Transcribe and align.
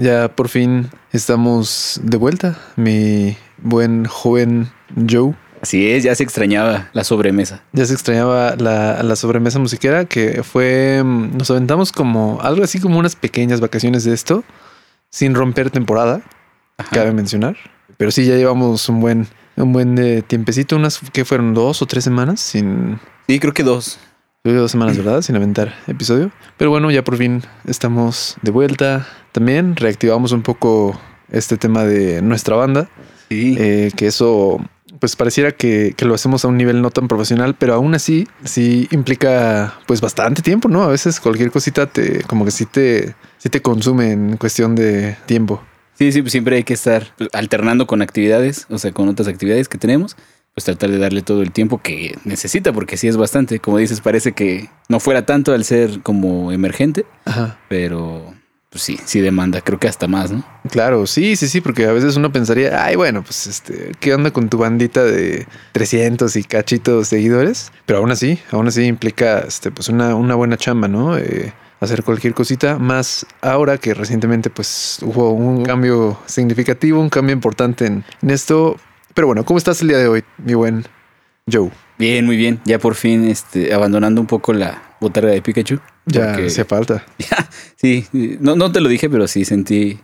Ya 0.00 0.34
por 0.34 0.48
fin 0.48 0.88
estamos 1.12 2.00
de 2.02 2.16
vuelta, 2.16 2.56
mi 2.76 3.36
buen 3.58 4.06
joven 4.06 4.70
Joe. 4.96 5.34
Así 5.60 5.90
es, 5.90 6.04
ya 6.04 6.14
se 6.14 6.22
extrañaba 6.22 6.88
la 6.94 7.04
sobremesa. 7.04 7.62
Ya 7.74 7.84
se 7.84 7.92
extrañaba 7.92 8.56
la, 8.56 9.02
la 9.02 9.14
sobremesa 9.14 9.58
musiquera 9.58 10.06
que 10.06 10.42
fue, 10.42 11.02
mm, 11.04 11.36
nos 11.36 11.50
aventamos 11.50 11.92
como 11.92 12.40
algo 12.40 12.64
así 12.64 12.80
como 12.80 12.98
unas 12.98 13.14
pequeñas 13.14 13.60
vacaciones 13.60 14.04
de 14.04 14.14
esto, 14.14 14.42
sin 15.10 15.34
romper 15.34 15.70
temporada, 15.70 16.22
Ajá. 16.78 16.88
cabe 16.90 17.12
mencionar. 17.12 17.58
Pero 17.98 18.10
sí, 18.10 18.24
ya 18.24 18.36
llevamos 18.36 18.88
un 18.88 19.00
buen, 19.00 19.26
un 19.56 19.74
buen 19.74 19.98
eh, 19.98 20.22
tiempecito, 20.26 20.76
unas 20.76 20.98
que 21.12 21.26
fueron 21.26 21.52
dos 21.52 21.82
o 21.82 21.86
tres 21.86 22.04
semanas 22.04 22.40
sin, 22.40 22.98
Sí, 23.28 23.38
creo 23.38 23.52
que 23.52 23.64
dos. 23.64 23.98
Dos 24.44 24.70
semanas, 24.70 24.96
¿verdad? 24.96 25.20
Sin 25.20 25.36
aventar 25.36 25.74
episodio. 25.86 26.30
Pero 26.56 26.70
bueno, 26.70 26.90
ya 26.90 27.04
por 27.04 27.18
fin 27.18 27.42
estamos 27.66 28.38
de 28.40 28.50
vuelta. 28.50 29.06
También 29.32 29.76
reactivamos 29.76 30.32
un 30.32 30.42
poco 30.42 30.98
este 31.30 31.56
tema 31.56 31.84
de 31.84 32.22
nuestra 32.22 32.56
banda. 32.56 32.88
Sí. 33.28 33.54
eh, 33.60 33.92
que 33.96 34.08
eso, 34.08 34.58
pues 34.98 35.14
pareciera 35.14 35.52
que, 35.52 35.94
que 35.96 36.04
lo 36.04 36.14
hacemos 36.14 36.44
a 36.44 36.48
un 36.48 36.56
nivel 36.56 36.82
no 36.82 36.90
tan 36.90 37.06
profesional, 37.06 37.54
pero 37.56 37.74
aún 37.74 37.94
así, 37.94 38.26
sí 38.44 38.88
implica 38.90 39.78
pues 39.86 40.00
bastante 40.00 40.42
tiempo, 40.42 40.68
¿no? 40.68 40.82
A 40.82 40.88
veces 40.88 41.20
cualquier 41.20 41.52
cosita 41.52 41.86
te, 41.86 42.24
como 42.24 42.44
que 42.44 42.50
sí 42.50 42.66
te, 42.66 43.14
sí 43.38 43.48
te 43.48 43.62
consume 43.62 44.10
en 44.10 44.36
cuestión 44.36 44.74
de 44.74 45.16
tiempo. 45.26 45.62
Sí, 45.94 46.10
sí, 46.10 46.22
pues 46.22 46.32
siempre 46.32 46.56
hay 46.56 46.64
que 46.64 46.74
estar 46.74 47.14
alternando 47.32 47.86
con 47.86 48.02
actividades, 48.02 48.66
o 48.68 48.78
sea, 48.78 48.90
con 48.90 49.08
otras 49.08 49.28
actividades 49.28 49.68
que 49.68 49.78
tenemos, 49.78 50.16
pues 50.54 50.64
tratar 50.64 50.90
de 50.90 50.98
darle 50.98 51.22
todo 51.22 51.42
el 51.42 51.52
tiempo 51.52 51.80
que 51.80 52.18
necesita, 52.24 52.72
porque 52.72 52.96
sí 52.96 53.06
es 53.06 53.16
bastante. 53.16 53.60
Como 53.60 53.78
dices, 53.78 54.00
parece 54.00 54.32
que 54.32 54.70
no 54.88 54.98
fuera 54.98 55.24
tanto 55.24 55.52
al 55.52 55.62
ser 55.64 56.00
como 56.00 56.50
emergente, 56.50 57.04
Ajá. 57.26 57.58
pero 57.68 58.34
pues 58.70 58.84
sí, 58.84 58.98
sí 59.04 59.20
demanda, 59.20 59.60
creo 59.60 59.80
que 59.80 59.88
hasta 59.88 60.06
más, 60.06 60.30
¿no? 60.30 60.44
Claro, 60.70 61.06
sí, 61.08 61.34
sí, 61.34 61.48
sí, 61.48 61.60
porque 61.60 61.86
a 61.86 61.92
veces 61.92 62.16
uno 62.16 62.30
pensaría, 62.30 62.84
ay, 62.84 62.94
bueno, 62.94 63.22
pues 63.24 63.48
este, 63.48 63.92
¿qué 63.98 64.14
onda 64.14 64.30
con 64.30 64.48
tu 64.48 64.58
bandita 64.58 65.02
de 65.02 65.48
300 65.72 66.36
y 66.36 66.44
cachitos 66.44 67.08
seguidores? 67.08 67.72
Pero 67.84 67.98
aún 67.98 68.12
así, 68.12 68.38
aún 68.52 68.68
así 68.68 68.84
implica, 68.84 69.40
este, 69.40 69.72
pues 69.72 69.88
una, 69.88 70.14
una 70.14 70.36
buena 70.36 70.56
chamba, 70.56 70.86
¿no? 70.86 71.18
Eh, 71.18 71.52
hacer 71.80 72.04
cualquier 72.04 72.32
cosita, 72.32 72.78
más 72.78 73.26
ahora 73.40 73.76
que 73.76 73.92
recientemente, 73.92 74.50
pues 74.50 75.00
hubo 75.02 75.32
un 75.32 75.64
cambio 75.64 76.16
significativo, 76.26 77.00
un 77.00 77.10
cambio 77.10 77.32
importante 77.32 77.86
en, 77.86 78.04
en 78.22 78.30
esto. 78.30 78.76
Pero 79.14 79.26
bueno, 79.26 79.44
¿cómo 79.44 79.58
estás 79.58 79.82
el 79.82 79.88
día 79.88 79.98
de 79.98 80.06
hoy, 80.06 80.24
mi 80.38 80.54
buen 80.54 80.84
Joe? 81.50 81.70
Bien, 81.98 82.24
muy 82.24 82.36
bien. 82.36 82.60
Ya 82.64 82.78
por 82.78 82.94
fin, 82.94 83.26
este, 83.28 83.74
abandonando 83.74 84.20
un 84.20 84.28
poco 84.28 84.52
la 84.52 84.89
botarga 85.00 85.32
de 85.32 85.42
Pikachu. 85.42 85.78
Ya 86.06 86.34
hacía 86.34 86.64
falta. 86.64 87.04
sí, 87.76 88.06
no, 88.12 88.56
no 88.56 88.70
te 88.72 88.80
lo 88.80 88.88
dije, 88.88 89.08
pero 89.10 89.26
sí 89.28 89.44
sentí 89.44 89.98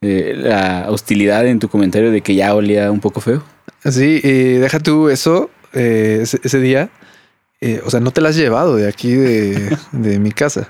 eh, 0.00 0.34
la 0.36 0.86
hostilidad 0.88 1.46
en 1.46 1.58
tu 1.58 1.68
comentario 1.68 2.10
de 2.10 2.20
que 2.22 2.34
ya 2.34 2.54
olía 2.54 2.90
un 2.90 3.00
poco 3.00 3.20
feo. 3.20 3.42
Sí, 3.84 4.20
eh, 4.22 4.58
deja 4.60 4.78
tú 4.80 5.08
eso 5.08 5.50
eh, 5.72 6.20
ese, 6.22 6.38
ese 6.42 6.60
día. 6.60 6.90
eh, 7.60 7.80
o 7.84 7.90
sea, 7.90 8.00
no 8.00 8.10
te 8.10 8.20
la 8.20 8.30
has 8.30 8.36
llevado 8.36 8.76
de 8.76 8.88
aquí 8.88 9.12
de, 9.12 9.76
de 9.92 10.18
mi 10.18 10.32
casa. 10.32 10.68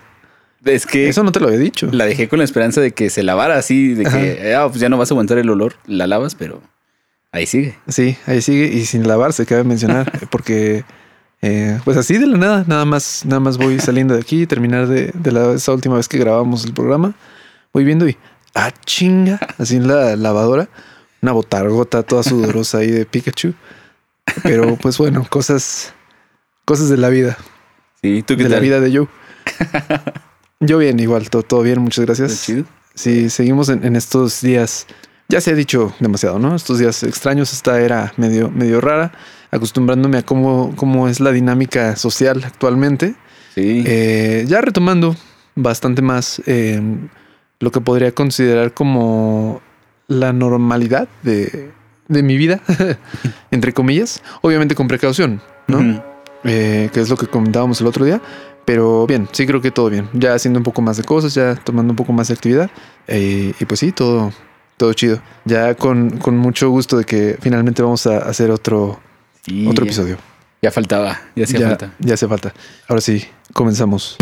Es 0.64 0.84
que 0.84 1.08
Eso 1.08 1.22
no 1.24 1.32
te 1.32 1.40
lo 1.40 1.48
he 1.50 1.56
dicho. 1.56 1.88
la 1.90 2.04
dejé 2.04 2.28
con 2.28 2.38
la 2.38 2.44
esperanza 2.44 2.82
de 2.82 2.90
que 2.90 3.08
se 3.08 3.22
lavara 3.22 3.56
así, 3.56 3.94
de 3.94 4.04
que 4.04 4.54
ah, 4.54 4.68
pues 4.68 4.78
ya 4.80 4.90
no 4.90 4.98
vas 4.98 5.10
a 5.10 5.14
aguantar 5.14 5.38
el 5.38 5.48
olor, 5.48 5.76
la 5.86 6.06
lavas, 6.06 6.34
pero 6.34 6.60
ahí 7.32 7.46
sigue. 7.46 7.76
Sí, 7.88 8.16
ahí 8.26 8.42
sigue 8.42 8.66
y 8.66 8.84
sin 8.84 9.08
lavarse, 9.08 9.46
cabe 9.46 9.64
mencionar, 9.64 10.12
porque 10.30 10.84
eh, 11.42 11.80
pues 11.84 11.96
así 11.96 12.18
de 12.18 12.26
la 12.26 12.36
nada, 12.36 12.64
nada 12.66 12.84
más, 12.84 13.22
nada 13.24 13.40
más 13.40 13.56
voy 13.58 13.78
saliendo 13.80 14.14
de 14.14 14.20
aquí, 14.20 14.46
terminar 14.46 14.86
de, 14.86 15.10
de 15.14 15.32
la, 15.32 15.52
esa 15.54 15.72
última 15.72 15.96
vez 15.96 16.08
que 16.08 16.18
grabamos 16.18 16.64
el 16.64 16.74
programa, 16.74 17.14
voy 17.72 17.84
viendo 17.84 18.06
y 18.08 18.16
ah 18.54 18.72
chinga, 18.84 19.38
así 19.58 19.76
en 19.76 19.88
la 19.88 20.16
lavadora, 20.16 20.68
una 21.22 21.32
botargota 21.32 22.02
toda 22.02 22.22
sudorosa 22.22 22.78
ahí 22.78 22.90
de 22.90 23.06
Pikachu. 23.06 23.54
Pero 24.42 24.76
pues 24.76 24.96
bueno, 24.98 25.26
cosas, 25.28 25.92
cosas 26.64 26.88
de 26.88 26.96
la 26.96 27.08
vida, 27.08 27.36
Sí, 28.02 28.22
¿tú 28.22 28.36
qué 28.36 28.44
de 28.44 28.48
tal? 28.50 28.58
la 28.58 28.60
vida 28.60 28.80
de 28.80 28.96
Joe. 28.96 29.08
Yo 30.60 30.78
bien, 30.78 31.00
igual, 31.00 31.30
todo, 31.30 31.42
todo 31.42 31.62
bien, 31.62 31.80
muchas 31.80 32.02
¿Está 32.08 32.14
gracias. 32.14 32.44
chido? 32.44 32.64
Sí, 32.94 33.30
seguimos 33.30 33.68
en, 33.70 33.84
en 33.84 33.96
estos 33.96 34.40
días. 34.40 34.86
Ya 35.30 35.40
se 35.40 35.52
ha 35.52 35.54
dicho 35.54 35.94
demasiado, 36.00 36.40
¿no? 36.40 36.56
Estos 36.56 36.80
días 36.80 37.04
extraños, 37.04 37.52
esta 37.52 37.80
era 37.80 38.12
medio, 38.16 38.50
medio 38.50 38.80
rara, 38.80 39.12
acostumbrándome 39.52 40.18
a 40.18 40.22
cómo, 40.22 40.74
cómo 40.74 41.06
es 41.06 41.20
la 41.20 41.30
dinámica 41.30 41.94
social 41.94 42.42
actualmente. 42.44 43.14
Sí. 43.54 43.84
Eh, 43.86 44.44
ya 44.48 44.60
retomando 44.60 45.14
bastante 45.54 46.02
más 46.02 46.42
eh, 46.46 46.82
lo 47.60 47.70
que 47.70 47.80
podría 47.80 48.12
considerar 48.12 48.74
como 48.74 49.62
la 50.08 50.32
normalidad 50.32 51.06
de, 51.22 51.70
de 52.08 52.22
mi 52.24 52.36
vida, 52.36 52.60
entre 53.52 53.72
comillas, 53.72 54.24
obviamente 54.42 54.74
con 54.74 54.88
precaución, 54.88 55.40
¿no? 55.68 56.02
Eh, 56.42 56.90
que 56.92 57.00
es 57.00 57.08
lo 57.08 57.16
que 57.16 57.28
comentábamos 57.28 57.80
el 57.80 57.86
otro 57.86 58.04
día. 58.04 58.20
Pero 58.64 59.06
bien, 59.06 59.28
sí 59.30 59.46
creo 59.46 59.60
que 59.60 59.70
todo 59.70 59.90
bien. 59.90 60.08
Ya 60.12 60.34
haciendo 60.34 60.58
un 60.58 60.64
poco 60.64 60.82
más 60.82 60.96
de 60.96 61.04
cosas, 61.04 61.34
ya 61.34 61.54
tomando 61.54 61.92
un 61.92 61.96
poco 61.96 62.12
más 62.12 62.26
de 62.28 62.34
actividad. 62.34 62.68
eh, 63.06 63.52
y 63.60 63.64
pues 63.64 63.78
sí, 63.78 63.92
todo, 63.92 64.32
todo 64.80 64.94
chido. 64.94 65.20
Ya 65.44 65.74
con, 65.74 66.16
con 66.16 66.38
mucho 66.38 66.70
gusto 66.70 66.96
de 66.96 67.04
que 67.04 67.36
finalmente 67.42 67.82
vamos 67.82 68.06
a 68.06 68.16
hacer 68.20 68.50
otro, 68.50 68.98
Sí, 69.44 69.66
otro 69.68 69.84
episodio. 69.84 70.16
Ya 70.62 70.70
faltaba, 70.70 71.20
ya 71.36 71.44
hacía 71.44 71.68
falta. 71.68 71.92
ya 71.98 72.14
hace 72.14 72.26
falta. 72.26 72.54
Ahora 72.88 73.02
sí, 73.02 73.22
comenzamos. 73.52 74.16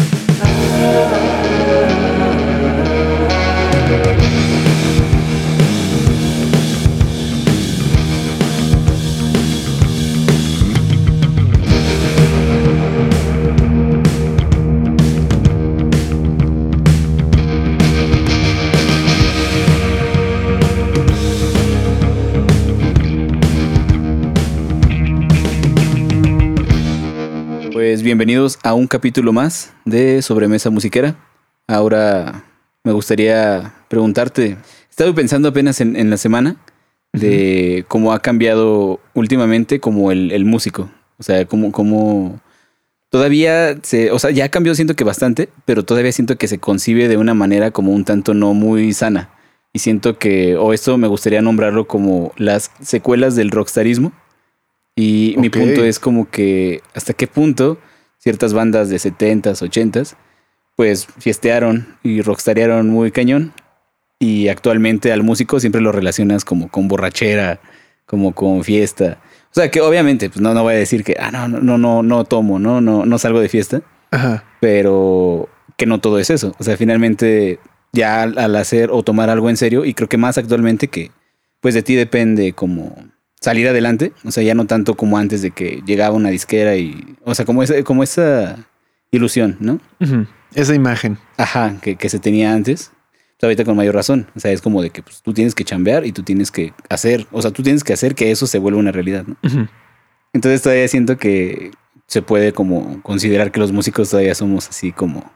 Bienvenidos 28.09 28.59
a 28.63 28.73
un 28.73 28.87
capítulo 28.87 29.35
más 29.35 29.75
de 29.85 30.23
Sobremesa 30.23 30.71
Musiquera. 30.71 31.15
Ahora 31.67 32.43
me 32.83 32.93
gustaría 32.93 33.75
preguntarte, 33.89 34.57
estaba 34.89 35.15
pensando 35.15 35.51
apenas 35.51 35.83
en, 35.83 35.95
en 35.95 36.09
la 36.09 36.17
semana 36.17 36.57
de 37.13 37.85
cómo 37.87 38.15
ha 38.15 38.23
cambiado 38.23 38.99
últimamente 39.13 39.79
como 39.79 40.11
el, 40.11 40.33
el 40.33 40.47
músico. 40.47 40.89
O 41.19 41.23
sea, 41.23 41.45
cómo, 41.45 41.71
cómo 41.71 42.41
todavía 43.11 43.77
se, 43.83 44.11
o 44.11 44.19
sea, 44.19 44.31
ya 44.31 44.49
cambió 44.49 44.75
siento 44.75 44.97
que 44.97 45.05
bastante, 45.05 45.51
pero 45.67 45.85
todavía 45.85 46.13
siento 46.13 46.39
que 46.39 46.49
se 46.49 46.59
concibe 46.59 47.09
de 47.09 47.19
una 47.19 47.35
manera 47.35 47.73
como 47.73 47.93
un 47.93 48.07
tanto 48.07 48.33
no 48.33 48.55
muy 48.55 48.95
sana. 48.95 49.29
Y 49.75 49.81
siento 49.81 50.19
que, 50.19 50.57
o 50.57 50.73
esto 50.73 50.97
me 50.97 51.09
gustaría 51.09 51.43
nombrarlo 51.43 51.87
como 51.87 52.33
las 52.39 52.71
secuelas 52.81 53.37
del 53.37 53.51
rockstarismo. 53.51 54.13
Y 54.97 55.35
mi 55.37 55.51
punto 55.51 55.85
es 55.85 55.99
como 55.99 56.31
que 56.31 56.81
hasta 56.95 57.13
qué 57.13 57.27
punto 57.27 57.79
ciertas 58.19 58.53
bandas 58.53 58.91
de 58.91 58.97
70s, 58.97 59.63
80s, 59.63 60.17
pues 60.77 61.07
fiestearon 61.19 61.97
y 62.03 62.23
rockstarearon 62.23 62.89
muy 62.89 63.11
cañón. 63.11 63.53
Y 64.21 64.49
actualmente 64.49 65.13
al 65.13 65.23
músico 65.23 65.61
siempre 65.61 65.81
lo 65.81 65.93
relacionas 65.93 66.45
como 66.45 66.69
con 66.69 66.89
borrachera, 66.89 67.61
como 68.07 68.35
con 68.35 68.65
fiesta. 68.65 69.19
O 69.51 69.55
sea 69.55 69.71
que 69.71 69.81
obviamente, 69.81 70.29
pues 70.29 70.41
no, 70.41 70.55
no 70.55 70.63
voy 70.63 70.75
a 70.75 70.79
decir 70.79 71.05
que, 71.05 71.17
ah, 71.19 71.31
no, 71.31 71.49
no, 71.49 71.79
no, 71.79 72.03
no, 72.03 72.25
tomo, 72.25 72.59
no, 72.59 72.81
no, 72.81 73.07
no 73.07 73.19
salgo 73.19 73.41
de 73.41 73.49
fiesta, 73.49 73.83
Ajá. 74.11 74.45
pero 74.61 75.49
que 75.77 75.87
no 75.87 76.01
todo 76.01 76.19
es 76.19 76.31
eso. 76.31 76.55
O 76.59 76.65
sea, 76.65 76.77
finalmente 76.77 77.61
ya 77.93 78.23
al, 78.23 78.39
al 78.39 78.57
hacer 78.57 78.91
o 78.91 79.03
tomar 79.03 79.31
algo 79.31 79.49
en 79.51 79.57
serio, 79.57 79.85
y 79.85 79.95
creo 79.95 80.09
que 80.09 80.17
más 80.17 80.37
actualmente 80.37 80.89
que, 80.89 81.13
pues 81.61 81.75
de 81.75 81.83
ti 81.83 81.95
depende 81.95 82.53
como 82.53 82.95
salir 83.41 83.69
adelante, 83.69 84.13
o 84.25 84.31
sea, 84.31 84.43
ya 84.43 84.55
no 84.55 84.67
tanto 84.67 84.95
como 84.97 85.19
antes 85.19 85.43
de 85.43 85.51
que 85.51 85.83
llegaba 85.87 86.15
una 86.15 86.31
disquera 86.31 86.77
y, 86.77 87.17
o 87.25 87.35
sea, 87.35 87.45
como 87.45 87.63
esa, 87.63 87.83
como 87.85 88.03
esa 88.03 88.57
ilusión, 89.11 89.57
¿no? 89.61 89.81
Esa 90.55 90.75
imagen. 90.75 91.19
Ajá, 91.37 91.77
que, 91.81 91.97
que 91.97 92.09
se 92.09 92.19
tenía 92.19 92.53
antes. 92.53 92.93
Pues 93.39 93.47
ahorita 93.47 93.65
con 93.65 93.77
mayor 93.77 93.95
razón. 93.95 94.27
O 94.35 94.41
sea, 94.41 94.51
es 94.51 94.61
como 94.61 94.83
de 94.83 94.91
que 94.91 95.03
pues, 95.03 95.23
tú 95.23 95.33
tienes 95.33 95.55
que 95.55 95.65
chambear 95.65 96.05
y 96.05 96.13
tú 96.13 96.25
tienes 96.25 96.51
que 96.51 96.73
hacer, 96.89 97.27
o 97.31 97.41
sea, 97.41 97.53
tú 97.53 97.63
tienes 97.63 97.85
que 97.85 97.93
hacer 97.93 98.15
que 98.15 98.31
eso 98.33 98.47
se 98.49 98.59
vuelva 98.59 98.81
una 98.81 98.91
realidad, 98.91 99.25
¿no? 99.27 99.37
Entonces 100.33 100.61
todavía 100.61 100.89
siento 100.89 101.17
que 101.17 101.71
se 102.07 102.23
puede 102.23 102.53
como 102.53 103.01
considerar 103.03 103.53
que 103.53 103.61
los 103.61 103.71
músicos 103.71 104.11
todavía 104.11 104.35
somos 104.35 104.69
así 104.69 104.93
como 104.93 105.31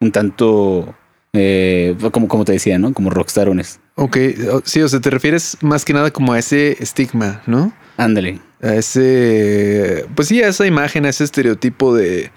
un 0.00 0.12
tanto, 0.12 0.94
eh, 1.32 1.96
como, 2.12 2.28
como 2.28 2.44
te 2.44 2.52
decía, 2.52 2.78
¿no? 2.78 2.94
Como 2.94 3.10
rockstarones. 3.10 3.80
Ok, 4.00 4.16
o- 4.50 4.62
sí, 4.64 4.80
o 4.80 4.88
sea, 4.88 5.00
te 5.00 5.10
refieres 5.10 5.58
más 5.60 5.84
que 5.84 5.92
nada 5.92 6.10
como 6.10 6.32
a 6.32 6.38
ese 6.38 6.82
estigma, 6.82 7.42
¿no? 7.46 7.72
Ándale. 7.98 8.40
A 8.62 8.74
ese, 8.74 10.06
pues 10.14 10.28
sí, 10.28 10.42
a 10.42 10.48
esa 10.48 10.66
imagen, 10.66 11.04
a 11.04 11.10
ese 11.10 11.24
estereotipo 11.24 11.94
de, 11.94 12.30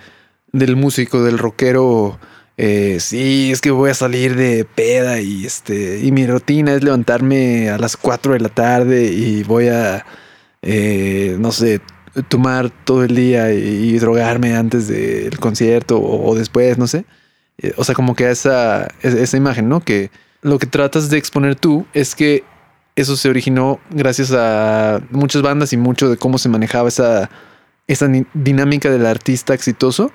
del 0.51 0.75
músico, 0.75 1.23
del 1.23 1.37
rockero 1.37 2.19
eh, 2.57 2.97
sí, 2.99 3.51
es 3.51 3.61
que 3.61 3.71
voy 3.71 3.89
a 3.91 3.93
salir 3.93 4.35
de 4.35 4.65
peda 4.65 5.19
y 5.21 5.45
este 5.45 5.99
y 6.03 6.11
mi 6.11 6.27
rutina 6.27 6.73
es 6.75 6.83
levantarme 6.83 7.69
a 7.69 7.77
las 7.79 7.97
4 7.97 8.33
de 8.33 8.41
la 8.41 8.49
tarde 8.49 9.05
y 9.05 9.43
voy 9.43 9.69
a, 9.69 10.05
eh, 10.61 11.35
no 11.39 11.51
sé, 11.53 11.79
tomar 12.27 12.69
todo 12.69 13.03
el 13.03 13.15
día 13.15 13.51
y, 13.53 13.97
drogarme 13.99 14.55
antes 14.55 14.87
del 14.87 15.39
concierto 15.39 15.99
o, 16.01 16.35
después, 16.35 16.77
no 16.77 16.87
sé. 16.87 17.05
Eh, 17.57 17.73
o 17.77 17.83
sea, 17.83 17.95
como 17.95 18.15
que 18.15 18.29
esa, 18.29 18.87
esa 19.01 19.37
imagen, 19.37 19.69
¿no? 19.69 19.79
Que 19.81 20.11
lo 20.43 20.59
que 20.59 20.67
tratas 20.67 21.09
de 21.09 21.17
exponer 21.17 21.55
tú 21.55 21.85
es 21.93 22.15
que 22.15 22.43
eso 22.95 23.15
se 23.15 23.29
originó 23.29 23.79
gracias 23.89 24.31
a 24.31 25.01
muchas 25.09 25.41
bandas 25.41 25.73
y 25.73 25.77
mucho 25.77 26.09
de 26.09 26.17
cómo 26.17 26.37
se 26.37 26.49
manejaba 26.49 26.89
esa, 26.89 27.29
esa 27.87 28.07
dinámica 28.33 28.91
del 28.91 29.05
artista 29.05 29.53
exitoso 29.53 30.11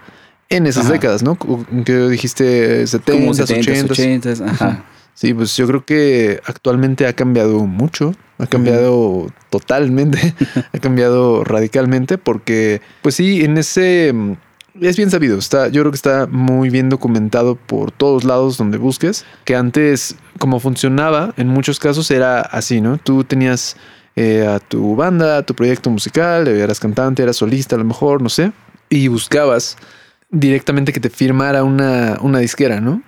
en 0.48 0.66
esas 0.66 0.88
décadas, 0.88 1.22
¿no? 1.22 1.36
Que 1.84 2.08
dijiste 2.08 2.86
70, 2.86 3.42
80, 3.42 3.92
80, 3.92 4.44
ajá. 4.46 4.84
Sí, 5.14 5.34
pues 5.34 5.56
yo 5.56 5.66
creo 5.66 5.84
que 5.84 6.40
actualmente 6.44 7.06
ha 7.08 7.12
cambiado 7.12 7.66
mucho, 7.66 8.14
ha 8.38 8.46
cambiado 8.46 9.26
totalmente, 9.50 10.32
ha 10.72 10.78
cambiado 10.78 11.42
radicalmente 11.42 12.18
porque, 12.18 12.80
pues 13.02 13.16
sí, 13.16 13.44
en 13.44 13.58
ese 13.58 14.14
es 14.80 14.96
bien 14.96 15.10
sabido, 15.10 15.38
está, 15.38 15.68
yo 15.68 15.82
creo 15.82 15.92
que 15.92 15.96
está 15.96 16.26
muy 16.26 16.70
bien 16.70 16.88
documentado 16.88 17.56
por 17.56 17.90
todos 17.90 18.24
lados 18.24 18.56
donde 18.56 18.78
busques, 18.78 19.24
que 19.44 19.56
antes 19.56 20.16
como 20.38 20.60
funcionaba 20.60 21.34
en 21.36 21.48
muchos 21.48 21.78
casos 21.78 22.10
era 22.10 22.40
así, 22.40 22.80
¿no? 22.80 22.98
Tú 22.98 23.24
tenías 23.24 23.76
eh, 24.16 24.46
a 24.46 24.58
tu 24.58 24.96
banda, 24.96 25.38
a 25.38 25.42
tu 25.42 25.54
proyecto 25.54 25.90
musical, 25.90 26.48
eras 26.48 26.80
cantante, 26.80 27.22
eras 27.22 27.36
solista 27.36 27.76
a 27.76 27.78
lo 27.78 27.84
mejor, 27.84 28.22
no 28.22 28.28
sé, 28.28 28.52
y 28.90 29.08
buscabas 29.08 29.76
directamente 30.30 30.92
que 30.92 31.00
te 31.00 31.10
firmara 31.10 31.64
una, 31.64 32.18
una 32.20 32.38
disquera, 32.38 32.80
¿no? 32.80 33.02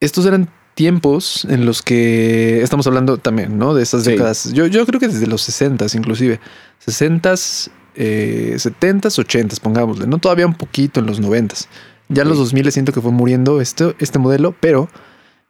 Estos 0.00 0.26
eran 0.26 0.48
tiempos 0.74 1.46
en 1.48 1.66
los 1.66 1.82
que 1.82 2.62
estamos 2.62 2.86
hablando 2.86 3.18
también, 3.18 3.58
¿no? 3.58 3.74
De 3.74 3.82
esas 3.82 4.04
décadas. 4.04 4.52
Yo, 4.52 4.66
yo 4.66 4.86
creo 4.86 4.98
que 4.98 5.08
desde 5.08 5.26
los 5.26 5.42
60 5.42 5.86
inclusive. 5.94 6.40
60s, 6.84 7.70
eh, 7.94 8.54
70s, 8.56 9.18
80s, 9.18 9.60
pongámosle. 9.60 10.06
No 10.06 10.18
todavía 10.18 10.46
un 10.46 10.54
poquito 10.54 11.00
en 11.00 11.06
los 11.06 11.20
90s. 11.20 11.66
Ya 12.08 12.22
en 12.22 12.28
los 12.28 12.38
2000 12.38 12.72
siento 12.72 12.92
que 12.92 13.00
fue 13.00 13.12
muriendo 13.12 13.60
este, 13.60 13.94
este 13.98 14.18
modelo, 14.18 14.54
pero 14.60 14.88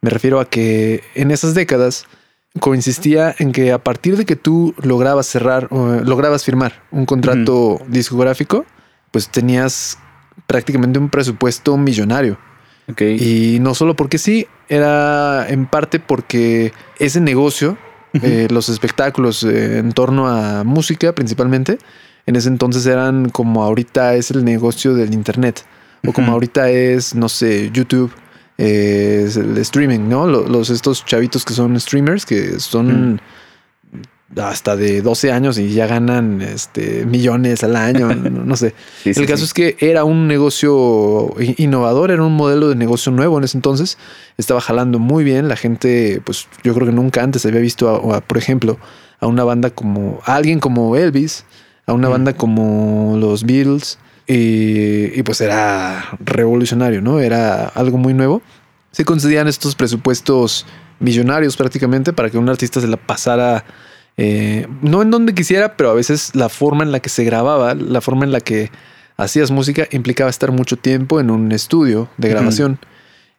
me 0.01 0.09
refiero 0.09 0.39
a 0.39 0.49
que 0.49 1.03
en 1.15 1.31
esas 1.31 1.53
décadas 1.55 2.05
consistía 2.59 3.35
en 3.39 3.51
que 3.51 3.71
a 3.71 3.83
partir 3.83 4.17
de 4.17 4.25
que 4.25 4.35
tú 4.35 4.75
lograbas 4.81 5.25
cerrar, 5.25 5.69
lograbas 5.71 6.43
firmar 6.43 6.83
un 6.91 7.05
contrato 7.05 7.79
discográfico, 7.87 8.65
pues 9.11 9.29
tenías 9.29 9.97
prácticamente 10.47 10.99
un 10.99 11.09
presupuesto 11.09 11.77
millonario. 11.77 12.37
Y 12.97 13.59
no 13.61 13.75
solo 13.75 13.95
porque 13.95 14.17
sí, 14.17 14.47
era 14.67 15.47
en 15.49 15.65
parte 15.65 15.99
porque 15.99 16.73
ese 16.99 17.21
negocio, 17.21 17.77
eh, 18.21 18.47
los 18.51 18.69
espectáculos 18.69 19.43
eh, 19.43 19.79
en 19.79 19.91
torno 19.93 20.27
a 20.27 20.63
música 20.63 21.13
principalmente, 21.15 21.79
en 22.25 22.35
ese 22.35 22.47
entonces 22.49 22.85
eran 22.85 23.29
como 23.29 23.63
ahorita 23.63 24.15
es 24.15 24.31
el 24.31 24.45
negocio 24.45 24.93
del 24.93 25.13
Internet, 25.13 25.65
o 26.05 26.13
como 26.13 26.31
ahorita 26.33 26.69
es, 26.69 27.15
no 27.15 27.29
sé, 27.29 27.69
YouTube, 27.71 28.11
eh, 28.57 29.29
el 29.35 29.57
streaming, 29.57 30.09
¿no? 30.09 30.27
Los, 30.27 30.69
estos 30.69 31.05
chavitos 31.05 31.45
que 31.45 31.53
son 31.53 31.79
streamers, 31.79 32.25
que 32.25 32.59
son 32.59 33.19
hasta 34.41 34.75
de 34.75 35.01
12 35.01 35.31
años 35.31 35.57
y 35.57 35.73
ya 35.73 35.85
ganan 35.85 36.41
este, 36.41 37.05
millones 37.05 37.63
al 37.63 37.75
año, 37.75 38.13
no, 38.15 38.55
sé. 38.55 38.73
el 39.05 39.25
caso 39.25 39.43
es 39.43 39.53
que 39.53 39.75
era 39.79 40.03
un 40.03 40.27
negocio 40.27 41.33
innovador, 41.57 42.11
era 42.11 42.23
un 42.23 42.35
modelo 42.35 42.69
de 42.69 42.75
negocio 42.75 43.11
nuevo 43.11 43.37
en 43.37 43.43
ese 43.43 43.57
entonces, 43.57 43.97
estaba 44.37 44.61
jalando 44.61 44.99
muy 44.99 45.23
bien, 45.23 45.47
la 45.47 45.55
gente, 45.55 46.21
pues 46.23 46.47
yo 46.63 46.73
creo 46.73 46.87
que 46.87 46.93
nunca 46.93 47.23
antes 47.23 47.45
había 47.45 47.59
visto, 47.59 48.21
por 48.25 48.37
ejemplo, 48.37 48.77
a 49.19 49.27
una 49.27 49.43
banda 49.43 49.69
como, 49.69 50.19
a 50.25 50.35
alguien 50.35 50.59
como 50.59 50.95
Elvis, 50.95 51.45
a 51.85 51.93
una 51.93 52.09
banda 52.09 52.33
como 52.33 53.17
los 53.17 53.43
Beatles, 53.43 53.99
y, 54.27 55.17
y 55.19 55.23
pues 55.23 55.41
era 55.41 56.17
revolucionario, 56.19 57.01
¿no? 57.01 57.19
Era 57.19 57.67
algo 57.67 57.97
muy 57.97 58.13
nuevo. 58.13 58.41
Se 58.91 59.05
concedían 59.05 59.47
estos 59.47 59.75
presupuestos 59.75 60.65
millonarios 60.99 61.57
prácticamente 61.57 62.13
para 62.13 62.29
que 62.29 62.37
un 62.37 62.47
artista 62.47 62.79
se 62.79 62.87
la 62.87 62.97
pasara 62.97 63.65
eh, 64.17 64.67
no 64.81 65.01
en 65.01 65.11
donde 65.11 65.33
quisiera, 65.33 65.75
pero 65.75 65.89
a 65.89 65.93
veces 65.93 66.35
la 66.35 66.49
forma 66.49 66.83
en 66.83 66.91
la 66.91 66.99
que 66.99 67.09
se 67.09 67.23
grababa, 67.23 67.73
la 67.73 68.01
forma 68.01 68.25
en 68.25 68.31
la 68.31 68.39
que 68.39 68.69
hacías 69.17 69.51
música 69.51 69.87
implicaba 69.91 70.29
estar 70.29 70.51
mucho 70.51 70.77
tiempo 70.77 71.19
en 71.19 71.31
un 71.31 71.51
estudio 71.51 72.09
de 72.17 72.29
grabación. 72.29 72.79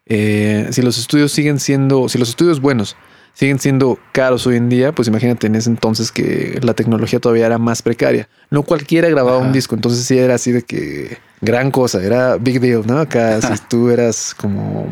Eh, 0.07 0.69
si 0.71 0.83
los 0.83 0.99
estudios 0.99 1.33
siguen 1.33 1.61
siendo, 1.61 2.09
si 2.09 2.19
los 2.19 2.29
estudios 2.29 2.61
buenos 2.61 2.97
siguen 3.35 3.59
siendo 3.59 3.99
caros 4.13 4.47
hoy 4.47 4.57
en 4.57 4.69
día, 4.69 4.93
pues 4.93 5.09
imagínate 5.09 5.47
en 5.47 5.57
ese 5.57 5.69
entonces 5.69 6.11
que 6.11 6.59
la 6.63 6.75
tecnología 6.75 7.21
todavía 7.21 7.47
era 7.47 7.59
más 7.59 7.83
precaria. 7.83 8.29
No 8.51 8.63
cualquiera 8.63 9.09
grababa 9.09 9.39
un 9.39 9.53
disco, 9.53 9.75
entonces 9.75 10.05
sí 10.05 10.17
era 10.19 10.37
así 10.37 10.53
de 10.53 10.63
que 10.63 11.19
gran 11.41 11.71
cosa, 11.71 12.03
era 12.03 12.37
big 12.37 12.61
deal, 12.61 12.85
¿no? 12.87 12.99
Acá 12.99 13.41
si 13.43 13.55
tú 13.69 13.91
eras 13.91 14.35
como 14.35 14.87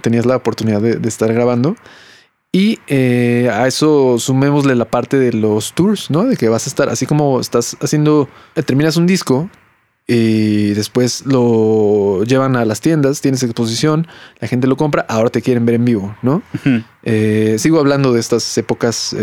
tenías 0.00 0.24
la 0.24 0.36
oportunidad 0.36 0.80
de 0.80 1.08
estar 1.08 1.32
grabando, 1.32 1.76
y 2.52 2.80
eh, 2.88 3.48
a 3.52 3.68
eso 3.68 4.18
sumémosle 4.18 4.74
la 4.74 4.84
parte 4.84 5.18
de 5.18 5.32
los 5.32 5.72
tours, 5.72 6.10
¿no? 6.10 6.24
De 6.24 6.36
que 6.36 6.48
vas 6.48 6.66
a 6.66 6.70
estar, 6.70 6.88
así 6.88 7.06
como 7.06 7.38
estás 7.38 7.76
haciendo, 7.80 8.28
terminas 8.66 8.96
un 8.96 9.06
disco 9.06 9.48
y 10.12 10.74
después 10.74 11.24
lo 11.24 12.24
llevan 12.24 12.56
a 12.56 12.64
las 12.64 12.80
tiendas, 12.80 13.20
tienes 13.20 13.42
exposición, 13.42 14.06
la 14.40 14.48
gente 14.48 14.66
lo 14.66 14.76
compra, 14.76 15.06
ahora 15.08 15.30
te 15.30 15.40
quieren 15.40 15.64
ver 15.66 15.76
en 15.76 15.84
vivo, 15.84 16.16
¿no? 16.22 16.42
Eh, 17.04 17.56
sigo 17.58 17.78
hablando 17.78 18.12
de 18.12 18.20
estas 18.20 18.58
épocas 18.58 19.14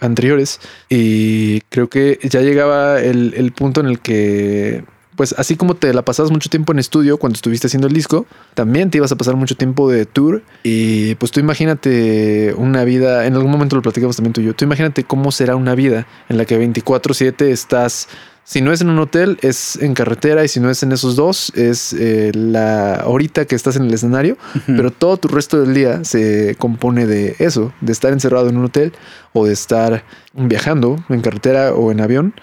anteriores 0.00 0.60
y 0.88 1.60
creo 1.68 1.88
que 1.88 2.18
ya 2.22 2.40
llegaba 2.40 3.00
el, 3.00 3.34
el 3.36 3.52
punto 3.52 3.80
en 3.80 3.86
el 3.86 4.00
que 4.00 4.84
pues 5.16 5.34
así 5.38 5.56
como 5.56 5.74
te 5.74 5.92
la 5.92 6.02
pasabas 6.02 6.32
mucho 6.32 6.48
tiempo 6.48 6.72
en 6.72 6.78
estudio 6.78 7.18
cuando 7.18 7.36
estuviste 7.36 7.66
haciendo 7.66 7.86
el 7.86 7.94
disco, 7.94 8.26
también 8.54 8.90
te 8.90 8.98
ibas 8.98 9.12
a 9.12 9.16
pasar 9.16 9.36
mucho 9.36 9.56
tiempo 9.56 9.90
de 9.90 10.06
tour 10.06 10.42
y 10.62 11.14
pues 11.16 11.30
tú 11.32 11.40
imagínate 11.40 12.54
una 12.56 12.84
vida, 12.84 13.26
en 13.26 13.34
algún 13.34 13.50
momento 13.50 13.76
lo 13.76 13.82
platicamos 13.82 14.16
también 14.16 14.32
tú 14.32 14.40
y 14.40 14.44
yo, 14.44 14.54
tú 14.54 14.64
imagínate 14.64 15.04
cómo 15.04 15.30
será 15.30 15.56
una 15.56 15.74
vida 15.74 16.06
en 16.28 16.38
la 16.38 16.44
que 16.44 16.58
24/7 16.58 17.42
estás, 17.50 18.08
si 18.44 18.60
no 18.60 18.72
es 18.72 18.80
en 18.80 18.90
un 18.90 18.98
hotel, 18.98 19.38
es 19.42 19.76
en 19.76 19.94
carretera 19.94 20.44
y 20.44 20.48
si 20.48 20.58
no 20.58 20.68
es 20.68 20.82
en 20.82 20.92
esos 20.92 21.14
dos, 21.14 21.52
es 21.54 21.92
eh, 21.92 22.32
la 22.34 23.04
horita 23.06 23.44
que 23.44 23.54
estás 23.54 23.76
en 23.76 23.84
el 23.84 23.94
escenario, 23.94 24.36
pero 24.66 24.90
todo 24.90 25.16
tu 25.16 25.28
resto 25.28 25.60
del 25.60 25.74
día 25.74 26.04
se 26.04 26.56
compone 26.58 27.06
de 27.06 27.36
eso, 27.38 27.72
de 27.80 27.92
estar 27.92 28.12
encerrado 28.12 28.48
en 28.48 28.56
un 28.56 28.64
hotel 28.64 28.92
o 29.32 29.46
de 29.46 29.52
estar 29.52 30.04
viajando 30.34 30.96
en 31.08 31.20
carretera 31.20 31.72
o 31.72 31.92
en 31.92 32.00
avión. 32.00 32.34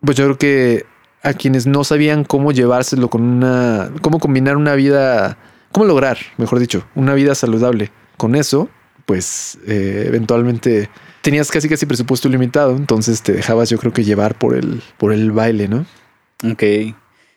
Pues 0.00 0.16
yo 0.16 0.24
creo 0.24 0.38
que 0.38 0.86
a 1.22 1.32
quienes 1.32 1.66
no 1.66 1.84
sabían 1.84 2.24
cómo 2.24 2.52
llevárselo 2.52 3.08
con 3.08 3.22
una, 3.22 3.90
cómo 4.02 4.18
combinar 4.18 4.56
una 4.56 4.74
vida, 4.74 5.38
cómo 5.72 5.86
lograr, 5.86 6.18
mejor 6.36 6.58
dicho, 6.58 6.84
una 6.94 7.14
vida 7.14 7.34
saludable. 7.34 7.90
Con 8.16 8.34
eso, 8.34 8.68
pues 9.06 9.58
eh, 9.66 10.04
eventualmente 10.06 10.90
tenías 11.28 11.50
casi 11.50 11.68
casi 11.68 11.84
presupuesto 11.84 12.26
limitado, 12.30 12.74
entonces 12.74 13.20
te 13.20 13.34
dejabas 13.34 13.68
yo 13.68 13.76
creo 13.76 13.92
que 13.92 14.02
llevar 14.02 14.34
por 14.38 14.56
el, 14.56 14.80
por 14.96 15.12
el 15.12 15.30
baile, 15.30 15.68
¿no? 15.68 15.84
Ok. 16.50 16.62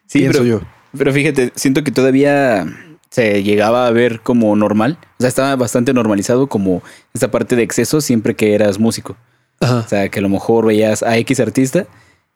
Sí, 0.06 0.28
pero, 0.28 0.46
yo. 0.46 0.62
Pero 0.98 1.12
fíjate, 1.12 1.52
siento 1.56 1.84
que 1.84 1.92
todavía 1.92 2.66
se 3.10 3.44
llegaba 3.44 3.88
a 3.88 3.92
ver 3.92 4.22
como 4.22 4.56
normal. 4.56 4.98
O 5.20 5.24
sea, 5.24 5.28
estaba 5.28 5.58
bastante 5.58 5.94
normalizado 5.94 6.48
como 6.48 6.82
esta 7.14 7.32
parte 7.32 7.58
de 7.58 7.64
exceso 7.64 8.00
siempre 8.00 8.34
que 8.34 8.56
eras 8.56 8.80
músico. 8.80 9.18
O 9.60 9.84
sea, 9.86 10.08
que 10.08 10.20
a 10.20 10.22
lo 10.22 10.30
mejor 10.30 10.68
veías 10.68 11.04
a 11.04 11.18
X 11.18 11.42
artista 11.42 11.86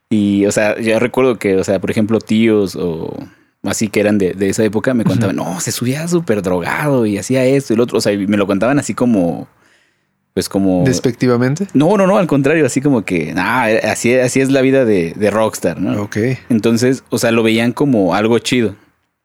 y, 0.09 0.45
o 0.47 0.51
sea, 0.51 0.77
yo 0.77 0.99
recuerdo 0.99 1.39
que, 1.39 1.55
o 1.55 1.63
sea, 1.63 1.79
por 1.79 1.89
ejemplo, 1.89 2.19
tíos 2.19 2.75
o 2.75 3.17
así 3.63 3.87
que 3.87 4.01
eran 4.01 4.17
de, 4.17 4.35
esa 4.41 4.65
época 4.65 4.93
me 4.93 5.05
contaban, 5.05 5.37
no, 5.37 5.61
se 5.61 5.71
subía 5.71 6.05
súper 6.09 6.41
drogado 6.41 7.05
y 7.05 7.17
hacía 7.17 7.45
esto 7.45 7.71
y 7.71 7.77
lo 7.77 7.83
otro. 7.83 7.99
O 7.99 8.01
sea, 8.01 8.11
me 8.17 8.35
lo 8.35 8.45
contaban 8.45 8.77
así 8.77 8.93
como, 8.93 9.47
pues 10.35 10.49
como... 10.49 10.83
Despectivamente. 10.83 11.65
No, 11.73 11.95
no, 11.95 12.07
no, 12.07 12.17
al 12.17 12.27
contrario, 12.27 12.65
así 12.65 12.81
como 12.81 13.05
que, 13.05 13.33
ah, 13.37 13.69
así, 13.83 14.13
así 14.15 14.41
es 14.41 14.51
la 14.51 14.59
vida 14.59 14.83
de, 14.83 15.13
de 15.15 15.31
rockstar, 15.31 15.79
¿no? 15.79 16.01
Ok. 16.01 16.17
Entonces, 16.49 17.05
o 17.09 17.17
sea, 17.17 17.31
lo 17.31 17.41
veían 17.41 17.71
como 17.71 18.13
algo 18.13 18.37
chido. 18.39 18.75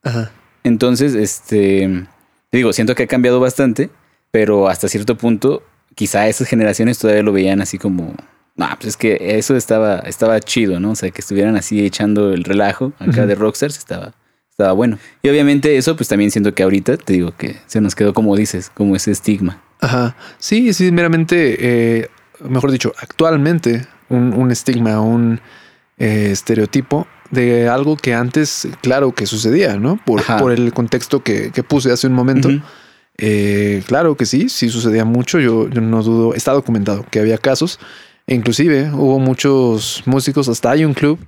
Ajá. 0.04 0.30
Entonces, 0.62 1.14
este, 1.14 2.06
digo, 2.52 2.72
siento 2.72 2.94
que 2.94 3.02
ha 3.02 3.06
cambiado 3.08 3.40
bastante, 3.40 3.90
pero 4.30 4.68
hasta 4.68 4.86
cierto 4.86 5.16
punto, 5.16 5.64
quizá 5.96 6.28
esas 6.28 6.46
generaciones 6.46 7.00
todavía 7.00 7.24
lo 7.24 7.32
veían 7.32 7.60
así 7.60 7.76
como, 7.76 8.14
no, 8.54 8.68
pues 8.76 8.90
es 8.90 8.96
que 8.96 9.18
eso 9.36 9.56
estaba, 9.56 9.98
estaba 10.06 10.38
chido, 10.38 10.78
¿no? 10.78 10.92
O 10.92 10.94
sea, 10.94 11.10
que 11.10 11.22
estuvieran 11.22 11.56
así 11.56 11.84
echando 11.84 12.32
el 12.32 12.44
relajo 12.44 12.92
acá 13.00 13.26
de 13.26 13.34
Rockstars 13.34 13.78
estaba, 13.78 14.14
estaba 14.48 14.74
bueno. 14.74 14.96
Y 15.24 15.28
obviamente 15.28 15.76
eso, 15.76 15.96
pues 15.96 16.08
también 16.08 16.30
siento 16.30 16.54
que 16.54 16.62
ahorita, 16.62 16.98
te 16.98 17.14
digo 17.14 17.34
que 17.36 17.56
se 17.66 17.80
nos 17.80 17.96
quedó 17.96 18.14
como 18.14 18.36
dices, 18.36 18.70
como 18.72 18.94
ese 18.94 19.10
estigma. 19.10 19.60
Ajá. 19.80 20.16
Sí, 20.38 20.72
sí, 20.72 20.92
meramente, 20.92 21.56
eh, 22.00 22.10
mejor 22.40 22.70
dicho, 22.70 22.92
actualmente 22.98 23.86
un, 24.08 24.50
estigma, 24.50 25.00
un 25.00 25.40
eh, 25.98 26.30
estereotipo 26.32 27.06
de 27.30 27.68
algo 27.68 27.96
que 27.96 28.14
antes, 28.14 28.68
claro, 28.82 29.12
que 29.12 29.26
sucedía, 29.26 29.76
¿no? 29.76 29.98
Por, 30.04 30.22
por 30.38 30.52
el 30.52 30.72
contexto 30.72 31.22
que, 31.22 31.50
puse 31.66 31.92
hace 31.92 32.06
un 32.06 32.14
momento. 32.14 32.50
Eh, 33.22 33.82
claro 33.86 34.16
que 34.16 34.26
sí, 34.26 34.48
sí 34.48 34.68
sucedía 34.68 35.04
mucho. 35.04 35.38
Yo, 35.38 35.68
yo 35.68 35.80
no 35.80 36.02
dudo, 36.02 36.34
está 36.34 36.52
documentado 36.52 37.04
que 37.10 37.20
había 37.20 37.38
casos. 37.38 37.78
E 38.26 38.34
inclusive 38.34 38.90
hubo 38.92 39.18
muchos 39.18 40.02
músicos, 40.06 40.48
hasta 40.48 40.70
hay 40.70 40.84
un 40.84 40.94
club 40.94 41.18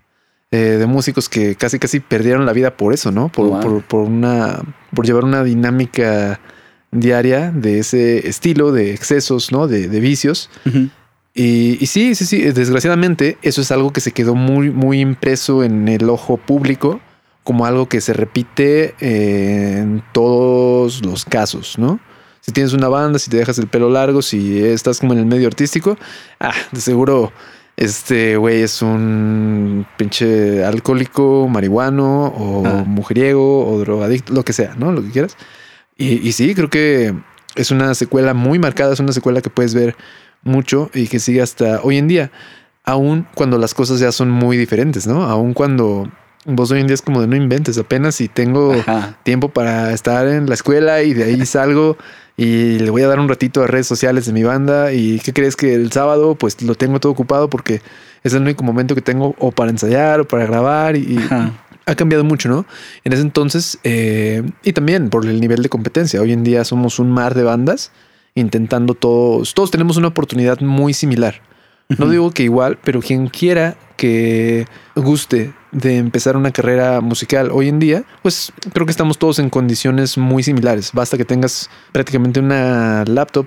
eh, 0.51 0.77
de 0.79 0.87
músicos 0.87 1.29
que 1.29 1.57
casi 1.57 1.79
casi 1.79 2.01
perdieron 2.01 2.47
la 2.47 2.53
vida 2.53 2.77
por 2.77 2.93
eso, 2.93 3.11
¿no? 3.11 3.29
Por, 3.29 3.83
por, 3.85 4.01
una, 4.03 4.61
por 4.95 5.07
llevar 5.07 5.25
una 5.25 5.43
dinámica 5.45 6.41
diaria 6.93 7.51
de 7.51 7.81
ese 7.81 8.29
estilo, 8.29 8.71
de 8.71 8.93
excesos, 8.93 9.51
¿no? 9.51 9.67
De, 9.67 9.89
vicios. 9.89 10.51
y, 11.35 11.79
y, 11.81 11.87
sí, 11.87 12.15
sí, 12.15 12.25
sí, 12.27 12.39
desgraciadamente 12.43 13.39
eso 13.43 13.61
es 13.61 13.73
algo 13.73 13.93
que 13.93 14.01
se 14.01 14.13
quedó 14.13 14.35
muy, 14.35 14.71
muy 14.71 15.01
impreso 15.01 15.65
en 15.65 15.89
el 15.89 16.09
ojo 16.09 16.37
público 16.37 17.01
como 17.45 17.67
algo 17.67 17.89
que 17.89 18.01
se 18.01 18.13
repite 18.13 18.95
en 19.01 20.03
todos 20.13 21.05
los 21.05 21.25
casos, 21.25 21.79
¿no? 21.79 21.99
Si 22.41 22.53
tienes 22.53 22.73
una 22.73 22.89
banda, 22.89 23.19
si 23.19 23.31
te 23.31 23.37
dejas 23.37 23.59
el 23.59 23.69
pelo 23.69 23.89
largo, 23.89 24.21
si 24.21 24.65
estás 24.65 25.01
como 25.01 25.13
en 25.13 25.21
el 25.21 25.27
medio 25.27 25.47
artístico, 25.47 25.97
ah, 26.41 26.55
de 26.73 26.81
seguro 26.81 27.33
este 27.77 28.37
güey 28.37 28.63
es 28.63 28.83
un 28.83 29.87
pinche 29.97 30.65
alcohólico, 30.65 31.49
marihuano 31.49 32.27
o 32.27 32.85
mujeriego 32.85 33.67
o 33.67 33.79
drogadicto, 33.79 34.33
lo 34.35 34.45
que 34.45 34.53
sea, 34.53 34.75
¿no? 34.77 34.93
Lo 34.93 35.03
que 35.03 35.11
quieras. 35.11 35.37
Y, 35.97 36.27
y, 36.27 36.33
sí, 36.33 36.55
creo 36.55 36.71
que 36.71 37.15
es 37.55 37.71
una 37.71 37.95
secuela 37.95 38.35
muy 38.35 38.59
marcada, 38.59 38.93
es 38.93 39.01
una 39.01 39.13
secuela 39.13 39.41
que 39.41 39.51
puedes 39.51 39.75
ver 39.75 39.97
mucho 40.43 40.91
y 40.95 41.07
que 41.07 41.21
sigue 41.21 41.43
hasta 41.43 41.81
hoy 41.83 41.99
en 41.99 42.09
día, 42.09 42.31
aun 42.85 43.27
cuando 43.35 43.59
las 43.59 43.75
cosas 43.75 44.01
ya 44.01 44.13
son 44.13 44.31
muy 44.31 44.57
diferentes, 44.57 45.07
¿no? 45.07 45.25
Aun 45.25 45.55
cuando 45.55 46.11
vos 46.45 46.71
hoy 46.71 46.81
en 46.81 46.87
día 46.87 46.95
es 46.95 47.03
como 47.03 47.21
de 47.21 47.27
no 47.27 47.37
inventes, 47.37 47.79
apenas 47.79 48.17
si 48.17 48.29
tengo 48.29 48.75
tiempo 49.23 49.49
para 49.49 49.93
estar 49.93 50.27
en 50.27 50.49
la 50.49 50.55
escuela 50.55 51.03
y 51.03 51.15
de 51.15 51.25
ahí 51.25 51.47
salgo 51.47 51.97
y 52.37 52.79
le 52.79 52.91
voy 52.91 53.03
a 53.03 53.09
dar 53.09 53.21
un 53.21 53.29
ratito 53.29 53.63
a 53.63 53.67
redes 53.67 53.87
sociales 53.87 54.27
de 54.27 54.33
mi 54.33 54.43
banda 54.43 54.93
y 54.93 55.21
qué 55.21 55.33
crees 55.33 55.55
que 55.55 55.75
el 55.75 55.93
sábado 55.93 56.35
pues 56.35 56.61
lo 56.63 56.75
tengo 56.75 56.99
todo 56.99 57.13
ocupado 57.13 57.49
porque 57.49 57.83
es 58.25 58.35
el 58.35 58.43
único 58.43 58.65
momento 58.65 58.95
que 58.95 59.03
tengo 59.03 59.35
o 59.39 59.53
para 59.53 59.71
ensayar 59.71 60.21
o 60.21 60.27
para 60.27 60.47
grabar 60.47 60.97
y, 60.97 61.19
ha 61.87 61.95
cambiado 61.95 62.25
mucho, 62.25 62.49
¿no? 62.49 62.67
En 63.05 63.13
ese 63.13 63.23
entonces 63.23 63.79
eh, 63.85 64.43
y 64.63 64.73
también 64.73 65.11
por 65.11 65.27
el 65.27 65.41
nivel 65.41 65.63
de 65.63 65.69
competencia, 65.69 66.21
hoy 66.21 66.33
en 66.33 66.45
día 66.45 66.65
somos 66.65 66.99
un 66.99 67.11
mar 67.11 67.35
de 67.35 67.43
bandas 67.43 67.93
intentando 68.35 68.95
todos, 68.95 69.55
todos 69.55 69.71
tenemos 69.71 69.97
una 69.97 70.09
oportunidad 70.09 70.61
muy 70.61 70.95
similar. 70.95 71.41
No 71.99 72.09
digo 72.09 72.31
que 72.31 72.45
igual, 72.45 72.79
pero 72.83 73.01
quien 73.01 73.27
quiera 73.27 73.77
que 73.99 74.67
guste 74.97 75.53
de 75.73 75.99
empezar 75.99 76.39
una 76.39 76.51
carrera 76.51 77.03
musical 77.03 77.51
hoy 77.53 77.69
en 77.69 77.79
día, 77.79 78.05
pues 78.23 78.51
creo 78.73 78.87
que 78.87 78.91
estamos 78.91 79.19
todos 79.19 79.39
en 79.39 79.51
condiciones 79.51 80.17
muy 80.17 80.43
similares. 80.43 80.93
Basta 80.95 81.19
que 81.19 81.27
tengas 81.27 81.69
prácticamente 81.93 82.41
una 82.41 83.05
laptop, 83.05 83.47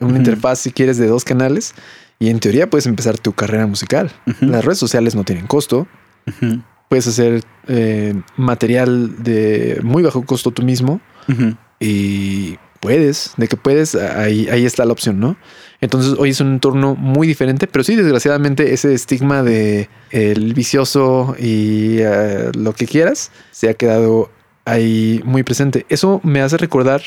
una 0.00 0.18
interfaz 0.18 0.58
si 0.58 0.72
quieres 0.72 0.98
de 0.98 1.06
dos 1.06 1.24
canales 1.24 1.74
y 2.18 2.28
en 2.28 2.38
teoría 2.38 2.68
puedes 2.68 2.86
empezar 2.86 3.18
tu 3.18 3.32
carrera 3.32 3.66
musical. 3.66 4.12
Las 4.40 4.64
redes 4.64 4.78
sociales 4.78 5.14
no 5.14 5.24
tienen 5.24 5.46
costo. 5.46 5.86
Puedes 6.88 7.06
hacer 7.06 7.42
eh, 7.68 8.14
material 8.36 9.22
de 9.22 9.80
muy 9.82 10.02
bajo 10.02 10.24
costo 10.24 10.50
tú 10.50 10.62
mismo 10.62 11.00
y 11.80 12.56
puedes, 12.80 13.32
de 13.36 13.48
que 13.48 13.56
puedes, 13.56 13.94
ahí, 13.94 14.48
ahí 14.48 14.64
está 14.64 14.84
la 14.84 14.92
opción, 14.92 15.18
¿no? 15.18 15.36
Entonces 15.80 16.14
hoy 16.18 16.30
es 16.30 16.40
un 16.40 16.52
entorno 16.52 16.94
muy 16.94 17.26
diferente, 17.26 17.66
pero 17.66 17.82
sí, 17.82 17.96
desgraciadamente 17.96 18.72
ese 18.72 18.94
estigma 18.94 19.42
de 19.42 19.88
el 20.10 20.54
vicioso 20.54 21.34
y 21.38 21.98
eh, 21.98 22.50
lo 22.54 22.72
que 22.72 22.86
quieras 22.86 23.30
se 23.50 23.68
ha 23.68 23.74
quedado 23.74 24.30
ahí 24.64 25.20
muy 25.24 25.42
presente. 25.42 25.84
Eso 25.88 26.20
me 26.22 26.40
hace 26.40 26.56
recordar 26.56 27.02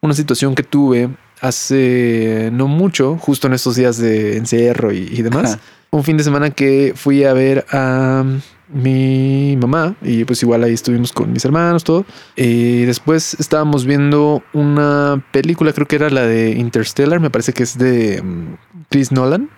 una 0.00 0.14
situación 0.14 0.54
que 0.54 0.62
tuve 0.62 1.10
hace 1.40 2.50
no 2.52 2.66
mucho, 2.66 3.16
justo 3.18 3.46
en 3.46 3.52
estos 3.52 3.76
días 3.76 3.98
de 3.98 4.36
encierro 4.36 4.92
y, 4.92 5.22
demás. 5.22 5.58
Un 5.90 6.04
fin 6.04 6.16
de 6.16 6.24
semana 6.24 6.50
que 6.50 6.92
fui 6.96 7.24
a 7.24 7.32
ver 7.32 7.64
a 7.70 8.24
mi 8.68 9.56
mamá 9.56 9.96
y 10.02 10.24
pues 10.24 10.42
igual 10.42 10.62
ahí 10.64 10.74
estuvimos 10.74 11.12
con 11.12 11.32
mis 11.32 11.44
hermanos, 11.44 11.84
todo. 11.84 12.04
Y 12.36 12.84
después 12.84 13.34
estábamos 13.38 13.84
viendo 13.84 14.42
una 14.52 15.24
película, 15.32 15.72
creo 15.72 15.86
que 15.86 15.96
era 15.96 16.10
la 16.10 16.26
de 16.26 16.50
Interstellar, 16.50 17.20
me 17.20 17.30
parece 17.30 17.52
que 17.52 17.62
es 17.62 17.78
de 17.78 18.22
mm, 18.22 18.54
Chris 18.90 19.12
Nolan. 19.12 19.50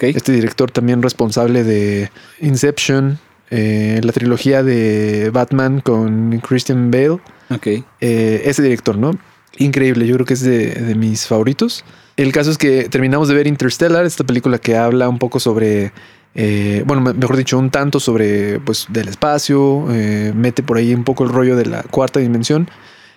Este 0.00 0.32
director 0.32 0.70
también 0.70 1.02
responsable 1.02 1.62
de 1.62 2.10
Inception, 2.40 3.18
eh, 3.50 4.00
la 4.02 4.12
trilogía 4.12 4.62
de 4.62 5.30
Batman 5.30 5.80
con 5.80 6.40
Christian 6.40 6.90
Bale. 6.90 7.18
Ok. 7.50 7.66
Eh, 8.00 8.42
ese 8.46 8.62
director, 8.62 8.96
¿no? 8.96 9.18
Increíble, 9.58 10.06
yo 10.06 10.14
creo 10.14 10.26
que 10.26 10.34
es 10.34 10.40
de, 10.40 10.70
de 10.74 10.94
mis 10.94 11.26
favoritos. 11.26 11.84
El 12.16 12.32
caso 12.32 12.50
es 12.50 12.58
que 12.58 12.88
terminamos 12.88 13.28
de 13.28 13.34
ver 13.34 13.46
Interstellar, 13.46 14.06
esta 14.06 14.24
película 14.24 14.58
que 14.58 14.76
habla 14.76 15.08
un 15.08 15.18
poco 15.18 15.40
sobre 15.40 15.92
eh, 16.34 16.82
bueno, 16.86 17.02
mejor 17.14 17.36
dicho, 17.36 17.58
un 17.58 17.70
tanto 17.70 18.00
sobre 18.00 18.58
pues 18.60 18.86
del 18.88 19.08
espacio, 19.08 19.86
eh, 19.90 20.32
mete 20.34 20.62
por 20.62 20.76
ahí 20.76 20.92
un 20.94 21.04
poco 21.04 21.24
el 21.24 21.30
rollo 21.30 21.56
de 21.56 21.66
la 21.66 21.82
cuarta 21.84 22.20
dimensión. 22.20 22.68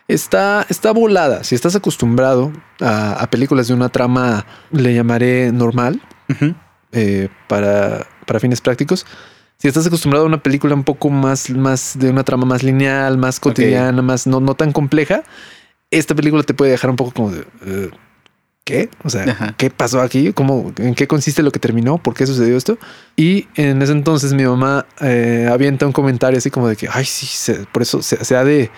Está, 0.08 0.66
está 0.70 0.92
volada. 0.92 1.44
Si 1.44 1.56
estás 1.56 1.76
acostumbrado 1.76 2.54
a, 2.80 3.28
películas 3.30 3.68
de 3.68 3.74
una 3.74 3.90
trama, 3.90 4.46
le 4.72 4.94
llamaré 4.94 5.52
normal, 5.52 6.02
eh, 6.94 7.28
para, 7.48 8.08
para 8.26 8.40
fines 8.40 8.62
prácticos. 8.62 9.06
Si 9.58 9.68
estás 9.68 9.88
acostumbrado 9.88 10.26
a 10.26 10.28
una 10.28 10.42
película 10.44 10.76
un 10.76 10.84
poco 10.84 11.10
más, 11.10 11.50
más 11.50 11.98
de 12.00 12.12
una 12.12 12.24
trama 12.24 12.46
más 12.46 12.64
lineal, 12.64 13.18
más 13.18 13.40
cotidiana, 13.40 14.02
más 14.02 14.28
no, 14.28 14.40
no 14.40 14.54
tan 14.54 14.72
compleja, 14.72 15.24
esta 15.90 16.14
película 16.14 16.44
te 16.44 16.54
puede 16.54 16.72
dejar 16.72 16.92
un 16.92 16.96
poco 16.96 17.12
como 17.12 17.32
de 17.32 17.44
¿qué? 18.68 18.90
O 19.06 19.10
sea, 19.10 19.56
¿qué 19.56 19.70
pasó 19.70 20.02
aquí? 20.02 20.34
¿Cómo, 20.34 20.74
¿En 20.78 20.94
qué 20.94 21.08
consiste 21.08 21.42
lo 21.42 21.52
que 21.52 21.60
terminó? 21.60 22.00
¿Por 22.00 22.14
qué 22.14 22.28
sucedió 22.28 22.58
esto? 22.58 22.78
Y 23.16 23.48
en 23.56 23.82
ese 23.82 23.94
entonces 23.94 24.34
mi 24.34 24.44
mamá 24.44 24.86
eh, 25.00 25.48
avienta 25.50 25.86
un 25.86 25.94
comentario 25.94 26.38
así 26.38 26.52
como 26.52 26.68
de 26.68 26.76
que, 26.76 26.90
ay, 26.92 27.06
sí, 27.06 27.54
por 27.72 27.82
eso 27.82 28.02
se, 28.02 28.36
ha 28.36 28.44
de, 28.44 28.70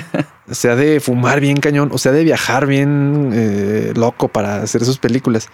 se 0.50 0.70
ha 0.70 0.76
de 0.76 0.98
fumar 0.98 1.40
bien 1.40 1.58
cañón, 1.58 1.90
o 1.92 1.98
se 1.98 2.08
ha 2.08 2.12
de 2.12 2.24
viajar 2.24 2.66
bien 2.66 3.32
eh, 3.34 3.92
loco 3.94 4.28
para 4.28 4.62
hacer 4.62 4.82
sus 4.82 4.96
películas. 4.96 5.50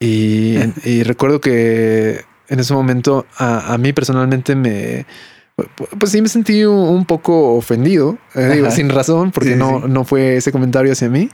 Y, 0.00 0.56
recuerdo 1.04 1.38
que 1.38 2.24
en 2.48 2.60
ese 2.60 2.72
momento 2.72 3.26
a, 3.36 3.76
mí 3.76 3.92
personalmente 3.92 4.56
me, 4.56 5.04
pues 5.98 6.12
sí 6.12 6.22
me 6.22 6.30
sentí 6.30 6.64
un, 6.64 7.04
poco 7.04 7.56
ofendido, 7.56 8.16
eh, 8.34 8.66
sin 8.70 8.88
razón, 8.88 9.32
porque 9.32 9.54
no, 9.54 9.80
no 9.80 10.04
fue 10.04 10.38
ese 10.38 10.50
comentario 10.50 10.92
hacia 10.92 11.10
mí. 11.10 11.28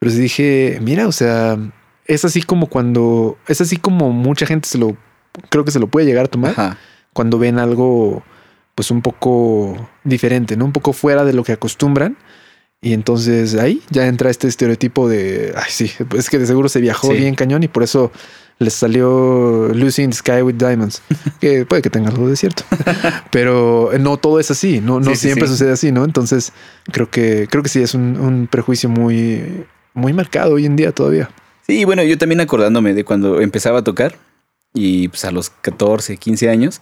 Pero 0.00 0.12
sí 0.12 0.18
dije, 0.18 0.78
mira, 0.80 1.06
o 1.06 1.12
sea, 1.12 1.58
es 2.06 2.24
así 2.24 2.42
como 2.42 2.68
cuando, 2.68 3.38
es 3.46 3.60
así 3.60 3.76
como 3.76 4.10
mucha 4.10 4.46
gente 4.46 4.66
se 4.66 4.78
lo, 4.78 4.96
creo 5.50 5.64
que 5.64 5.70
se 5.70 5.78
lo 5.78 5.88
puede 5.88 6.06
llegar 6.06 6.24
a 6.24 6.28
tomar 6.28 6.78
cuando 7.12 7.38
ven 7.38 7.58
algo 7.58 8.22
pues 8.74 8.90
un 8.90 9.02
poco 9.02 9.90
diferente, 10.02 10.56
¿no? 10.56 10.64
Un 10.64 10.72
poco 10.72 10.94
fuera 10.94 11.24
de 11.24 11.34
lo 11.34 11.44
que 11.44 11.52
acostumbran. 11.52 12.16
Y 12.80 12.94
entonces 12.94 13.56
ahí 13.56 13.82
ya 13.90 14.06
entra 14.06 14.30
este 14.30 14.48
estereotipo 14.48 15.06
de, 15.06 15.52
ay, 15.54 15.68
sí, 15.68 15.92
es 16.16 16.30
que 16.30 16.38
de 16.38 16.46
seguro 16.46 16.70
se 16.70 16.80
viajó 16.80 17.10
bien 17.10 17.34
cañón 17.34 17.62
y 17.62 17.68
por 17.68 17.82
eso 17.82 18.10
les 18.58 18.72
salió 18.72 19.68
Lucy 19.74 20.02
in 20.04 20.10
the 20.10 20.16
Sky 20.16 20.40
with 20.40 20.54
Diamonds, 20.54 21.02
que 21.40 21.66
puede 21.66 21.82
que 21.82 21.90
tenga 21.90 22.08
algo 22.08 22.26
de 22.26 22.36
cierto, 22.36 22.64
pero 23.30 23.90
no 24.00 24.16
todo 24.16 24.40
es 24.40 24.50
así, 24.50 24.80
no, 24.80 24.98
no 24.98 25.14
siempre 25.14 25.46
sucede 25.46 25.72
así, 25.72 25.92
¿no? 25.92 26.04
Entonces 26.04 26.54
creo 26.90 27.10
que, 27.10 27.48
creo 27.50 27.62
que 27.62 27.68
sí 27.68 27.82
es 27.82 27.92
un 27.92 28.48
prejuicio 28.50 28.88
muy, 28.88 29.66
muy 29.94 30.12
marcado 30.12 30.54
hoy 30.54 30.66
en 30.66 30.76
día 30.76 30.92
todavía. 30.92 31.30
Sí, 31.66 31.84
bueno, 31.84 32.02
yo 32.02 32.18
también 32.18 32.40
acordándome 32.40 32.94
de 32.94 33.04
cuando 33.04 33.40
empezaba 33.40 33.80
a 33.80 33.84
tocar 33.84 34.16
y 34.74 35.08
pues 35.08 35.24
a 35.24 35.30
los 35.30 35.50
14, 35.50 36.16
15 36.16 36.48
años, 36.48 36.80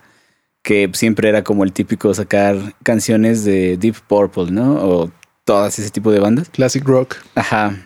que 0.63 0.91
siempre 0.95 1.29
era 1.29 1.45
como 1.45 1.65
el 1.65 1.73
típico 1.73 2.13
sacar 2.15 2.57
canciones 2.83 3.45
de 3.45 3.77
Deep 3.77 3.97
Purple, 4.07 4.51
¿no? 4.51 4.75
O 4.75 5.11
todas 5.45 5.79
ese 5.79 5.91
tipo 5.91 6.13
de 6.13 6.21
bandas. 6.21 6.49
Classic 6.51 6.85
rock. 6.85 7.17
Ajá. 7.35 7.77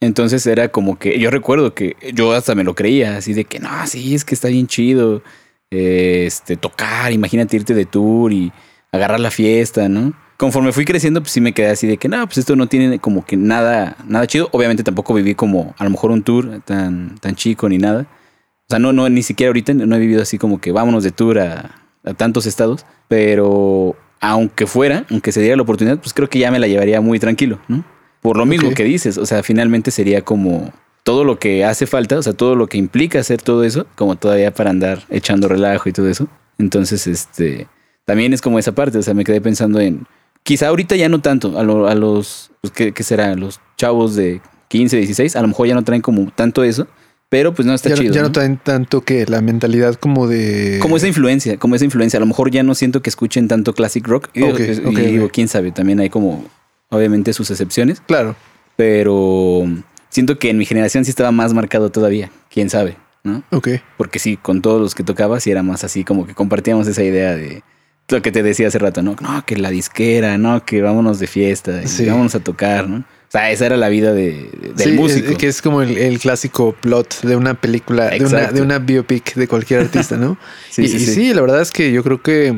Entonces 0.00 0.44
era 0.46 0.68
como 0.68 0.98
que 0.98 1.18
yo 1.20 1.30
recuerdo 1.30 1.74
que 1.74 1.96
yo 2.12 2.32
hasta 2.32 2.56
me 2.56 2.64
lo 2.64 2.74
creía, 2.74 3.16
así 3.16 3.34
de 3.34 3.44
que 3.44 3.60
no, 3.60 3.70
sí, 3.86 4.14
es 4.14 4.24
que 4.24 4.34
está 4.34 4.48
bien 4.48 4.66
chido. 4.66 5.22
Este, 5.70 6.56
tocar, 6.56 7.12
imagínate 7.12 7.56
irte 7.56 7.74
de 7.74 7.86
tour 7.86 8.32
y 8.32 8.52
agarrar 8.90 9.20
la 9.20 9.30
fiesta, 9.30 9.88
¿no? 9.88 10.12
Conforme 10.42 10.72
fui 10.72 10.84
creciendo, 10.84 11.20
pues 11.20 11.30
sí 11.30 11.40
me 11.40 11.52
quedé 11.52 11.68
así 11.68 11.86
de 11.86 11.98
que 11.98 12.08
no, 12.08 12.26
pues 12.26 12.38
esto 12.38 12.56
no 12.56 12.66
tiene 12.66 12.98
como 12.98 13.24
que 13.24 13.36
nada, 13.36 13.96
nada 14.08 14.26
chido. 14.26 14.48
Obviamente 14.50 14.82
tampoco 14.82 15.14
viví 15.14 15.36
como 15.36 15.72
a 15.78 15.84
lo 15.84 15.90
mejor 15.90 16.10
un 16.10 16.24
tour 16.24 16.60
tan, 16.64 17.16
tan 17.20 17.36
chico 17.36 17.68
ni 17.68 17.78
nada. 17.78 18.08
O 18.10 18.66
sea, 18.68 18.80
no, 18.80 18.92
no, 18.92 19.08
ni 19.08 19.22
siquiera 19.22 19.50
ahorita 19.50 19.72
no 19.72 19.94
he 19.94 20.00
vivido 20.00 20.20
así 20.20 20.38
como 20.38 20.60
que 20.60 20.72
vámonos 20.72 21.04
de 21.04 21.12
tour 21.12 21.38
a, 21.38 21.70
tantos 22.16 22.46
estados. 22.46 22.84
Pero 23.06 23.94
aunque 24.18 24.66
fuera, 24.66 25.06
aunque 25.12 25.30
se 25.30 25.40
diera 25.42 25.54
la 25.54 25.62
oportunidad, 25.62 25.98
pues 25.98 26.12
creo 26.12 26.28
que 26.28 26.40
ya 26.40 26.50
me 26.50 26.58
la 26.58 26.66
llevaría 26.66 27.00
muy 27.00 27.20
tranquilo, 27.20 27.60
¿no? 27.68 27.84
Por 28.20 28.36
lo 28.36 28.44
mismo 28.44 28.72
que 28.74 28.82
dices, 28.82 29.18
o 29.18 29.26
sea, 29.26 29.44
finalmente 29.44 29.92
sería 29.92 30.22
como 30.22 30.72
todo 31.04 31.22
lo 31.22 31.38
que 31.38 31.64
hace 31.64 31.86
falta, 31.86 32.18
o 32.18 32.22
sea, 32.22 32.32
todo 32.32 32.56
lo 32.56 32.66
que 32.66 32.78
implica 32.78 33.20
hacer 33.20 33.40
todo 33.40 33.62
eso, 33.62 33.86
como 33.94 34.16
todavía 34.16 34.52
para 34.52 34.70
andar 34.70 35.04
echando 35.08 35.46
relajo 35.46 35.88
y 35.88 35.92
todo 35.92 36.08
eso. 36.08 36.26
Entonces, 36.58 37.06
este, 37.06 37.68
también 38.04 38.32
es 38.32 38.40
como 38.40 38.58
esa 38.58 38.72
parte, 38.72 38.98
o 38.98 39.02
sea, 39.02 39.14
me 39.14 39.22
quedé 39.22 39.40
pensando 39.40 39.78
en, 39.78 40.04
quizá 40.42 40.68
ahorita 40.68 40.96
ya 40.96 41.08
no 41.08 41.20
tanto, 41.20 41.58
a, 41.58 41.62
lo- 41.62 41.86
a 41.88 41.94
los, 41.94 42.50
pues, 42.60 42.72
¿qué, 42.72 42.92
qué 42.92 43.02
será? 43.02 43.34
Los 43.34 43.60
chavos 43.76 44.14
de 44.14 44.40
15, 44.68 44.96
16, 44.96 45.36
a 45.36 45.42
lo 45.42 45.48
mejor 45.48 45.66
ya 45.68 45.74
no 45.74 45.82
traen 45.84 46.02
como 46.02 46.30
tanto 46.30 46.64
eso, 46.64 46.86
pero 47.28 47.54
pues 47.54 47.66
no 47.66 47.72
está 47.74 47.88
ya, 47.90 47.96
chido. 47.96 48.12
ya 48.12 48.20
no 48.22 48.28
¿no? 48.28 48.32
traen 48.32 48.58
tanto 48.58 49.00
que 49.02 49.24
la 49.26 49.40
mentalidad 49.40 49.94
como 49.94 50.28
de... 50.28 50.78
Como 50.82 50.96
esa 50.98 51.08
influencia, 51.08 51.56
como 51.58 51.74
esa 51.76 51.84
influencia. 51.86 52.18
A 52.18 52.20
lo 52.20 52.26
mejor 52.26 52.50
ya 52.50 52.62
no 52.62 52.74
siento 52.74 53.00
que 53.00 53.08
escuchen 53.08 53.48
tanto 53.48 53.72
classic 53.74 54.06
rock. 54.06 54.28
Y, 54.34 54.42
Ok, 54.42 54.60
y 54.60 54.86
ok, 54.86 54.96
digo, 54.98 55.28
quién 55.32 55.48
sabe, 55.48 55.72
también 55.72 55.98
hay 56.00 56.10
como, 56.10 56.44
obviamente, 56.90 57.32
sus 57.32 57.50
excepciones. 57.50 58.02
Claro. 58.02 58.36
Pero 58.76 59.64
siento 60.10 60.38
que 60.38 60.50
en 60.50 60.58
mi 60.58 60.66
generación 60.66 61.04
sí 61.04 61.10
estaba 61.10 61.32
más 61.32 61.54
marcado 61.54 61.90
todavía. 61.90 62.30
Quién 62.50 62.68
sabe, 62.68 62.96
¿no? 63.24 63.42
Ok. 63.50 63.68
Porque 63.96 64.18
sí, 64.18 64.36
con 64.36 64.60
todos 64.60 64.80
los 64.80 64.94
que 64.94 65.02
tocaba, 65.02 65.40
sí 65.40 65.50
era 65.50 65.62
más 65.62 65.84
así, 65.84 66.04
como 66.04 66.26
que 66.26 66.34
compartíamos 66.34 66.86
esa 66.86 67.02
idea 67.02 67.34
de 67.34 67.62
lo 68.12 68.22
que 68.22 68.30
te 68.32 68.42
decía 68.42 68.68
hace 68.68 68.78
rato, 68.78 69.02
¿no? 69.02 69.16
No, 69.20 69.44
que 69.44 69.56
la 69.56 69.70
disquera, 69.70 70.38
no, 70.38 70.64
que 70.64 70.82
vámonos 70.82 71.18
de 71.18 71.26
fiesta, 71.26 71.86
Sí. 71.86 72.06
vámonos 72.06 72.34
a 72.34 72.40
tocar, 72.40 72.88
¿no? 72.88 72.98
O 72.98 73.32
sea, 73.32 73.50
esa 73.50 73.64
era 73.66 73.76
la 73.78 73.88
vida 73.88 74.12
de, 74.12 74.50
del 74.76 74.90
Sí, 74.90 74.92
músico. 74.92 75.30
es- 75.30 75.38
que 75.38 75.48
es 75.48 75.62
como 75.62 75.80
el, 75.82 75.96
el 75.96 76.18
clásico 76.18 76.76
plot 76.80 77.22
de 77.22 77.34
una 77.34 77.54
película, 77.54 78.10
de 78.10 78.16
una, 78.18 78.24
Exacto. 78.26 78.54
de 78.56 78.60
una 78.62 78.78
biopic 78.78 79.34
de 79.34 79.48
cualquier 79.48 79.80
artista, 79.80 80.16
¿no? 80.18 80.36
Sí, 80.70 80.82
y, 80.82 80.88
sí, 80.88 80.96
y 80.96 81.00
sí. 81.00 81.14
sí, 81.14 81.34
la 81.34 81.40
verdad 81.40 81.62
es 81.62 81.70
que 81.70 81.90
yo 81.92 82.02
creo 82.04 82.20
que 82.22 82.54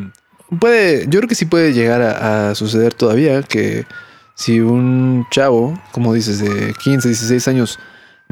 puede, 0.59 1.05
yo 1.09 1.21
creo 1.21 1.29
que 1.29 1.35
sí 1.37 1.45
puede 1.45 1.73
llegar 1.73 2.03
a, 2.03 2.51
a 2.51 2.55
suceder 2.57 2.93
todavía 2.93 3.43
que 3.43 3.87
si 4.35 4.59
un 4.61 5.25
chavo, 5.31 5.81
como 5.93 6.13
dices, 6.13 6.41
de 6.41 6.75
15, 6.83 7.07
16 7.09 7.47
años, 7.47 7.79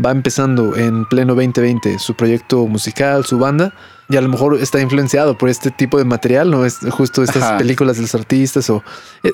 va 0.05 0.11
empezando 0.11 0.77
en 0.77 1.05
pleno 1.07 1.35
2020 1.35 1.99
su 1.99 2.15
proyecto 2.15 2.67
musical, 2.67 3.25
su 3.25 3.39
banda, 3.39 3.75
y 4.09 4.17
a 4.17 4.21
lo 4.21 4.29
mejor 4.29 4.59
está 4.61 4.81
influenciado 4.81 5.37
por 5.39 5.49
este 5.49 5.71
tipo 5.71 5.99
de 5.99 6.05
material, 6.05 6.51
¿no? 6.51 6.65
Es 6.65 6.79
justo 6.91 7.23
estas 7.23 7.43
Ajá. 7.43 7.59
películas 7.59 7.97
de 7.97 8.03
los 8.03 8.15
artistas 8.15 8.69
o... 8.71 8.83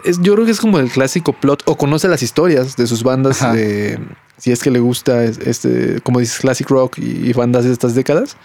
es- 0.04 0.20
yo 0.20 0.34
creo 0.34 0.44
que 0.44 0.52
es 0.52 0.60
como 0.60 0.78
el 0.78 0.90
clásico 0.90 1.32
plot, 1.32 1.62
o 1.66 1.76
conoce 1.76 2.08
las 2.08 2.22
historias 2.22 2.76
de 2.76 2.86
sus 2.86 3.02
bandas, 3.02 3.40
de, 3.52 3.98
si 4.36 4.50
es 4.52 4.62
que 4.62 4.70
le 4.70 4.80
gusta 4.80 5.24
es- 5.24 5.38
este, 5.38 6.00
como 6.02 6.20
dices, 6.20 6.38
classic 6.40 6.68
rock 6.70 6.98
y, 6.98 7.28
y 7.28 7.32
bandas 7.32 7.64
de 7.64 7.72
estas 7.72 7.94
décadas, 7.94 8.36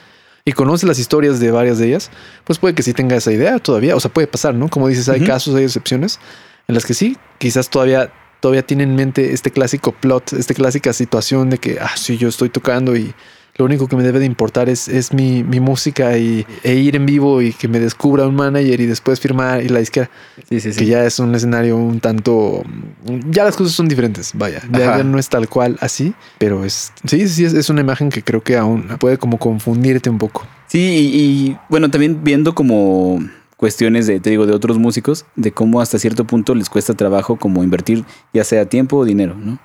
y 0.46 0.52
conoce 0.52 0.86
las 0.86 1.00
historias 1.00 1.40
de 1.40 1.52
varias 1.52 1.78
de 1.78 1.88
ellas, 1.88 2.12
pues 2.44 2.60
puede 2.60 2.76
que 2.76 2.84
sí 2.84 2.94
tenga 2.94 3.16
esa 3.16 3.32
idea 3.32 3.60
todavía, 3.60 3.96
o 3.96 4.00
sea, 4.00 4.12
puede 4.12 4.28
pasar, 4.28 4.54
¿no? 4.54 4.70
Como 4.70 4.88
dices, 4.88 5.10
hay 5.10 5.22
casos, 5.26 5.56
hay 5.56 5.64
excepciones 5.64 6.20
en 6.68 6.76
las 6.76 6.86
que 6.86 6.94
sí, 6.94 7.18
quizás 7.38 7.70
todavía 7.70 8.12
todavía 8.44 8.62
tiene 8.64 8.84
en 8.84 8.94
mente 8.94 9.32
este 9.32 9.52
clásico 9.52 9.94
plot, 9.94 10.34
esta 10.34 10.54
clásica 10.54 10.92
situación 10.92 11.50
de 11.50 11.60
que, 11.60 11.78
ah, 11.80 11.96
sí, 11.96 12.18
yo 12.18 12.28
estoy 12.28 12.50
tocando 12.50 12.94
y 12.94 13.14
lo 13.56 13.64
único 13.64 13.88
que 13.88 13.96
me 13.96 14.04
debe 14.04 14.20
de 14.20 14.26
importar 14.26 14.68
es, 14.68 14.90
es 14.90 15.14
mi, 15.14 15.46
mi 15.46 15.62
música 15.62 16.18
y, 16.18 16.46
e 16.62 16.74
ir 16.74 16.98
en 16.98 17.06
vivo 17.06 17.42
y 17.42 17.54
que 17.54 17.70
me 17.70 17.80
descubra 17.80 18.28
un 18.28 18.36
manager 18.36 18.82
y 18.82 18.86
después 18.86 19.22
firmar 19.22 19.64
y 19.64 19.70
la 19.70 19.80
disquera, 19.80 20.10
Sí, 20.50 20.60
sí, 20.60 20.74
sí. 20.74 20.80
que 20.80 20.86
ya 20.88 21.06
es 21.06 21.20
un 21.20 21.34
escenario 21.34 21.78
un 21.78 22.02
tanto, 22.02 22.64
ya 23.30 23.46
las 23.46 23.56
cosas 23.56 23.72
son 23.74 23.88
diferentes, 23.88 24.32
vaya, 24.34 24.62
ya 24.74 25.02
no 25.04 25.18
es 25.20 25.30
tal 25.30 25.48
cual 25.48 25.78
así, 25.80 26.14
pero 26.38 26.66
es, 26.66 26.92
sí, 27.08 27.26
sí, 27.30 27.46
es, 27.46 27.54
es 27.54 27.70
una 27.70 27.80
imagen 27.80 28.10
que 28.10 28.24
creo 28.24 28.44
que 28.44 28.58
aún 28.58 28.90
puede 29.00 29.18
como 29.18 29.38
confundirte 29.38 30.10
un 30.10 30.18
poco. 30.18 30.46
Sí, 30.68 30.80
y, 30.80 31.22
y, 31.22 31.58
bueno, 31.70 31.90
también 31.90 32.26
viendo 32.26 32.54
como 32.54 33.24
cuestiones 33.64 34.08
de, 34.08 34.20
te 34.20 34.30
digo, 34.30 34.46
de 34.46 34.52
otros 34.52 34.78
músicos, 34.78 35.26
de 35.38 35.54
cómo 35.54 35.80
hasta 35.80 35.98
cierto 35.98 36.28
punto 36.28 36.54
les 36.54 36.70
cuesta 36.70 36.96
trabajo 36.96 37.38
como 37.38 37.64
invertir 37.64 38.04
ya 38.34 38.44
sea 38.44 38.66
tiempo 38.66 38.98
o 38.98 39.06
dinero, 39.06 39.36
¿no? 39.36 39.58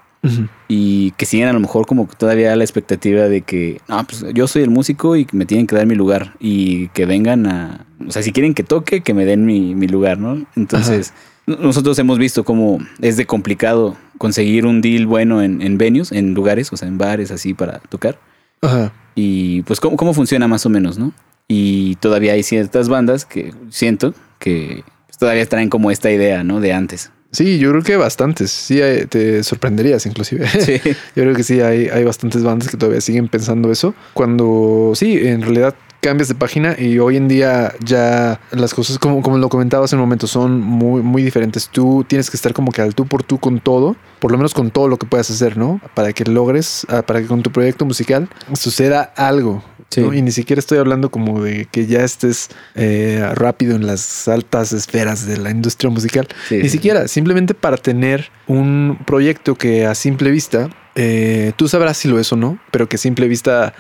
Y 0.69 1.11
que 1.13 1.27
siguen 1.27 1.49
a 1.49 1.53
lo 1.53 1.59
mejor 1.59 1.85
como 1.85 2.07
todavía 2.17 2.55
la 2.55 2.63
expectativa 2.63 3.23
de 3.23 3.43
que, 3.43 3.81
no, 3.89 4.05
pues 4.05 4.25
yo 4.35 4.47
soy 4.47 4.63
el 4.63 4.71
músico 4.71 5.17
y 5.17 5.27
me 5.33 5.47
tienen 5.47 5.67
que 5.67 5.75
dar 5.75 5.85
mi 5.85 5.97
lugar 5.97 6.37
y 6.39 6.91
que 6.91 7.07
vengan 7.07 7.47
a, 7.49 7.87
o 8.07 8.13
sea, 8.13 8.23
si 8.23 8.31
quieren 8.31 8.55
que 8.55 8.63
toque, 8.63 9.01
que 9.01 9.15
me 9.15 9.25
den 9.25 9.45
mi, 9.45 9.75
mi 9.75 9.89
lugar, 9.89 10.17
¿no? 10.17 10.47
Entonces, 10.55 11.13
nosotros 11.47 11.99
hemos 11.99 12.19
visto 12.19 12.45
cómo 12.45 12.79
es 13.01 13.17
de 13.17 13.27
complicado 13.27 13.97
conseguir 14.17 14.65
un 14.65 14.81
deal 14.81 15.09
bueno 15.09 15.43
en, 15.43 15.61
en 15.61 15.77
venues, 15.77 16.13
en 16.13 16.35
lugares, 16.35 16.73
o 16.73 16.77
sea, 16.77 16.87
en 16.87 16.99
bares 16.99 17.33
así 17.33 17.53
para 17.53 17.81
tocar. 17.81 18.21
Ajá. 18.61 18.93
Y 19.17 19.63
pues 19.63 19.81
cómo, 19.81 19.97
cómo 19.97 20.15
funciona 20.15 20.47
más 20.47 20.65
o 20.67 20.69
menos, 20.69 20.99
¿no? 20.99 21.13
Y 21.49 21.97
todavía 21.97 22.35
hay 22.35 22.43
ciertas 22.43 22.89
bandas 22.89 23.25
que 23.25 23.55
siento 23.71 24.15
que 24.39 24.85
todavía 25.19 25.47
traen 25.47 25.71
como 25.71 25.91
esta 25.91 26.11
idea, 26.11 26.45
¿no? 26.45 26.61
De 26.61 26.73
antes. 26.73 27.11
Sí, 27.31 27.59
yo 27.59 27.71
creo 27.71 27.83
que 27.83 27.97
bastantes. 27.97 28.51
Sí, 28.51 28.81
te 29.09 29.43
sorprenderías 29.43 30.07
inclusive. 30.07 30.47
Sí. 30.61 30.81
Yo 30.85 31.23
creo 31.23 31.35
que 31.35 31.43
sí, 31.43 31.61
hay, 31.61 31.89
hay 31.89 32.05
bastantes 32.05 32.43
bandas 32.43 32.69
que 32.69 32.77
todavía 32.77 33.01
siguen 33.01 33.29
pensando 33.29 33.71
eso. 33.71 33.95
Cuando 34.15 34.93
sí, 34.95 35.19
en 35.27 35.43
realidad 35.43 35.75
cambias 36.01 36.29
de 36.29 36.35
página 36.35 36.77
y 36.79 36.99
hoy 36.99 37.17
en 37.17 37.29
día 37.29 37.75
ya 37.85 38.41
las 38.53 38.73
cosas, 38.73 38.99
como, 38.99 39.23
como 39.23 39.39
lo 39.39 39.49
comentaba 39.49 39.85
hace 39.85 39.97
un 39.97 40.01
momento, 40.01 40.27
son 40.27 40.61
muy, 40.61 41.03
muy 41.03 41.23
diferentes. 41.23 41.69
Tú 41.69 42.05
tienes 42.07 42.31
que 42.31 42.37
estar 42.37 42.53
como 42.53 42.73
que 42.73 42.83
al 42.83 42.95
tú 42.95 43.07
por 43.07 43.23
tú 43.23 43.39
con 43.39 43.61
todo, 43.61 43.97
por 44.21 44.31
lo 44.31 44.39
menos 44.39 44.55
con 44.55 44.71
todo 44.71 44.89
lo 44.89 44.97
que 44.97 45.07
puedas 45.07 45.31
hacer, 45.31 45.57
¿no? 45.57 45.81
Para 45.95 46.13
que 46.13 46.25
logres, 46.25 46.87
ah, 46.89 47.03
para 47.03 47.21
que 47.21 47.27
con 47.27 47.43
tu 47.43 47.51
proyecto 47.51 47.85
musical 47.85 48.29
suceda 48.55 49.03
algo. 49.17 49.63
Sí. 49.91 50.03
¿no? 50.03 50.13
Y 50.13 50.23
ni 50.23 50.33
siquiera 50.33 50.61
estoy 50.61 50.79
hablando 50.79 51.11
como 51.11 51.43
de 51.43 51.67
que 51.71 51.87
ya 51.87 52.05
estés 52.05 52.51
eh, 52.75 53.27
rápido 53.35 53.75
en 53.75 53.87
las 53.87 54.29
altas 54.29 54.73
esferas 54.73 55.27
de 55.27 55.39
la 55.39 55.51
industria 55.51 55.91
musical. 55.91 56.29
Sí, 56.49 56.59
Ni 56.59 56.69
siquiera, 56.69 57.09
simplemente 57.09 57.55
para 57.55 57.77
tener 57.77 58.31
un 58.47 58.99
proyecto 59.07 59.55
que 59.55 59.87
a 59.87 59.95
simple 59.95 60.31
vista, 60.31 60.69
eh, 60.95 61.53
tú 61.57 61.69
sabrás 61.69 61.97
si 61.97 62.09
lo 62.09 62.19
es 62.19 62.33
o 62.33 62.37
no, 62.37 62.59
pero 62.71 62.89
que 62.89 62.97
a 62.97 62.99
simple 62.99 63.29
vista 63.29 63.73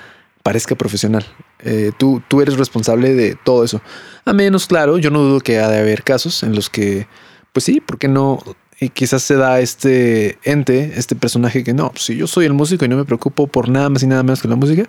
parezca 0.43 0.75
profesional. 0.77 1.27
Eh, 1.61 1.93
tú, 1.99 2.23
tú 2.27 2.41
eres 2.41 2.57
responsable 2.57 3.15
de 3.15 3.35
todo 3.35 3.65
eso. 3.65 3.83
A 4.25 4.33
menos, 4.33 4.67
claro, 4.67 4.97
yo 4.99 5.11
no 5.11 5.21
dudo 5.21 5.41
que 5.41 5.59
ha 5.59 5.69
de 5.69 5.79
haber 5.79 6.05
casos 6.05 6.43
en 6.43 6.55
los 6.55 6.71
que, 6.71 7.07
pues 7.53 7.65
sí, 7.65 7.81
¿por 7.81 7.99
qué 7.99 8.09
no? 8.09 8.43
Y 8.81 8.91
quizás 8.91 9.23
se 9.23 9.35
da 9.35 9.61
este 9.61 10.39
ente, 10.45 10.93
este 10.97 11.17
personaje 11.17 11.65
que 11.65 11.75
no, 11.75 11.91
pues 11.91 12.05
si 12.05 12.17
yo 12.17 12.27
soy 12.27 12.47
el 12.47 12.55
músico 12.55 12.85
y 12.85 12.89
no 12.89 12.97
me 12.97 13.05
preocupo 13.05 13.49
por 13.49 13.69
nada 13.69 13.91
más 13.91 14.03
y 14.05 14.07
nada 14.07 14.23
menos 14.23 14.41
que 14.41 14.49
la 14.49 14.55
música, 14.57 14.87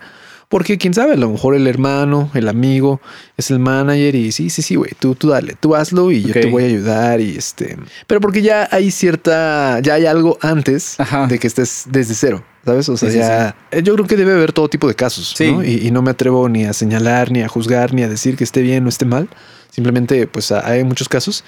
porque 0.50 0.78
quién 0.80 0.94
sabe, 0.96 1.14
a 1.14 1.18
lo 1.18 1.30
mejor 1.30 1.56
el 1.56 1.68
hermano, 1.68 2.30
el 2.34 2.48
amigo, 2.50 3.00
es 3.38 3.52
el 3.52 3.60
manager 3.60 4.16
y 4.16 4.32
sí, 4.32 4.50
sí, 4.50 4.62
sí, 4.64 4.76
güey, 4.76 4.92
tú, 5.00 5.14
tú 5.16 5.30
dale, 5.30 5.56
tú 5.60 5.76
hazlo 5.76 6.12
y 6.12 6.24
yo 6.24 6.34
te 6.34 6.48
voy 6.48 6.64
a 6.64 6.66
ayudar 6.66 7.22
y 7.22 7.38
este... 7.38 7.78
Pero 8.08 8.20
porque 8.20 8.42
ya 8.42 8.68
hay 8.72 8.90
cierta, 8.92 9.80
ya 9.80 9.94
hay 9.94 10.06
algo 10.08 10.38
antes 10.42 11.00
Ajá. 11.00 11.28
de 11.28 11.38
que 11.40 11.46
estés 11.48 11.84
desde 11.92 12.16
cero, 12.16 12.44
¿sabes? 12.66 12.90
O 12.90 12.98
sea, 12.98 13.10
Sí, 13.10 13.14
sí, 13.16 13.20
ya... 13.22 13.56
eh, 13.72 13.84
Yo 13.84 13.94
creo 13.94 14.08
que 14.08 14.18
debe 14.18 14.34
haber 14.34 14.52
todo 14.52 14.68
tipo 14.70 14.88
de 14.88 14.96
casos, 14.96 15.34
Sí. 15.38 15.52
¿no? 15.52 15.64
Y, 15.64 15.86
y 15.88 15.92
no 15.92 16.02
me 16.02 16.10
atrevo 16.12 16.50
ni 16.50 16.66
a 16.66 16.74
señalar, 16.74 17.32
ni 17.32 17.42
a 17.44 17.48
juzgar, 17.48 17.94
ni 17.94 18.02
a 18.02 18.10
decir 18.10 18.36
que 18.36 18.44
esté 18.44 18.62
bien 18.62 18.86
o 18.88 18.90
esté 18.90 19.06
mal. 19.06 19.30
Simplemente, 19.70 20.26
pues 20.26 20.52
hay 20.52 20.84
muchos 20.84 21.08
casos. 21.10 21.44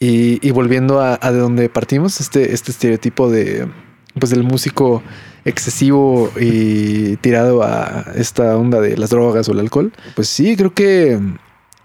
Y, 0.00 0.38
y 0.46 0.52
volviendo 0.52 1.00
a, 1.00 1.18
a 1.20 1.32
de 1.32 1.38
donde 1.38 1.68
partimos, 1.68 2.20
este, 2.20 2.54
este 2.54 2.70
estereotipo 2.70 3.30
de, 3.30 3.68
pues 4.18 4.30
del 4.30 4.42
músico 4.44 5.02
excesivo 5.48 6.30
y 6.38 7.16
tirado 7.16 7.62
a 7.62 8.04
esta 8.14 8.56
onda 8.56 8.80
de 8.80 8.96
las 8.96 9.10
drogas 9.10 9.48
o 9.48 9.52
el 9.52 9.60
alcohol, 9.60 9.92
pues 10.14 10.28
sí, 10.28 10.56
creo 10.56 10.72
que 10.74 11.18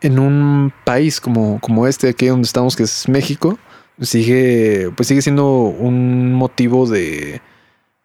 en 0.01 0.19
un 0.19 0.73
país 0.83 1.21
como, 1.21 1.59
como 1.59 1.87
este, 1.87 2.09
aquí 2.09 2.27
donde 2.27 2.45
estamos, 2.45 2.75
que 2.75 2.83
es 2.83 3.07
México, 3.07 3.57
sigue, 4.01 4.91
pues 4.95 5.07
sigue 5.07 5.21
siendo 5.21 5.47
un 5.63 6.33
motivo 6.33 6.87
de, 6.87 7.41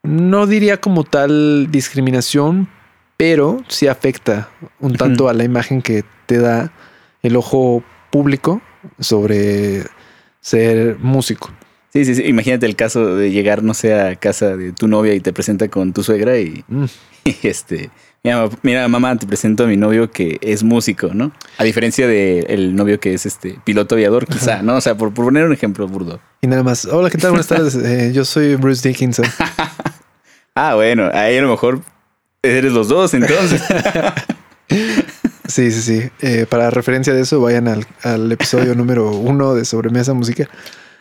no 0.02 0.46
diría 0.46 0.80
como 0.80 1.04
tal 1.04 1.70
discriminación, 1.70 2.68
pero 3.16 3.62
sí 3.68 3.88
afecta 3.88 4.48
un 4.80 4.94
tanto 4.94 5.28
a 5.28 5.32
la 5.32 5.44
imagen 5.44 5.82
que 5.82 6.04
te 6.26 6.38
da 6.38 6.72
el 7.22 7.36
ojo 7.36 7.82
público 8.10 8.62
sobre 9.00 9.82
ser 10.40 10.98
músico. 11.00 11.50
Sí, 11.98 12.04
sí, 12.04 12.14
sí. 12.14 12.28
Imagínate 12.28 12.64
el 12.64 12.76
caso 12.76 13.16
de 13.16 13.32
llegar, 13.32 13.64
no 13.64 13.74
sé, 13.74 13.92
a 13.92 14.14
casa 14.14 14.56
de 14.56 14.72
tu 14.72 14.86
novia 14.86 15.14
y 15.14 15.20
te 15.20 15.32
presenta 15.32 15.66
con 15.68 15.92
tu 15.92 16.04
suegra 16.04 16.38
y, 16.38 16.64
Mm. 16.68 16.84
y, 17.24 17.36
este. 17.42 17.90
Mira, 18.22 18.48
mira, 18.62 18.86
mamá, 18.88 19.16
te 19.16 19.26
presento 19.26 19.64
a 19.64 19.66
mi 19.66 19.76
novio 19.76 20.10
que 20.12 20.38
es 20.40 20.62
músico, 20.62 21.10
¿no? 21.12 21.32
A 21.56 21.64
diferencia 21.64 22.06
del 22.06 22.76
novio 22.76 23.00
que 23.00 23.14
es 23.14 23.26
este 23.26 23.58
piloto 23.64 23.96
aviador, 23.96 24.26
quizá, 24.26 24.62
¿no? 24.62 24.76
O 24.76 24.80
sea, 24.80 24.96
por, 24.96 25.12
por 25.12 25.24
poner 25.24 25.44
un 25.44 25.52
ejemplo 25.52 25.88
burdo. 25.88 26.20
Y 26.40 26.46
nada 26.46 26.62
más, 26.62 26.84
hola, 26.84 27.10
¿qué 27.10 27.18
tal? 27.18 27.30
Buenas 27.30 27.48
tardes. 27.48 27.74
Eh, 27.84 28.12
yo 28.14 28.24
soy 28.24 28.54
Bruce 28.56 28.88
Dickinson. 28.88 29.26
Ah, 30.54 30.74
bueno, 30.74 31.08
ahí 31.14 31.36
a 31.36 31.42
lo 31.42 31.50
mejor 31.50 31.82
eres 32.42 32.72
los 32.72 32.88
dos, 32.88 33.14
entonces. 33.14 33.62
Sí, 35.46 35.70
sí, 35.70 35.80
sí. 35.82 36.10
Eh, 36.20 36.46
para 36.48 36.68
referencia 36.70 37.14
de 37.14 37.22
eso, 37.22 37.40
vayan 37.40 37.68
al, 37.68 37.86
al 38.02 38.30
episodio 38.32 38.74
número 38.74 39.10
uno 39.12 39.54
de 39.54 39.64
Sobremesa 39.64 40.12
Música. 40.12 40.48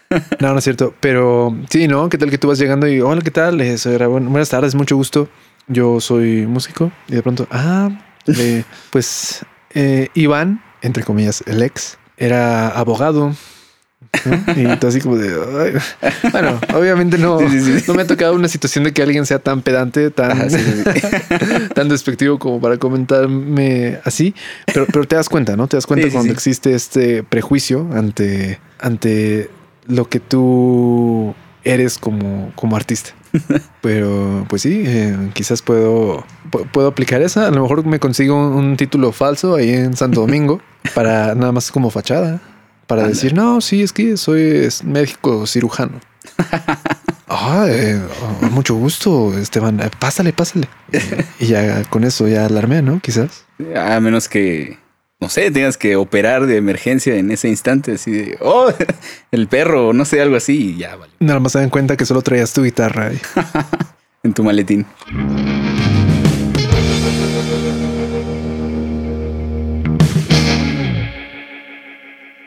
No, 0.39 0.53
no 0.53 0.57
es 0.59 0.63
cierto. 0.63 0.93
Pero 0.99 1.55
sí, 1.69 1.87
¿no? 1.87 2.09
¿Qué 2.09 2.17
tal 2.17 2.29
que 2.29 2.37
tú 2.37 2.47
vas 2.47 2.59
llegando 2.59 2.87
y 2.87 3.01
hola, 3.01 3.21
¿qué 3.21 3.31
tal? 3.31 3.59
Eh, 3.61 3.77
soy 3.77 3.97
buenas 3.97 4.49
tardes, 4.49 4.75
mucho 4.75 4.95
gusto. 4.95 5.29
Yo 5.67 5.99
soy 5.99 6.45
músico. 6.45 6.91
Y 7.07 7.15
de 7.15 7.23
pronto, 7.23 7.47
ah, 7.51 7.89
eh, 8.27 8.63
pues 8.91 9.45
eh, 9.73 10.09
Iván, 10.13 10.61
entre 10.81 11.03
comillas, 11.03 11.43
el 11.45 11.61
ex, 11.61 11.97
era 12.17 12.69
abogado 12.69 13.33
Y 14.55 14.75
tú 14.77 14.87
así 14.87 15.01
como 15.01 15.17
de... 15.17 15.29
"Ay". 15.59 15.73
Bueno, 16.31 16.59
obviamente 16.73 17.17
no, 17.17 17.39
Sí, 17.39 17.49
sí, 17.49 17.79
sí. 17.79 17.85
no 17.87 17.93
me 17.93 18.03
ha 18.03 18.07
tocado 18.07 18.33
una 18.33 18.47
situación 18.47 18.83
de 18.85 18.93
que 18.93 19.01
alguien 19.03 19.25
sea 19.25 19.39
tan 19.39 19.61
pedante, 19.61 20.09
tan, 20.11 20.31
Ajá, 20.31 20.47
tan 21.75 21.89
despectivo 21.89 22.39
como 22.39 22.59
para 22.61 22.77
comentarme 22.77 23.99
así, 24.05 24.33
pero, 24.65 24.85
pero 24.87 25.05
te 25.05 25.15
das 25.17 25.29
cuenta, 25.29 25.55
¿no? 25.55 25.67
Te 25.67 25.77
das 25.77 25.85
cuenta 25.85 26.09
cuando 26.09 26.31
existe 26.31 26.73
este 26.73 27.23
prejuicio 27.23 27.87
ante, 27.93 28.59
ante 28.79 29.49
lo 29.87 30.09
que 30.09 30.19
tú 30.19 31.33
eres 31.63 31.97
como, 31.97 32.51
como 32.55 32.75
artista. 32.75 33.11
Pero 33.81 34.45
pues 34.49 34.61
sí, 34.61 34.83
eh, 34.85 35.31
quizás 35.33 35.61
puedo, 35.61 36.23
pu- 36.51 36.69
puedo 36.71 36.87
aplicar 36.87 37.21
esa. 37.21 37.47
A 37.47 37.51
lo 37.51 37.61
mejor 37.61 37.85
me 37.85 37.99
consigo 37.99 38.35
un, 38.35 38.53
un 38.53 38.77
título 38.77 39.11
falso 39.11 39.55
ahí 39.55 39.71
en 39.71 39.95
Santo 39.95 40.21
Domingo 40.21 40.61
para 40.95 41.35
nada 41.35 41.51
más 41.51 41.71
como 41.71 41.89
fachada. 41.89 42.39
Para 42.87 43.05
decir, 43.07 43.33
no, 43.33 43.59
sí, 43.59 43.81
es 43.83 43.91
que 43.91 44.15
soy 44.15 44.41
es, 44.43 44.83
médico 44.83 45.45
cirujano. 45.47 45.99
Ah, 47.29 47.65
eh, 47.67 48.01
oh, 48.41 48.45
mucho 48.51 48.73
gusto, 48.75 49.37
Esteban. 49.37 49.81
Eh, 49.81 49.89
pásale, 49.99 50.31
pásale. 50.31 50.69
Y 51.41 51.47
ya 51.47 51.83
con 51.89 52.05
eso 52.05 52.25
ya 52.29 52.45
alarmé, 52.45 52.81
¿no? 52.81 53.01
Quizás. 53.01 53.43
A 53.75 53.99
menos 53.99 54.29
que, 54.29 54.77
no 55.19 55.29
sé, 55.29 55.49
tengas 55.49 55.77
que 55.77 55.95
operar 55.95 56.45
de 56.45 56.57
emergencia 56.57 57.15
en 57.15 57.31
ese 57.31 57.49
instante, 57.49 57.93
así 57.93 58.11
de, 58.11 58.37
oh, 58.39 58.71
el 59.31 59.47
perro, 59.47 59.91
no 59.93 60.05
sé, 60.05 60.21
algo 60.21 60.35
así, 60.35 60.75
y 60.75 60.77
ya, 60.77 60.95
vale. 60.95 61.11
Nada 61.19 61.39
más 61.39 61.53
se 61.53 61.59
dan 61.59 61.71
cuenta 61.71 61.97
que 61.97 62.05
solo 62.05 62.21
traías 62.21 62.53
tu 62.53 62.63
guitarra. 62.63 63.11
En 64.23 64.33
tu 64.33 64.43
maletín. 64.43 64.85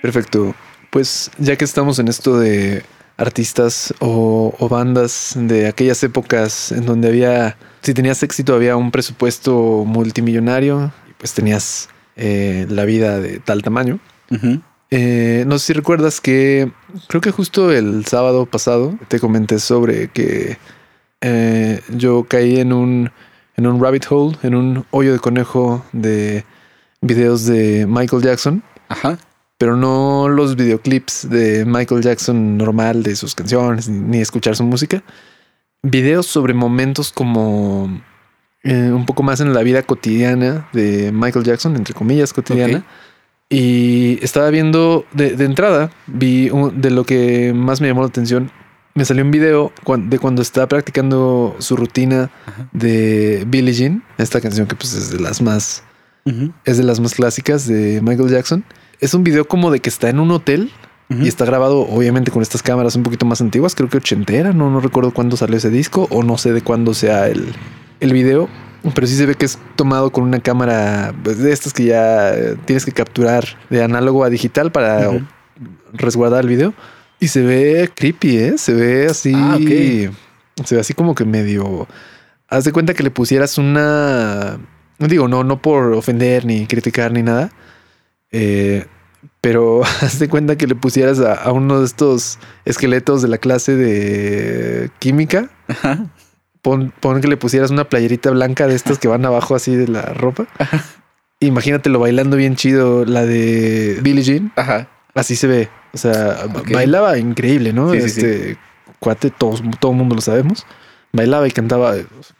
Perfecto. 0.02 0.54
Pues 0.90 1.30
ya 1.38 1.56
que 1.56 1.64
estamos 1.64 1.98
en 2.00 2.08
esto 2.08 2.38
de 2.38 2.82
artistas 3.16 3.94
o, 4.00 4.54
o 4.58 4.68
bandas 4.68 5.34
de 5.36 5.68
aquellas 5.68 6.02
épocas 6.02 6.72
en 6.72 6.84
donde 6.84 7.08
había, 7.08 7.56
si 7.82 7.94
tenías 7.94 8.22
éxito, 8.22 8.54
había 8.54 8.76
un 8.76 8.90
presupuesto 8.90 9.84
multimillonario 9.86 10.92
y 11.08 11.14
pues 11.14 11.32
tenías 11.32 11.88
eh, 12.22 12.66
la 12.68 12.84
vida 12.84 13.18
de 13.18 13.38
tal 13.38 13.62
tamaño. 13.62 13.98
Eh, 14.90 15.44
no 15.46 15.58
sé 15.58 15.68
si 15.68 15.72
recuerdas 15.72 16.20
que 16.20 16.70
creo 17.08 17.22
que 17.22 17.30
justo 17.30 17.72
el 17.72 18.04
sábado 18.04 18.44
pasado 18.44 18.98
te 19.08 19.18
comenté 19.18 19.58
sobre 19.58 20.08
que 20.08 20.58
eh, 21.22 21.80
yo 21.88 22.24
caí 22.24 22.60
en 22.60 22.74
un, 22.74 23.10
en 23.56 23.66
un 23.66 23.82
rabbit 23.82 24.04
hole, 24.10 24.36
en 24.42 24.54
un 24.54 24.84
hoyo 24.90 25.14
de 25.14 25.18
conejo 25.18 25.82
de 25.92 26.44
videos 27.00 27.46
de 27.46 27.86
Michael 27.88 28.22
Jackson 28.22 28.62
Ajá. 28.90 29.16
pero 29.56 29.76
no 29.76 30.28
los 30.28 30.56
videoclips 30.56 31.26
de 31.30 31.64
Michael 31.64 32.02
Jackson 32.02 32.58
normal 32.58 33.02
de 33.02 33.16
sus 33.16 33.34
canciones 33.34 33.88
ni 33.88 34.20
escuchar 34.20 34.56
su 34.56 34.64
música. 34.64 35.02
Videos 35.82 36.26
sobre 36.26 36.52
momentos 36.52 37.12
como 37.12 38.02
eh, 38.62 38.90
un 38.92 39.06
poco 39.06 39.22
más 39.22 39.40
en 39.40 39.52
la 39.54 39.62
vida 39.62 39.82
cotidiana 39.82 40.68
de 40.72 41.10
Michael 41.12 41.44
Jackson, 41.44 41.76
entre 41.76 41.94
comillas 41.94 42.32
cotidiana. 42.32 42.84
Y 43.48 44.18
estaba 44.22 44.48
viendo 44.50 45.04
de, 45.12 45.34
de 45.34 45.44
entrada, 45.44 45.90
vi 46.06 46.50
un- 46.50 46.80
de 46.80 46.90
lo 46.90 47.04
que 47.04 47.52
más 47.54 47.80
me 47.80 47.88
llamó 47.88 48.02
la 48.02 48.08
atención. 48.08 48.50
Me 48.94 49.04
salió 49.04 49.24
un 49.24 49.30
video 49.30 49.72
de 50.08 50.18
cuando 50.18 50.42
estaba 50.42 50.66
practicando 50.68 51.56
su 51.58 51.76
rutina 51.76 52.30
Ajá. 52.46 52.68
de 52.72 53.44
Billie 53.48 53.72
Jean, 53.72 54.04
esta 54.18 54.40
canción 54.40 54.66
que 54.66 54.76
pues 54.76 54.94
es 54.94 55.10
de 55.10 55.18
las 55.20 55.40
más 55.42 55.82
es 56.64 56.76
de 56.76 56.84
las 56.84 57.00
más 57.00 57.14
clásicas 57.14 57.66
de 57.66 58.00
Michael 58.02 58.28
Jackson. 58.30 58.62
Es 59.00 59.14
un 59.14 59.24
video 59.24 59.48
como 59.48 59.70
de 59.72 59.80
que 59.80 59.88
está 59.88 60.10
en 60.10 60.20
un 60.20 60.30
hotel 60.30 60.70
y 61.08 61.26
está 61.26 61.44
grabado 61.44 61.80
obviamente 61.80 62.30
con 62.30 62.40
estas 62.42 62.62
cámaras 62.62 62.94
un 62.94 63.02
poquito 63.02 63.26
más 63.26 63.40
antiguas, 63.40 63.74
creo 63.74 63.88
que 63.88 63.96
ochentera, 63.96 64.52
no, 64.52 64.70
no 64.70 64.78
recuerdo 64.78 65.12
cuándo 65.12 65.36
salió 65.36 65.56
ese 65.56 65.68
disco 65.70 66.06
o 66.12 66.22
no 66.22 66.38
sé 66.38 66.52
de 66.52 66.62
cuándo 66.62 66.94
sea 66.94 67.26
el, 67.26 67.46
el 68.00 68.12
video, 68.12 68.48
pero 68.94 69.06
sí 69.06 69.14
se 69.16 69.26
ve 69.26 69.34
que 69.34 69.44
es 69.46 69.58
tomado 69.76 70.10
con 70.10 70.24
una 70.24 70.40
cámara 70.40 71.14
pues, 71.22 71.38
de 71.38 71.52
estas 71.52 71.72
que 71.72 71.84
ya 71.84 72.34
tienes 72.64 72.84
que 72.84 72.92
capturar 72.92 73.44
de 73.68 73.82
análogo 73.82 74.24
a 74.24 74.30
digital 74.30 74.72
para 74.72 75.10
resguardar 75.92 76.42
el 76.42 76.48
video 76.48 76.74
y 77.18 77.28
se 77.28 77.42
ve 77.42 77.90
creepy, 77.94 78.36
¿eh? 78.38 78.54
Se 78.58 78.72
ve 78.72 79.06
así, 79.06 79.32
Ah, 79.36 79.58
se 80.64 80.74
ve 80.74 80.80
así 80.80 80.94
como 80.94 81.14
que 81.14 81.24
medio... 81.24 81.86
Haz 82.48 82.64
de 82.64 82.72
cuenta 82.72 82.94
que 82.94 83.02
le 83.02 83.10
pusieras 83.10 83.58
una... 83.58 84.58
No 84.98 85.06
digo, 85.06 85.28
no, 85.28 85.44
no 85.44 85.62
por 85.62 85.92
ofender 85.92 86.44
ni 86.44 86.66
criticar 86.66 87.12
ni 87.12 87.22
nada. 87.22 87.50
eh, 88.32 88.86
pero 89.42 89.82
haz 90.00 90.18
de 90.18 90.28
cuenta 90.28 90.56
que 90.56 90.66
le 90.66 90.74
pusieras 90.74 91.20
a, 91.20 91.34
a 91.34 91.52
uno 91.52 91.80
de 91.80 91.86
estos 91.86 92.38
esqueletos 92.64 93.22
de 93.22 93.28
la 93.28 93.38
clase 93.38 93.76
de 93.76 94.90
química. 94.98 95.50
Ajá. 95.68 96.06
Pon, 96.62 96.92
pon 97.00 97.20
que 97.20 97.28
le 97.28 97.36
pusieras 97.36 97.70
una 97.70 97.84
playerita 97.84 98.30
blanca 98.30 98.66
de 98.66 98.74
estas 98.74 98.98
que 98.98 99.08
van 99.08 99.24
abajo 99.24 99.54
así 99.54 99.74
de 99.76 99.88
la 99.88 100.02
ropa. 100.02 100.46
Imagínatelo 101.40 101.98
bailando 101.98 102.36
bien 102.36 102.56
chido 102.56 103.04
la 103.06 103.24
de 103.24 103.98
Billie 104.02 104.22
Jean. 104.22 104.52
Ajá. 104.56 104.88
Así 105.14 105.36
se 105.36 105.46
ve. 105.46 105.68
O 105.92 105.98
sea, 105.98 106.46
bailaba 106.70 107.18
increíble, 107.18 107.72
¿no? 107.72 107.92
Sí, 107.92 108.00
sí, 108.02 108.10
sí. 108.10 108.20
este 108.20 108.58
cuate, 108.98 109.30
todos, 109.30 109.62
todo 109.80 109.92
el 109.92 109.98
mundo 109.98 110.14
lo 110.14 110.20
sabemos. 110.20 110.66
Bailaba 111.12 111.48
y 111.48 111.50
cantaba 111.50 111.94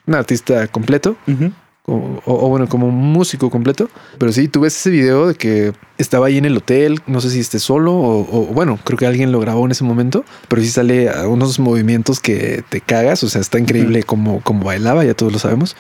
un 0.06 0.14
artista 0.14 0.68
completo. 0.68 1.16
Ujú. 1.26 1.52
O, 1.90 2.20
o- 2.24 2.46
o 2.46 2.48
bueno, 2.48 2.68
como 2.68 2.87
un 2.87 2.94
músico 3.12 3.50
completo. 3.50 3.90
Pero 4.18 4.31
sí, 4.33 4.46
tú 4.48 4.61
ves 4.61 4.76
ese 4.76 4.90
video 4.90 5.26
de 5.29 5.35
que 5.35 5.72
estaba 5.98 6.29
ahí 6.29 6.38
en 6.38 6.44
el 6.44 6.57
hotel, 6.57 7.00
no 7.09 7.20
sé 7.20 7.31
si 7.31 7.40
esté 7.40 7.59
solo 7.59 7.92
o, 7.94 8.20
o, 8.20 8.46
bueno, 8.46 8.79
creo 8.85 8.96
que 8.96 9.07
alguien 9.07 9.33
lo 9.33 9.40
grabó 9.40 9.64
en 9.64 9.72
ese 9.72 9.83
momento, 9.85 10.24
pero 10.48 10.62
sí 10.62 10.68
sale 10.68 11.09
a 11.09 11.26
unos 11.26 11.59
movimientos 11.59 12.20
que 12.20 12.62
te 12.68 12.81
cagas, 12.81 13.24
o 13.24 13.29
sea, 13.29 13.40
está 13.40 13.59
increíble 13.59 14.05
como, 14.05 14.40
como 14.42 14.64
bailaba, 14.64 15.05
ya 15.05 15.14
todos 15.14 15.33
lo 15.33 15.38
sabemos. 15.40 15.76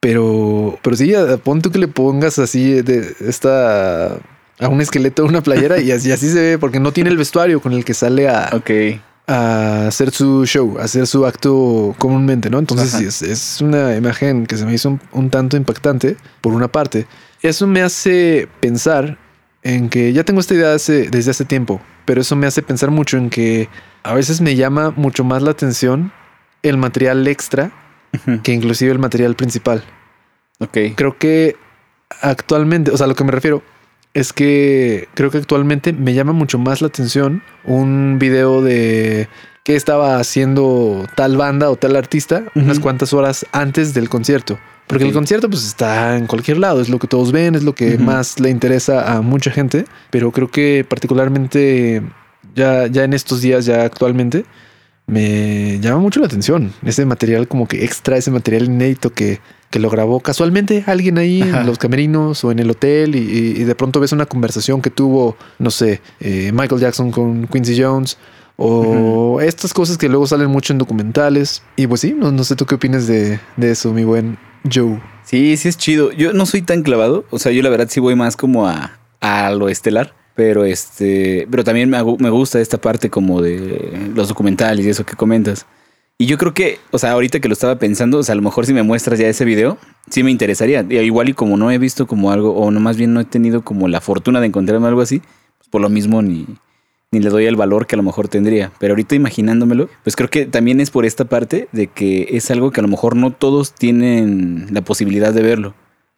Pero, 0.00 0.78
pero 0.82 0.96
sí, 0.96 1.14
a- 1.14 1.36
pon 1.38 1.62
tú 1.62 1.70
que 1.70 1.78
le 1.78 1.88
pongas 1.88 2.38
así 2.38 2.82
de 2.82 3.14
esta 3.20 4.14
a 4.58 4.68
un 4.68 4.80
esqueleto 4.80 5.24
una 5.24 5.42
playera 5.42 5.80
y 5.80 5.90
así, 5.90 6.12
así 6.12 6.28
se 6.30 6.40
ve, 6.40 6.58
porque 6.58 6.80
no 6.80 6.92
tiene 6.92 7.10
el 7.10 7.16
vestuario 7.18 7.60
con 7.60 7.72
el 7.72 7.84
que 7.84 7.94
sale 7.94 8.28
a, 8.28 8.50
Ok. 8.54 8.70
A 9.26 9.86
hacer 9.88 10.10
su 10.12 10.46
show, 10.46 10.78
a 10.78 10.84
hacer 10.84 11.06
su 11.06 11.26
acto 11.26 11.94
comúnmente, 11.98 12.48
¿no? 12.50 12.58
Entonces 12.58 12.90
sí, 12.90 13.04
es, 13.04 13.22
es 13.22 13.60
una 13.60 13.96
imagen 13.96 14.46
que 14.46 14.56
se 14.56 14.64
me 14.64 14.74
hizo 14.74 14.90
un, 14.90 15.00
un 15.12 15.30
tanto 15.30 15.56
impactante, 15.56 16.16
por 16.40 16.52
una 16.52 16.68
parte. 16.68 17.06
Eso 17.42 17.66
me 17.66 17.82
hace 17.82 18.48
pensar 18.60 19.18
en 19.62 19.88
que 19.88 20.12
ya 20.12 20.22
tengo 20.24 20.40
esta 20.40 20.54
idea 20.54 20.74
hace- 20.74 21.10
desde 21.10 21.32
hace 21.32 21.44
tiempo, 21.44 21.80
pero 22.04 22.20
eso 22.20 22.36
me 22.36 22.46
hace 22.46 22.62
pensar 22.62 22.90
mucho 22.90 23.16
en 23.16 23.30
que 23.30 23.68
a 24.04 24.14
veces 24.14 24.40
me 24.40 24.54
llama 24.54 24.92
mucho 24.96 25.24
más 25.24 25.42
la 25.42 25.50
atención 25.50 26.12
el 26.62 26.76
material 26.76 27.26
extra 27.26 27.72
que 28.44 28.52
inclusive 28.52 28.92
el 28.92 28.98
material 28.98 29.34
principal. 29.34 29.82
Ok. 30.60 30.78
Creo 30.94 31.18
que 31.18 31.56
actualmente, 32.22 32.90
o 32.92 32.96
sea, 32.96 33.04
a 33.04 33.08
lo 33.08 33.14
que 33.14 33.24
me 33.24 33.32
refiero 33.32 33.62
es 34.16 34.32
que 34.32 35.08
creo 35.12 35.30
que 35.30 35.36
actualmente 35.36 35.92
me 35.92 36.14
llama 36.14 36.32
mucho 36.32 36.58
más 36.58 36.80
la 36.80 36.88
atención 36.88 37.42
un 37.64 38.16
video 38.18 38.62
de 38.62 39.28
qué 39.62 39.76
estaba 39.76 40.18
haciendo 40.18 41.06
tal 41.14 41.36
banda 41.36 41.70
o 41.70 41.76
tal 41.76 41.96
artista 41.96 42.44
unas 42.54 42.80
cuantas 42.80 43.12
horas 43.12 43.44
antes 43.52 43.92
del 43.92 44.08
concierto. 44.08 44.58
Porque 44.86 45.04
el 45.04 45.12
concierto 45.12 45.50
pues 45.50 45.66
está 45.66 46.16
en 46.16 46.26
cualquier 46.26 46.56
lado, 46.56 46.80
es 46.80 46.88
lo 46.88 46.98
que 46.98 47.08
todos 47.08 47.30
ven, 47.30 47.56
es 47.56 47.62
lo 47.62 47.74
que 47.74 47.98
más 47.98 48.40
le 48.40 48.48
interesa 48.48 49.12
a 49.12 49.20
mucha 49.20 49.50
gente, 49.50 49.84
pero 50.10 50.32
creo 50.32 50.50
que 50.50 50.86
particularmente 50.88 52.02
ya, 52.54 52.86
ya 52.86 53.04
en 53.04 53.12
estos 53.12 53.42
días, 53.42 53.66
ya 53.66 53.84
actualmente, 53.84 54.46
me 55.06 55.78
llama 55.80 55.98
mucho 55.98 56.20
la 56.20 56.26
atención 56.26 56.72
ese 56.86 57.04
material 57.04 57.48
como 57.48 57.68
que 57.68 57.84
extra, 57.84 58.16
ese 58.16 58.30
material 58.30 58.64
inédito 58.64 59.10
que, 59.12 59.40
que 59.70 59.78
lo 59.78 59.90
grabó 59.90 60.20
casualmente 60.20 60.84
alguien 60.86 61.18
ahí 61.18 61.42
Ajá. 61.42 61.60
en 61.60 61.66
los 61.66 61.78
camerinos 61.78 62.44
o 62.44 62.52
en 62.52 62.58
el 62.60 62.70
hotel 62.70 63.14
y, 63.16 63.18
y- 63.18 63.60
y 63.60 63.64
de 63.64 63.74
pronto 63.74 64.00
ves 64.00 64.12
una 64.12 64.26
conversación 64.26 64.80
que 64.80 64.90
tuvo, 64.90 65.36
no 65.58 65.70
sé, 65.70 66.00
eh, 66.20 66.52
Michael 66.54 66.80
Jackson 66.80 67.10
con 67.10 67.46
Quincy 67.48 67.80
Jones 67.82 68.16
o 68.56 69.40
estas 69.40 69.74
cosas 69.74 69.98
que 69.98 70.08
luego 70.08 70.26
salen 70.26 70.48
mucho 70.50 70.72
en 70.72 70.78
documentales. 70.78 71.62
Y 71.76 71.86
pues 71.86 72.00
sí, 72.00 72.14
no, 72.16 72.32
no 72.32 72.42
sé 72.44 72.56
tú 72.56 72.64
qué 72.66 72.74
opinas 72.76 73.06
de, 73.06 73.38
de 73.56 73.70
eso, 73.70 73.92
mi 73.92 74.04
buen 74.04 74.38
Joe. 74.72 75.00
Sí, 75.24 75.56
sí 75.56 75.68
es 75.68 75.76
chido. 75.76 76.10
Yo 76.12 76.32
no 76.32 76.46
soy 76.46 76.62
tan 76.62 76.82
clavado. 76.82 77.24
O 77.30 77.38
sea, 77.38 77.52
yo 77.52 77.62
la 77.62 77.68
verdad 77.68 77.88
sí 77.90 78.00
voy 78.00 78.14
más 78.14 78.36
como 78.36 78.66
a, 78.66 78.98
a 79.20 79.50
lo 79.50 79.68
estelar. 79.68 80.14
Pero 80.34 80.64
este. 80.64 81.46
Pero 81.50 81.64
también 81.64 81.88
me, 81.88 81.96
me 82.18 82.30
gusta 82.30 82.60
esta 82.60 82.78
parte 82.78 83.08
como 83.10 83.40
de 83.40 84.10
los 84.14 84.28
documentales 84.28 84.84
y 84.84 84.90
eso 84.90 85.04
que 85.06 85.16
comentas. 85.16 85.66
Y 86.18 86.26
yo 86.26 86.38
creo 86.38 86.54
que, 86.54 86.78
o 86.92 86.98
sea, 86.98 87.12
ahorita 87.12 87.40
que 87.40 87.48
lo 87.48 87.52
estaba 87.52 87.78
pensando, 87.78 88.18
o 88.18 88.22
sea, 88.22 88.32
a 88.32 88.36
lo 88.36 88.42
mejor 88.42 88.64
si 88.64 88.72
me 88.72 88.82
muestras 88.82 89.18
ya 89.18 89.28
ese 89.28 89.44
video, 89.44 89.76
sí 90.08 90.22
me 90.22 90.30
interesaría. 90.30 90.80
Igual 90.80 91.28
y 91.28 91.34
como 91.34 91.58
no 91.58 91.70
he 91.70 91.76
visto 91.76 92.06
como 92.06 92.30
algo, 92.30 92.54
o 92.54 92.70
no 92.70 92.80
más 92.80 92.96
bien 92.96 93.12
no 93.12 93.20
he 93.20 93.26
tenido 93.26 93.62
como 93.62 93.86
la 93.86 94.00
fortuna 94.00 94.40
de 94.40 94.46
encontrarme 94.46 94.86
algo 94.88 95.02
así, 95.02 95.20
pues 95.58 95.68
por 95.68 95.82
lo 95.82 95.90
mismo 95.90 96.22
ni, 96.22 96.46
ni 97.10 97.20
le 97.20 97.28
doy 97.28 97.44
el 97.44 97.56
valor 97.56 97.86
que 97.86 97.96
a 97.96 97.98
lo 97.98 98.02
mejor 98.02 98.28
tendría. 98.28 98.72
Pero 98.78 98.92
ahorita 98.92 99.14
imaginándomelo, 99.14 99.90
pues 100.04 100.16
creo 100.16 100.30
que 100.30 100.46
también 100.46 100.80
es 100.80 100.90
por 100.90 101.04
esta 101.04 101.26
parte 101.26 101.68
de 101.72 101.88
que 101.88 102.28
es 102.30 102.50
algo 102.50 102.70
que 102.70 102.80
a 102.80 102.82
lo 102.82 102.88
mejor 102.88 103.14
no 103.14 103.30
todos 103.30 103.74
tienen 103.74 104.68
la 104.70 104.80
posibilidad 104.80 105.34
de 105.34 105.42
verlo. 105.42 105.74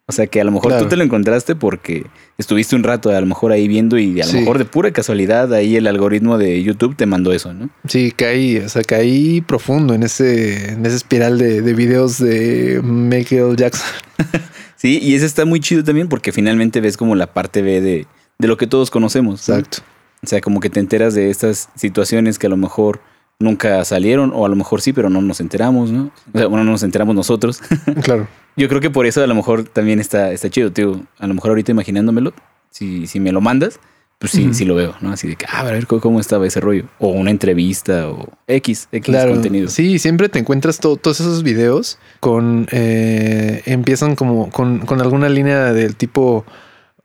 O 0.09 0.11
sea 0.11 0.25
que 0.25 0.41
a 0.41 0.43
lo 0.43 0.51
mejor 0.51 0.69
Claro. 0.71 0.83
tú 0.85 0.89
te 0.89 0.95
lo 0.97 1.03
encontraste 1.03 1.55
porque 1.55 2.07
estuviste 2.39 2.75
un 2.75 2.81
rato 2.83 3.11
a 3.11 3.21
lo 3.21 3.27
mejor 3.27 3.51
ahí 3.51 3.67
viendo 3.67 3.99
y 3.99 4.19
a 4.19 4.25
lo 4.25 4.31
Sí. 4.31 4.37
mejor 4.39 4.57
de 4.57 4.65
pura 4.65 4.91
casualidad 4.91 5.53
ahí 5.53 5.75
el 5.75 5.85
algoritmo 5.85 6.39
de 6.39 6.63
YouTube 6.63 6.95
te 6.95 7.05
mandó 7.05 7.31
eso, 7.31 7.53
¿no? 7.53 7.69
Sí, 7.87 8.11
caí, 8.11 8.57
o 8.57 8.67
sea, 8.69 8.81
caí 8.83 9.41
profundo 9.41 9.93
en 9.93 10.01
ese, 10.01 10.71
en 10.71 10.83
esa 10.85 10.95
espiral 10.95 11.37
de, 11.37 11.61
de 11.61 11.73
videos 11.75 12.17
de 12.17 12.81
Michael 12.83 13.55
Jackson. 13.55 13.87
Sí, 14.75 14.97
y 15.01 15.13
ese 15.13 15.25
está 15.25 15.43
muy 15.45 15.59
chido 15.59 15.83
también 15.83 16.07
porque 16.07 16.31
finalmente 16.31 16.79
ves 16.79 16.95
como 16.95 17.13
la 17.13 17.27
parte 17.33 17.61
B 17.61 17.81
de, 17.81 18.07
de 18.37 18.47
lo 18.47 18.55
que 18.55 18.65
todos 18.65 18.89
conocemos. 18.89 19.47
¿no? 19.49 19.55
Exacto. 19.55 19.79
O 20.23 20.27
sea, 20.27 20.39
como 20.41 20.59
que 20.61 20.69
te 20.69 20.79
enteras 20.79 21.13
de 21.13 21.29
estas 21.29 21.67
situaciones 21.75 22.39
que 22.39 22.47
a 22.47 22.49
lo 22.49 22.55
mejor 22.57 23.01
nunca 23.39 23.85
salieron 23.85 24.31
o 24.35 24.45
a 24.45 24.49
lo 24.49 24.55
mejor 24.55 24.81
sí, 24.81 24.91
pero 24.93 25.09
no 25.09 25.21
nos 25.21 25.39
enteramos, 25.39 25.91
¿no? 25.91 26.11
O 26.33 26.37
sea, 26.37 26.47
bueno, 26.47 26.65
no 26.65 26.71
nos 26.71 26.83
enteramos 26.83 27.15
nosotros. 27.15 27.61
Claro. 28.03 28.27
Yo 28.57 28.67
creo 28.67 28.81
que 28.81 28.89
por 28.89 29.05
eso 29.05 29.23
a 29.23 29.27
lo 29.27 29.35
mejor 29.35 29.63
también 29.63 29.99
está, 29.99 30.31
está 30.33 30.49
chido, 30.49 30.71
tío. 30.73 31.01
A 31.17 31.27
lo 31.27 31.33
mejor 31.33 31.51
ahorita 31.51 31.71
imaginándomelo, 31.71 32.33
si, 32.69 33.07
si 33.07 33.21
me 33.21 33.31
lo 33.31 33.39
mandas, 33.39 33.79
pues 34.17 34.33
sí, 34.33 34.53
sí 34.53 34.65
lo 34.65 34.75
veo, 34.75 34.95
¿no? 34.99 35.13
Así 35.13 35.29
de 35.29 35.37
que, 35.37 35.45
ah, 35.49 35.61
a 35.61 35.63
ver 35.71 35.87
cómo, 35.87 36.19
estaba 36.19 36.45
ese 36.45 36.59
rollo. 36.59 36.83
O 36.99 37.07
una 37.09 37.31
entrevista 37.31 38.09
o 38.09 38.27
X, 38.47 38.89
X 38.91 39.05
Claro. 39.05 39.31
contenido. 39.31 39.69
Sí, 39.69 39.97
siempre 39.97 40.27
te 40.27 40.39
encuentras 40.39 40.79
to- 40.79 40.97
todos 40.97 41.21
esos 41.21 41.41
videos 41.43 41.99
con. 42.19 42.67
eh, 42.73 43.61
empiezan 43.65 44.15
como 44.17 44.49
con, 44.49 44.79
con 44.79 44.99
alguna 44.99 45.29
línea 45.29 45.71
del 45.71 45.95
tipo 45.95 46.43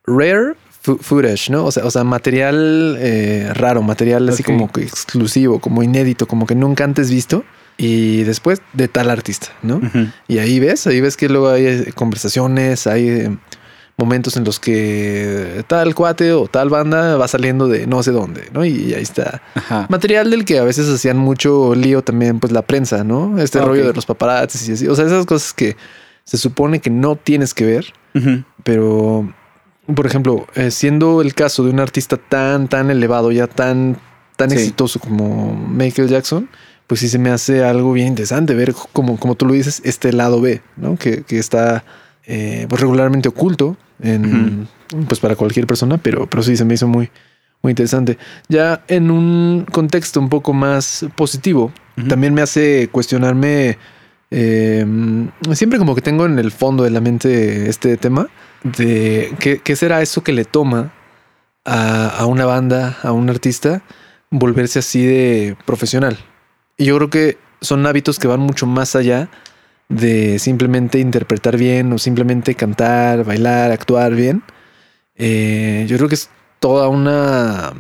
rare 0.07 0.55
footage, 0.85 1.51
¿no? 1.51 1.65
O 1.65 1.73
sea, 1.73 1.85
o 1.85 1.91
sea 1.91 2.05
material 2.05 2.97
eh, 2.99 3.51
raro, 3.55 3.83
material 3.83 4.29
así 4.29 4.43
como 4.43 4.71
que 4.71 4.83
exclusivo, 4.83 5.59
como 5.59 5.83
inédito, 5.83 6.27
como 6.27 6.47
que 6.47 6.55
nunca 6.55 6.85
antes 6.85 7.11
visto. 7.11 7.45
Y 7.77 8.23
después 8.23 8.63
de 8.73 8.87
tal 8.87 9.11
artista, 9.11 9.49
¿no? 9.63 9.81
Y 10.29 10.39
ahí 10.39 10.61
ves, 10.61 10.87
ahí 10.87 11.01
ves 11.01 11.17
que 11.17 11.29
luego 11.29 11.49
hay 11.49 11.67
eh, 11.67 11.93
conversaciones, 11.93 12.87
hay 12.87 13.09
eh, 13.09 13.37
momentos 13.97 14.37
en 14.37 14.45
los 14.45 14.61
que 14.61 15.65
tal 15.67 15.93
cuate 15.97 16.33
o 16.33 16.47
tal 16.47 16.69
banda 16.69 17.17
va 17.17 17.27
saliendo 17.27 17.67
de 17.67 17.89
no 17.89 18.05
sé 18.05 18.13
dónde, 18.13 18.49
¿no? 18.53 18.65
Y 18.65 18.95
ahí 18.95 19.03
está. 19.03 19.43
Ajá. 19.57 19.87
Material 19.89 20.31
del 20.31 20.45
que 20.45 20.59
a 20.59 20.65
veces 20.65 20.89
hacían 20.89 21.17
mucho 21.17 21.75
lío 21.75 22.03
también, 22.03 22.39
pues 22.39 22.53
la 22.53 22.63
prensa, 22.63 23.03
¿no? 23.03 23.41
Este 23.41 23.61
rollo 23.61 23.89
de 23.89 23.93
los 23.93 24.07
paparazzis 24.07 24.69
y 24.69 24.73
así. 24.73 24.87
O 24.87 24.95
sea, 24.95 25.07
esas 25.07 25.27
cosas 25.27 25.53
que 25.53 25.77
se 26.25 26.39
supone 26.39 26.81
que 26.81 26.91
no 26.91 27.17
tienes 27.17 27.55
que 27.55 27.67
ver, 27.67 27.87
pero, 28.63 29.33
por 29.95 30.07
ejemplo, 30.07 30.47
eh, 30.55 30.71
siendo 30.71 31.21
el 31.21 31.35
caso 31.35 31.65
de 31.65 31.71
un 31.71 31.81
artista 31.81 32.17
tan, 32.17 32.69
tan 32.69 32.91
elevado, 32.91 33.33
ya 33.33 33.47
tan, 33.47 33.97
tan 34.37 34.51
Sí. 34.51 34.57
exitoso 34.57 34.99
como 35.01 35.55
Michael 35.57 36.09
Jackson, 36.09 36.49
pues 36.87 37.01
sí 37.01 37.09
se 37.09 37.19
me 37.19 37.31
hace 37.31 37.65
algo 37.65 37.93
bien 37.93 38.09
interesante 38.09 38.55
ver 38.55 38.75
como, 38.93 39.19
como 39.19 39.35
tú 39.35 39.47
lo 39.47 39.55
dices, 39.55 39.81
este 39.85 40.13
lado 40.13 40.41
B, 40.41 40.61
¿no? 40.77 40.97
Que, 40.97 41.23
que 41.23 41.39
está 41.39 41.85
eh, 42.27 42.67
pues 42.69 42.81
regularmente 42.81 43.29
oculto 43.29 43.77
en, 44.03 44.69
pues 45.09 45.21
para 45.21 45.37
cualquier 45.37 45.67
persona, 45.67 45.99
pero, 45.99 46.27
pero 46.29 46.43
sí 46.43 46.57
se 46.57 46.65
me 46.65 46.75
hizo 46.75 46.87
muy, 46.89 47.11
muy 47.63 47.71
interesante. 47.71 48.19
Ya 48.49 48.83
en 48.89 49.11
un 49.11 49.67
contexto 49.71 50.21
un 50.21 50.29
poco 50.29 50.53
más 50.53 51.07
positivo, 51.17 51.73
también 52.09 52.35
me 52.35 52.43
hace 52.43 52.89
cuestionarme. 52.91 53.79
eh, 54.31 54.85
siempre 55.53 55.79
como 55.79 55.95
que 55.95 56.01
tengo 56.01 56.27
en 56.27 56.39
el 56.39 56.51
fondo 56.51 56.83
de 56.85 56.91
la 56.91 57.01
mente 57.01 57.69
este 57.69 57.97
tema 57.97 58.29
de 58.65 59.33
qué, 59.39 59.61
qué 59.61 59.77
será 59.77 60.03
eso 60.03 60.25
que 60.25 60.33
le 60.33 60.45
toma 60.45 60.93
a, 61.65 62.09
a 62.09 62.27
una 62.27 62.45
banda, 62.47 62.99
a 63.03 63.13
un 63.13 63.31
artista, 63.31 63.83
volverse 64.31 64.81
así 64.81 65.07
de 65.07 65.57
profesional. 65.65 66.19
Y 66.77 66.87
yo 66.87 66.97
creo 66.97 67.11
que 67.11 67.39
son 67.61 67.87
hábitos 67.87 68.19
que 68.19 68.27
van 68.27 68.41
mucho 68.41 68.67
más 68.67 68.97
allá 68.97 69.31
de 69.89 70.39
simplemente 70.39 70.99
interpretar 70.99 71.57
bien 71.57 71.93
o 71.93 71.99
simplemente 71.99 72.55
cantar, 72.55 73.25
bailar, 73.25 73.71
actuar 73.71 74.15
bien. 74.15 74.43
Eh, 75.17 75.85
yo 75.89 75.97
creo 75.97 76.09
que 76.09 76.17
es 76.17 76.31
toda 76.59 76.89
una 76.89 77.73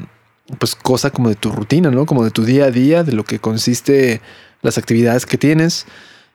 pues 0.58 0.74
cosa 0.74 1.10
como 1.10 1.28
de 1.28 1.34
tu 1.36 1.50
rutina, 1.50 1.90
¿no? 1.90 2.06
Como 2.06 2.24
de 2.24 2.30
tu 2.30 2.44
día 2.44 2.66
a 2.66 2.70
día, 2.70 3.02
de 3.02 3.12
lo 3.12 3.24
que 3.24 3.38
consiste 3.38 4.20
las 4.62 4.78
actividades 4.78 5.26
que 5.26 5.38
tienes, 5.38 5.86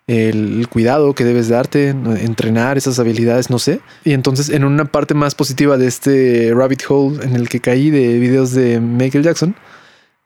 el, 0.10 0.68
cuidado 0.70 1.14
que 1.14 1.24
debes 1.24 1.50
darte, 1.50 1.90
entrenar 1.90 2.78
esas 2.78 2.98
habilidades, 3.00 3.50
no 3.50 3.60
sé. 3.60 3.80
Y 4.04 4.14
entonces 4.14 4.50
en 4.50 4.64
una 4.64 4.86
parte 4.86 5.14
más 5.14 5.36
positiva 5.36 5.78
de 5.78 5.88
este 5.88 6.52
rabbit 6.54 6.84
hole 6.90 7.24
en 7.24 7.36
el 7.36 7.48
que 7.48 7.60
caí 7.60 7.92
de 7.92 8.18
videos 8.20 8.52
de 8.52 8.80
Michael 8.80 9.24
Jackson, 9.24 9.56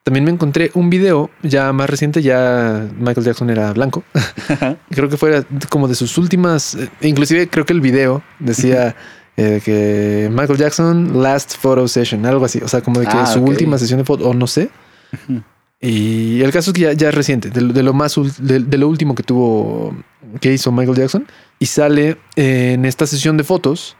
también 0.02 0.24
me 0.24 0.30
encontré 0.30 0.70
un 0.74 0.90
video 0.90 1.30
ya 1.42 1.72
más 1.72 1.88
reciente, 1.88 2.22
ya 2.22 2.88
Michael 2.98 3.26
Jackson 3.26 3.50
era 3.50 3.72
blanco. 3.72 4.04
creo 4.90 5.08
que 5.08 5.16
fue 5.16 5.44
como 5.68 5.88
de 5.88 5.94
sus 5.94 6.16
últimas, 6.18 6.74
eh, 6.74 6.88
inclusive 7.02 7.48
creo 7.48 7.66
que 7.66 7.72
el 7.72 7.80
video 7.80 8.22
decía 8.38 8.96
eh, 9.36 9.60
que 9.64 10.28
Michael 10.30 10.58
Jackson 10.58 11.22
last 11.22 11.56
photo 11.56 11.88
session, 11.88 12.24
algo 12.24 12.44
así, 12.44 12.60
o 12.62 12.68
sea, 12.68 12.80
como 12.80 13.00
de 13.00 13.06
que 13.06 13.16
Ah, 13.16 13.26
su 13.26 13.42
última 13.42 13.78
sesión 13.78 13.98
de 13.98 14.04
foto, 14.04 14.28
o 14.28 14.34
no 14.34 14.46
sé. 14.46 14.70
Y 15.86 16.40
el 16.42 16.50
caso 16.50 16.70
es 16.70 16.74
que 16.74 16.80
ya, 16.82 16.92
ya 16.94 17.08
es 17.10 17.14
reciente, 17.14 17.50
de, 17.50 17.60
lo- 17.60 17.72
de 17.74 17.82
lo 17.82 17.92
más 17.92 18.14
de, 18.38 18.60
de 18.60 18.78
lo 18.78 18.88
último 18.88 19.14
que 19.14 19.22
tuvo, 19.22 19.94
que 20.40 20.52
hizo 20.52 20.72
Michael 20.72 20.96
Jackson, 20.96 21.26
y 21.58 21.66
sale 21.66 22.16
en 22.36 22.84
esta 22.86 23.06
sesión 23.06 23.36
de 23.36 23.44
fotos 23.44 23.96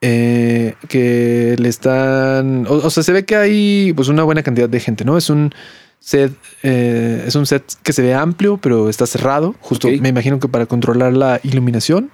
eh, 0.00 0.74
que 0.88 1.54
le 1.58 1.68
están, 1.68 2.66
o, 2.66 2.74
o 2.74 2.90
sea, 2.90 3.02
se 3.02 3.12
ve 3.12 3.24
que 3.24 3.36
hay 3.36 3.92
pues 3.94 4.08
una 4.08 4.22
buena 4.22 4.42
cantidad 4.42 4.68
de 4.68 4.80
gente, 4.80 5.04
¿no? 5.04 5.18
Es 5.18 5.28
un 5.30 5.52
set, 6.00 6.32
eh, 6.62 7.24
es 7.26 7.34
un 7.36 7.44
set 7.46 7.62
que 7.82 7.92
se 7.92 8.02
ve 8.02 8.14
amplio, 8.14 8.56
pero 8.56 8.88
está 8.88 9.06
cerrado, 9.06 9.54
justo 9.60 9.88
me 10.00 10.08
imagino 10.08 10.40
que 10.40 10.48
para 10.48 10.66
controlar 10.66 11.12
la 11.12 11.40
iluminación. 11.42 12.10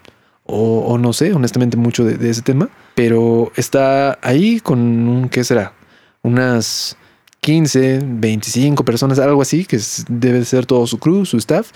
O, 0.50 0.80
o 0.88 0.96
no 0.96 1.12
sé, 1.12 1.34
honestamente, 1.34 1.76
mucho 1.76 2.04
de, 2.06 2.16
de 2.16 2.30
ese 2.30 2.40
tema. 2.40 2.70
Pero 2.94 3.52
está 3.54 4.18
ahí 4.22 4.60
con 4.60 4.78
un, 4.78 5.28
¿qué 5.28 5.44
será? 5.44 5.74
Unas 6.22 6.96
15, 7.40 8.00
25 8.04 8.84
personas, 8.84 9.18
algo 9.18 9.42
así, 9.42 9.64
que 9.64 9.76
es- 9.76 10.04
debe 10.08 10.44
ser 10.44 10.66
todo 10.66 10.86
su 10.86 10.98
crew, 10.98 11.24
su 11.24 11.36
staff, 11.38 11.70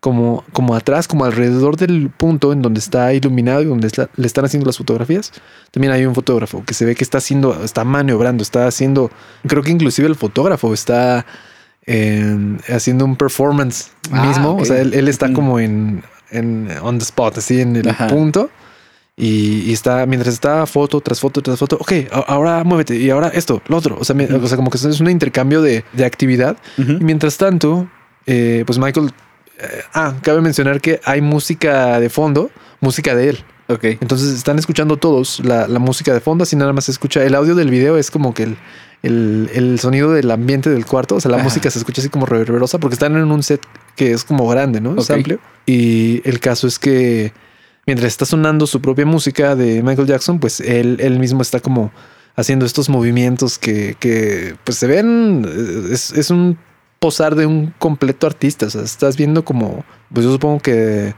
como, 0.00 0.44
como 0.52 0.74
atrás, 0.76 1.08
como 1.08 1.24
alrededor 1.24 1.76
del 1.76 2.10
punto 2.10 2.52
en 2.52 2.62
donde 2.62 2.80
está 2.80 3.12
iluminado 3.14 3.62
y 3.62 3.64
donde 3.64 3.86
está- 3.88 4.08
le 4.16 4.26
están 4.26 4.44
haciendo 4.44 4.66
las 4.66 4.76
fotografías. 4.76 5.32
También 5.72 5.92
hay 5.92 6.04
un 6.04 6.14
fotógrafo 6.14 6.62
que 6.64 6.74
se 6.74 6.84
ve 6.84 6.94
que 6.94 7.02
está 7.02 7.18
haciendo, 7.18 7.64
está 7.64 7.82
maniobrando, 7.84 8.42
está 8.42 8.66
haciendo, 8.66 9.10
creo 9.46 9.62
que 9.62 9.70
inclusive 9.70 10.06
el 10.06 10.14
fotógrafo 10.14 10.72
está 10.74 11.24
eh, 11.88 12.36
haciendo 12.68 13.04
un 13.04 13.14
performance 13.16 13.92
Ah, 14.10 14.26
mismo. 14.26 14.56
O 14.56 14.64
sea, 14.64 14.80
él, 14.80 14.92
él 14.92 15.06
está 15.06 15.26
Ujú. 15.26 15.34
como 15.34 15.60
en, 15.60 16.02
en 16.32 16.68
on 16.82 16.98
the 16.98 17.04
spot, 17.04 17.38
así 17.38 17.60
en 17.60 17.76
el 17.76 17.88
Ajá. 17.88 18.08
punto. 18.08 18.50
Y, 19.18 19.62
y 19.62 19.72
está, 19.72 20.04
mientras 20.04 20.34
está 20.34 20.66
foto 20.66 21.00
tras 21.00 21.20
foto 21.20 21.40
tras 21.40 21.58
foto, 21.58 21.78
ok, 21.80 21.92
ahora 22.26 22.62
muévete 22.64 22.96
y 22.96 23.08
ahora 23.08 23.28
esto, 23.28 23.62
lo 23.66 23.78
otro. 23.78 23.96
O 23.98 24.04
sea, 24.04 24.14
me- 24.14 24.26
o 24.26 24.46
sea 24.46 24.56
como 24.58 24.70
que 24.70 24.76
es 24.76 25.00
un 25.00 25.08
intercambio 25.10 25.62
de, 25.62 25.84
de 25.94 26.04
actividad. 26.04 26.58
Y 26.76 26.82
mientras 27.02 27.38
tanto, 27.38 27.88
eh, 28.26 28.64
pues 28.66 28.78
Michael, 28.78 29.10
eh, 29.58 29.66
ah, 29.94 30.14
cabe 30.22 30.42
mencionar 30.42 30.82
que 30.82 31.00
hay 31.04 31.22
música 31.22 31.98
de 31.98 32.10
fondo, 32.10 32.50
música 32.80 33.14
de 33.14 33.30
él. 33.30 33.38
Ok. 33.68 33.84
Entonces 33.84 34.34
están 34.34 34.58
escuchando 34.58 34.98
todos 34.98 35.40
la, 35.42 35.66
la 35.66 35.78
música 35.78 36.12
de 36.12 36.20
fondo, 36.20 36.42
así 36.44 36.54
nada 36.54 36.74
más 36.74 36.84
se 36.84 36.90
escucha. 36.92 37.24
El 37.24 37.34
audio 37.34 37.54
del 37.54 37.70
video 37.70 37.96
es 37.96 38.10
como 38.10 38.34
que 38.34 38.42
el, 38.42 38.56
el, 39.02 39.50
el 39.54 39.78
sonido 39.80 40.12
del 40.12 40.30
ambiente 40.30 40.68
del 40.68 40.84
cuarto, 40.84 41.14
o 41.16 41.20
sea, 41.22 41.30
la 41.30 41.38
Ajá. 41.38 41.44
música 41.44 41.70
se 41.70 41.78
escucha 41.78 42.02
así 42.02 42.10
como 42.10 42.26
reverberosa 42.26 42.78
porque 42.78 42.94
están 42.94 43.16
en 43.16 43.32
un 43.32 43.42
set 43.42 43.62
que 43.96 44.12
es 44.12 44.24
como 44.24 44.46
grande, 44.46 44.82
¿no? 44.82 44.94
Es 45.00 45.10
amplio. 45.10 45.38
Y 45.64 46.20
el 46.28 46.38
caso 46.38 46.66
es 46.68 46.78
que 46.78 47.32
mientras 47.86 48.08
está 48.08 48.24
sonando 48.24 48.66
su 48.66 48.80
propia 48.80 49.06
música 49.06 49.54
de 49.54 49.82
Michael 49.82 50.08
Jackson, 50.08 50.38
pues 50.38 50.60
él, 50.60 50.98
él 51.00 51.18
mismo 51.18 51.42
está 51.42 51.60
como 51.60 51.92
haciendo 52.34 52.66
estos 52.66 52.88
movimientos 52.88 53.58
que, 53.58 53.96
que 53.98 54.56
pues 54.64 54.76
se 54.76 54.86
ven, 54.86 55.46
eh, 55.48 55.92
es, 55.92 56.10
es 56.12 56.30
un 56.30 56.58
posar 56.98 57.34
de 57.34 57.46
un 57.46 57.72
completo 57.78 58.26
artista, 58.26 58.66
o 58.66 58.70
sea, 58.70 58.82
estás 58.82 59.16
viendo 59.16 59.44
como, 59.44 59.84
pues 60.12 60.24
yo 60.24 60.32
supongo 60.32 60.60
que 60.60 61.14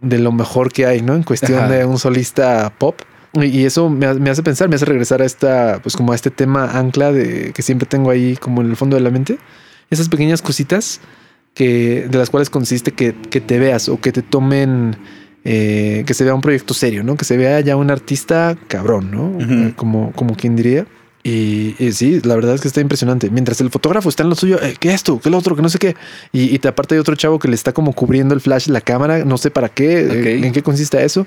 de 0.00 0.18
lo 0.18 0.32
mejor 0.32 0.72
que 0.72 0.86
hay, 0.86 1.02
¿no? 1.02 1.14
En 1.14 1.22
cuestión 1.22 1.58
Ajá. 1.58 1.68
de 1.68 1.84
un 1.84 1.98
solista 1.98 2.72
pop. 2.78 3.00
Y 3.34 3.64
eso 3.64 3.88
me, 3.88 4.12
me 4.14 4.30
hace 4.30 4.42
pensar, 4.42 4.68
me 4.68 4.74
hace 4.74 4.86
regresar 4.86 5.22
a 5.22 5.24
esta, 5.24 5.78
pues 5.82 5.96
como 5.96 6.12
a 6.12 6.16
este 6.16 6.30
tema 6.30 6.78
ancla 6.78 7.12
de 7.12 7.52
que 7.52 7.62
siempre 7.62 7.86
tengo 7.86 8.10
ahí 8.10 8.36
como 8.36 8.60
en 8.60 8.70
el 8.70 8.76
fondo 8.76 8.96
de 8.96 9.02
la 9.02 9.10
mente. 9.10 9.38
Esas 9.88 10.08
pequeñas 10.08 10.42
cositas 10.42 11.00
que, 11.54 12.08
de 12.10 12.18
las 12.18 12.30
cuales 12.30 12.50
consiste 12.50 12.92
que, 12.92 13.14
que 13.14 13.40
te 13.40 13.58
veas 13.58 13.88
o 13.88 14.00
que 14.00 14.10
te 14.10 14.22
tomen, 14.22 14.96
eh, 15.44 16.04
que 16.06 16.14
se 16.14 16.24
vea 16.24 16.34
un 16.34 16.40
proyecto 16.40 16.74
serio, 16.74 17.02
¿no? 17.02 17.16
Que 17.16 17.24
se 17.24 17.36
vea 17.36 17.60
ya 17.60 17.76
un 17.76 17.90
artista 17.90 18.56
cabrón, 18.68 19.10
¿no? 19.10 19.72
Como, 19.76 20.12
como 20.12 20.34
quien 20.36 20.56
diría. 20.56 20.86
Y, 21.22 21.74
y 21.78 21.92
sí, 21.92 22.20
la 22.24 22.34
verdad 22.34 22.54
es 22.54 22.60
que 22.62 22.68
está 22.68 22.80
impresionante. 22.80 23.28
Mientras 23.30 23.60
el 23.60 23.68
fotógrafo 23.70 24.08
está 24.08 24.22
en 24.22 24.30
lo 24.30 24.34
suyo, 24.34 24.58
eh, 24.62 24.74
¿qué 24.80 24.92
esto? 24.94 25.20
¿Qué 25.20 25.28
lo 25.28 25.36
otro? 25.38 25.54
Que 25.54 25.60
no 25.62 25.68
sé 25.68 25.78
qué. 25.78 25.94
Y, 26.32 26.54
y 26.54 26.58
te- 26.58 26.68
aparte 26.68 26.94
hay 26.94 26.98
otro 26.98 27.14
chavo 27.14 27.38
que 27.38 27.48
le 27.48 27.54
está 27.54 27.72
como 27.72 27.92
cubriendo 27.92 28.34
el 28.34 28.40
flash 28.40 28.68
la 28.68 28.80
cámara, 28.80 29.24
no 29.24 29.36
sé 29.36 29.50
para 29.50 29.68
qué, 29.68 30.00
eh, 30.00 30.46
en 30.46 30.52
qué 30.52 30.62
consiste 30.62 31.02
eso. 31.04 31.26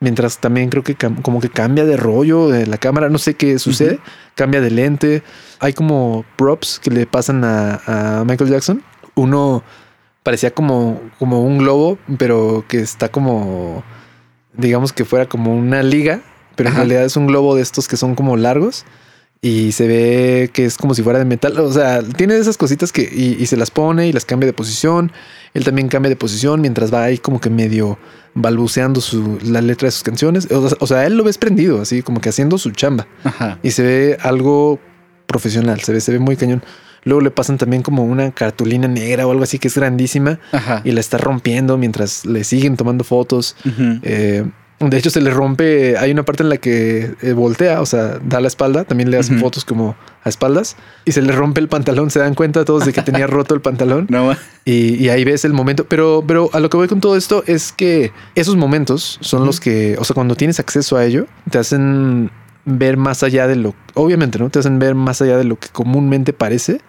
Mientras 0.00 0.38
también 0.38 0.70
creo 0.70 0.82
que 0.82 0.96
como 0.96 1.40
que 1.40 1.48
cambia 1.50 1.84
de 1.84 1.96
rollo 1.96 2.48
de 2.48 2.66
la 2.66 2.78
cámara, 2.78 3.08
no 3.10 3.18
sé 3.18 3.34
qué 3.34 3.58
sucede, 3.58 3.98
cambia 4.34 4.60
de 4.60 4.70
lente. 4.70 5.22
Hay 5.60 5.72
como 5.72 6.24
props 6.36 6.80
que 6.82 6.90
le 6.90 7.06
pasan 7.06 7.44
a, 7.44 8.20
a 8.20 8.24
Michael 8.24 8.50
Jackson. 8.50 8.82
Uno 9.14 9.62
parecía 10.24 10.50
como, 10.50 11.00
como 11.20 11.44
un 11.44 11.58
globo, 11.58 11.98
pero 12.18 12.64
que 12.66 12.80
está 12.80 13.10
como 13.10 13.84
digamos 14.56 14.92
que 14.92 15.04
fuera 15.04 15.26
como 15.26 15.54
una 15.54 15.82
liga, 15.82 16.20
pero 16.56 16.70
en 16.70 16.76
realidad 16.76 17.04
es 17.04 17.16
un 17.16 17.26
globo 17.26 17.54
de 17.54 17.62
estos 17.62 17.88
que 17.88 17.96
son 17.96 18.14
como 18.14 18.36
largos 18.36 18.84
y 19.40 19.72
se 19.72 19.86
ve 19.86 20.50
que 20.52 20.64
es 20.64 20.78
como 20.78 20.94
si 20.94 21.02
fuera 21.02 21.18
de 21.18 21.24
metal. 21.24 21.58
O 21.58 21.72
sea, 21.72 22.02
tiene 22.02 22.36
esas 22.36 22.56
cositas 22.56 22.92
que 22.92 23.02
y, 23.02 23.36
y 23.38 23.46
se 23.46 23.56
las 23.56 23.70
pone 23.70 24.08
y 24.08 24.12
las 24.12 24.24
cambia 24.24 24.46
de 24.46 24.52
posición. 24.52 25.12
Él 25.52 25.64
también 25.64 25.88
cambia 25.88 26.08
de 26.08 26.16
posición 26.16 26.60
mientras 26.60 26.92
va 26.92 27.04
ahí 27.04 27.18
como 27.18 27.40
que 27.40 27.50
medio 27.50 27.98
balbuceando 28.34 29.00
su, 29.00 29.38
la 29.42 29.60
letra 29.60 29.86
de 29.86 29.92
sus 29.92 30.02
canciones. 30.02 30.50
O, 30.50 30.70
o 30.78 30.86
sea, 30.86 31.04
él 31.04 31.16
lo 31.16 31.24
ves 31.24 31.36
prendido, 31.36 31.80
así 31.80 32.02
como 32.02 32.20
que 32.20 32.30
haciendo 32.30 32.56
su 32.56 32.70
chamba 32.70 33.06
Ajá. 33.24 33.58
y 33.62 33.72
se 33.72 33.82
ve 33.82 34.18
algo 34.22 34.78
profesional, 35.26 35.80
se 35.80 35.92
ve, 35.92 36.00
se 36.00 36.12
ve 36.12 36.18
muy 36.18 36.36
cañón. 36.36 36.62
Luego 37.04 37.20
le 37.20 37.30
pasan 37.30 37.58
también 37.58 37.82
como 37.82 38.04
una 38.04 38.32
cartulina 38.32 38.88
negra 38.88 39.26
o 39.26 39.30
algo 39.30 39.44
así 39.44 39.58
que 39.58 39.68
es 39.68 39.76
grandísima 39.76 40.38
Ajá. 40.52 40.80
y 40.84 40.92
la 40.92 41.00
está 41.00 41.18
rompiendo 41.18 41.76
mientras 41.78 42.24
le 42.24 42.44
siguen 42.44 42.76
tomando 42.76 43.04
fotos. 43.04 43.56
Eh, 44.02 44.44
de 44.80 44.98
hecho, 44.98 45.10
se 45.10 45.20
le 45.20 45.30
rompe. 45.30 45.96
Hay 45.98 46.10
una 46.10 46.24
parte 46.24 46.42
en 46.42 46.48
la 46.48 46.56
que 46.56 47.14
eh, 47.22 47.32
voltea, 47.32 47.80
o 47.80 47.86
sea, 47.86 48.18
da 48.22 48.40
la 48.40 48.48
espalda. 48.48 48.84
También 48.84 49.10
le 49.10 49.18
hacen 49.18 49.38
fotos 49.38 49.64
como 49.64 49.96
a 50.24 50.28
espaldas 50.28 50.76
y 51.04 51.12
se 51.12 51.22
le 51.22 51.32
rompe 51.32 51.60
el 51.60 51.68
pantalón. 51.68 52.10
Se 52.10 52.18
dan 52.18 52.34
cuenta 52.34 52.64
todos 52.64 52.84
de 52.84 52.92
que 52.92 53.02
tenía 53.02 53.26
roto 53.28 53.54
el 53.54 53.60
pantalón 53.60 54.06
No, 54.10 54.32
y, 54.64 54.94
y 54.96 55.08
ahí 55.10 55.24
ves 55.24 55.44
el 55.44 55.52
momento. 55.52 55.84
Pero, 55.84 56.24
pero 56.26 56.50
a 56.52 56.60
lo 56.60 56.70
que 56.70 56.76
voy 56.76 56.88
con 56.88 57.00
todo 57.00 57.16
esto 57.16 57.44
es 57.46 57.72
que 57.72 58.12
esos 58.34 58.56
momentos 58.56 59.18
son 59.20 59.46
los 59.46 59.60
que, 59.60 59.96
o 59.98 60.04
sea, 60.04 60.14
cuando 60.14 60.34
tienes 60.34 60.58
acceso 60.58 60.96
a 60.96 61.04
ello, 61.04 61.26
te 61.50 61.58
hacen 61.58 62.30
ver 62.64 62.96
más 62.96 63.22
allá 63.22 63.46
de 63.46 63.56
lo, 63.56 63.74
obviamente, 63.94 64.38
¿no? 64.38 64.50
Te 64.50 64.58
hacen 64.58 64.78
ver 64.78 64.94
más 64.94 65.22
allá 65.22 65.36
de 65.36 65.44
lo 65.44 65.58
que 65.58 65.68
comúnmente 65.68 66.32
parece 66.32 66.80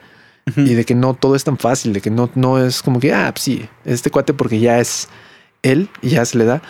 Ujú. 0.48 0.62
y 0.62 0.76
de 0.76 0.86
que 0.86 0.94
no 0.96 1.14
todo 1.16 1.36
es 1.36 1.44
tan 1.44 1.58
fácil, 1.58 1.92
de 1.94 2.02
que 2.02 2.12
no, 2.12 2.30
no 2.36 2.64
es 2.64 2.82
como 2.84 3.00
que, 3.00 3.14
ah, 3.14 3.32
pues 3.34 3.44
sí, 3.44 3.66
este 3.84 4.12
cuate 4.12 4.34
porque 4.34 4.60
ya 4.60 4.80
es 4.80 5.08
él 5.64 5.90
y 6.04 6.10
ya 6.10 6.26
se 6.26 6.38
le 6.38 6.46
da. 6.46 6.62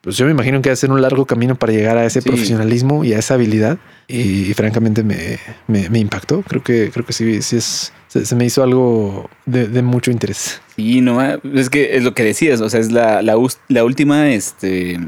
Pues 0.00 0.16
yo 0.16 0.24
me 0.24 0.30
imagino 0.30 0.62
que 0.62 0.70
va 0.70 0.72
a 0.72 0.76
ser 0.76 0.90
un 0.90 1.02
largo 1.02 1.26
camino 1.26 1.54
para 1.56 1.72
llegar 1.72 1.98
a 1.98 2.06
ese 2.06 2.22
Sí. 2.22 2.28
profesionalismo 2.28 3.04
y 3.04 3.12
a 3.12 3.18
esa 3.18 3.34
habilidad. 3.34 3.78
Y, 4.06 4.48
y 4.50 4.54
francamente 4.54 5.02
me, 5.02 5.38
me, 5.66 5.90
me 5.90 5.98
impactó. 5.98 6.40
Creo 6.42 6.62
que, 6.62 6.90
creo 6.90 7.04
que 7.04 7.12
sí, 7.12 7.42
sí 7.42 7.56
es, 7.56 7.92
se, 8.06 8.24
se 8.24 8.34
me 8.36 8.46
hizo 8.46 8.62
algo 8.62 9.28
de, 9.44 9.66
de 9.66 9.82
mucho 9.82 10.10
interés. 10.10 10.62
Sí, 10.76 11.00
no, 11.02 11.14
ma- 11.16 11.38
es 11.52 11.68
que 11.68 11.96
es 11.96 12.04
lo 12.04 12.14
que 12.14 12.22
decías, 12.22 12.60
o 12.62 12.70
sea, 12.70 12.80
es 12.80 12.90
la, 12.92 13.20
la, 13.22 13.36
la 13.68 13.84
última 13.84 14.30
este, 14.30 14.98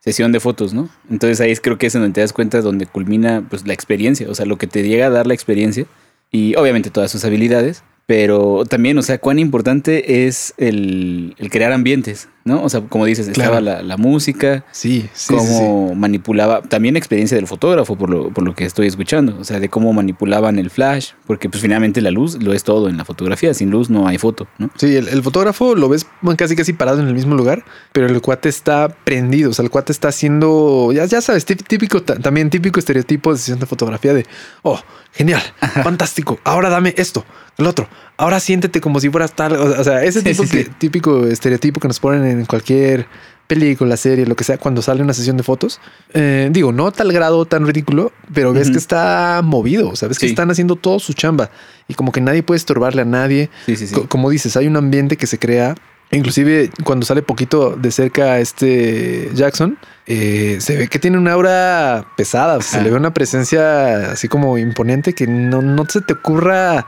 sesión 0.00 0.32
de 0.32 0.40
fotos, 0.40 0.74
¿no? 0.74 0.88
Entonces 1.10 1.40
ahí 1.40 1.52
es, 1.52 1.60
creo 1.60 1.78
que 1.78 1.86
es 1.86 1.92
donde 1.92 2.10
te 2.10 2.22
das 2.22 2.32
cuenta 2.32 2.60
donde 2.62 2.86
culmina 2.86 3.46
pues 3.48 3.66
la 3.66 3.74
experiencia, 3.74 4.28
o 4.28 4.34
sea, 4.34 4.46
lo 4.46 4.56
que 4.58 4.66
te 4.66 4.82
llega 4.82 5.06
a 5.06 5.10
dar 5.10 5.26
la 5.28 5.34
experiencia 5.34 5.84
y 6.32 6.56
obviamente 6.56 6.90
todas 6.90 7.10
sus 7.10 7.24
habilidades, 7.24 7.84
pero 8.06 8.64
también, 8.68 8.98
o 8.98 9.02
sea, 9.02 9.18
cuán 9.18 9.38
importante 9.38 10.26
es 10.26 10.54
el, 10.56 11.36
el 11.38 11.50
crear 11.50 11.72
ambientes, 11.72 12.28
¿no? 12.44 12.62
O 12.62 12.68
sea, 12.68 12.80
como 12.82 13.04
dices, 13.06 13.28
estaba 13.28 13.60
la, 13.60 13.82
la 13.82 13.96
música, 13.96 14.64
Sí, 14.72 15.08
sí. 15.12 15.26
sí, 15.28 15.34
cómo 15.34 15.94
manipulaba, 15.94 16.62
también 16.62 16.94
la 16.94 16.98
experiencia 16.98 17.36
del 17.36 17.46
fotógrafo, 17.46 17.96
por 17.96 18.10
lo, 18.10 18.30
por 18.30 18.44
lo 18.44 18.54
que 18.54 18.64
estoy 18.64 18.86
escuchando, 18.86 19.36
o 19.40 19.44
sea, 19.44 19.60
de 19.60 19.68
cómo 19.68 19.92
manipulaban 19.92 20.58
el 20.58 20.70
flash, 20.70 21.10
porque 21.26 21.48
pues 21.48 21.62
finalmente 21.62 22.00
la 22.00 22.10
luz 22.10 22.42
lo 22.42 22.52
es 22.52 22.64
todo 22.64 22.88
en 22.88 22.96
la 22.96 23.04
fotografía, 23.04 23.54
sin 23.54 23.70
luz 23.70 23.90
no 23.90 24.06
hay 24.08 24.18
foto, 24.18 24.46
¿no? 24.58 24.70
sí. 24.76 24.96
El, 24.96 25.08
el 25.08 25.22
fotógrafo 25.22 25.74
lo 25.74 25.88
ves 25.88 26.06
casi 26.36 26.56
casi 26.56 26.72
parado 26.72 27.00
en 27.00 27.08
el 27.08 27.14
mismo 27.14 27.34
lugar, 27.34 27.64
pero 27.92 28.06
el 28.06 28.20
cuate 28.20 28.48
está 28.48 28.88
prendido. 28.88 29.50
O 29.50 29.52
sea, 29.52 29.64
el 29.64 29.70
cuate 29.70 29.92
está 29.92 30.08
haciendo, 30.08 30.90
ya, 30.92 31.04
ya 31.06 31.20
sabes, 31.20 31.46
tí- 31.46 31.56
típico, 31.56 32.02
ta- 32.02 32.16
también 32.18 32.50
típico 32.50 32.78
estereotipo 32.80 33.32
de 33.32 33.38
sesión 33.38 33.58
de 33.60 33.66
fotografía 33.66 34.14
de, 34.14 34.26
oh, 34.62 34.80
genial, 35.12 35.42
fantástico, 35.82 36.38
ahora 36.44 36.68
dame 36.70 36.94
esto, 36.96 37.24
el 37.58 37.66
otro, 37.66 37.88
ahora 38.22 38.40
siéntete 38.40 38.80
como 38.80 39.00
si 39.00 39.10
fueras 39.10 39.34
tal. 39.34 39.52
O 39.56 39.84
sea, 39.84 40.02
ese 40.04 40.20
Sí, 40.20 40.26
tipo 40.30 40.44
sí, 40.44 40.48
que- 40.50 40.64
sí. 40.64 40.70
típico 40.78 41.26
estereotipo 41.26 41.80
que 41.80 41.88
nos 41.88 42.00
ponen 42.00 42.24
en 42.26 42.44
cualquier 42.46 43.06
película, 43.46 43.96
serie, 43.98 44.24
lo 44.24 44.34
que 44.34 44.44
sea, 44.44 44.56
cuando 44.56 44.80
sale 44.80 45.02
una 45.02 45.12
sesión 45.12 45.36
de 45.36 45.42
fotos. 45.42 45.78
Eh, 46.14 46.48
digo, 46.52 46.72
no 46.72 46.86
a 46.86 46.90
tal 46.92 47.12
grado 47.12 47.44
tan 47.44 47.66
ridículo, 47.66 48.10
pero 48.32 48.52
ves 48.54 48.70
que 48.70 48.78
está 48.78 49.42
movido, 49.44 49.90
o 49.90 49.96
sea, 49.96 50.08
ves 50.08 50.18
que 50.18 50.24
están 50.26 50.50
haciendo 50.50 50.76
todo 50.76 50.98
su 51.00 51.12
chamba 51.12 51.50
y 51.86 51.92
como 51.94 52.12
que 52.12 52.22
nadie 52.22 52.42
puede 52.42 52.56
estorbarle 52.56 53.02
a 53.02 53.04
nadie. 53.04 53.50
Sí, 53.66 53.76
sí, 53.76 53.86
sí. 53.88 53.94
Co- 53.94 54.08
Como 54.08 54.30
dices, 54.30 54.56
hay 54.56 54.66
un 54.68 54.76
ambiente 54.78 55.16
que 55.18 55.26
se 55.26 55.38
crea. 55.38 55.74
Inclusive 56.12 56.70
cuando 56.84 57.04
sale 57.06 57.22
poquito 57.22 57.74
de 57.76 57.90
cerca 57.90 58.38
este 58.38 59.30
Jackson, 59.34 59.78
eh, 60.06 60.58
se 60.60 60.76
ve 60.76 60.88
que 60.88 60.98
tiene 60.98 61.18
una 61.18 61.32
aura 61.32 62.06
pesada. 62.16 62.56
o 62.58 62.62
sea, 62.62 62.78
se 62.78 62.84
le 62.84 62.90
ve 62.90 62.96
una 62.96 63.12
presencia 63.14 64.12
así 64.12 64.28
como 64.28 64.56
imponente 64.58 65.14
que 65.14 65.26
no, 65.26 65.60
no 65.62 65.84
se 65.88 66.00
te 66.02 66.12
ocurra 66.14 66.86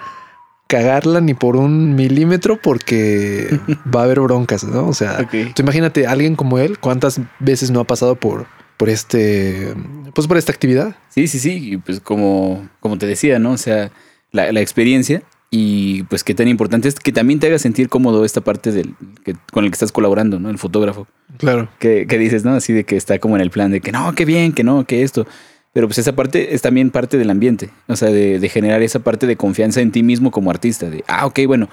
cagarla 0.66 1.20
ni 1.20 1.34
por 1.34 1.56
un 1.56 1.94
milímetro 1.94 2.60
porque 2.60 3.58
va 3.94 4.00
a 4.00 4.04
haber 4.04 4.20
broncas, 4.20 4.64
¿no? 4.64 4.88
O 4.88 4.94
sea, 4.94 5.28
tú 5.28 5.62
imagínate 5.62 6.06
alguien 6.06 6.36
como 6.36 6.58
él, 6.58 6.78
cuántas 6.78 7.20
veces 7.38 7.70
no 7.70 7.80
ha 7.80 7.84
pasado 7.84 8.16
por, 8.16 8.46
por 8.76 8.88
este, 8.88 9.74
pues 10.14 10.26
por 10.26 10.36
esta 10.36 10.52
actividad. 10.52 10.96
Sí, 11.10 11.28
sí, 11.28 11.38
sí. 11.38 11.72
Y 11.72 11.76
pues 11.76 12.00
como, 12.00 12.68
como 12.80 12.98
te 12.98 13.06
decía, 13.06 13.38
¿no? 13.38 13.52
O 13.52 13.58
sea, 13.58 13.90
la, 14.32 14.50
la 14.52 14.60
experiencia 14.60 15.22
y 15.56 16.02
pues 16.04 16.24
qué 16.24 16.34
tan 16.34 16.48
importante 16.48 16.88
es 16.88 16.96
que 16.96 17.12
también 17.12 17.38
te 17.38 17.46
haga 17.46 17.60
sentir 17.60 17.88
cómodo 17.88 18.24
esta 18.24 18.40
parte 18.40 18.72
del 18.72 18.96
que, 19.24 19.36
con 19.52 19.64
el 19.64 19.70
que 19.70 19.74
estás 19.74 19.92
colaborando, 19.92 20.40
¿no? 20.40 20.50
El 20.50 20.58
fotógrafo. 20.58 21.06
Claro. 21.38 21.68
Que, 21.78 22.08
que 22.08 22.18
dices, 22.18 22.44
¿no? 22.44 22.54
Así 22.54 22.72
de 22.72 22.82
que 22.82 22.96
está 22.96 23.20
como 23.20 23.36
en 23.36 23.42
el 23.42 23.50
plan 23.50 23.70
de 23.70 23.80
que 23.80 23.92
no, 23.92 24.12
qué 24.16 24.24
bien, 24.24 24.52
que 24.52 24.64
no, 24.64 24.84
que 24.84 25.04
esto. 25.04 25.28
Pero 25.74 25.86
pues 25.88 25.98
esa 25.98 26.14
parte 26.16 26.54
es 26.54 26.62
también 26.62 26.90
parte 26.90 27.18
del 27.18 27.28
ambiente. 27.28 27.68
O 27.88 27.96
sea, 27.96 28.08
de, 28.08 28.38
de 28.38 28.48
generar 28.48 28.80
esa 28.82 29.00
parte 29.00 29.26
de 29.26 29.36
confianza 29.36 29.80
en 29.82 29.92
ti 29.92 30.02
mismo 30.02 30.30
como 30.30 30.50
artista. 30.50 30.88
De, 30.88 31.04
ah, 31.08 31.26
ok, 31.26 31.40
bueno. 31.46 31.68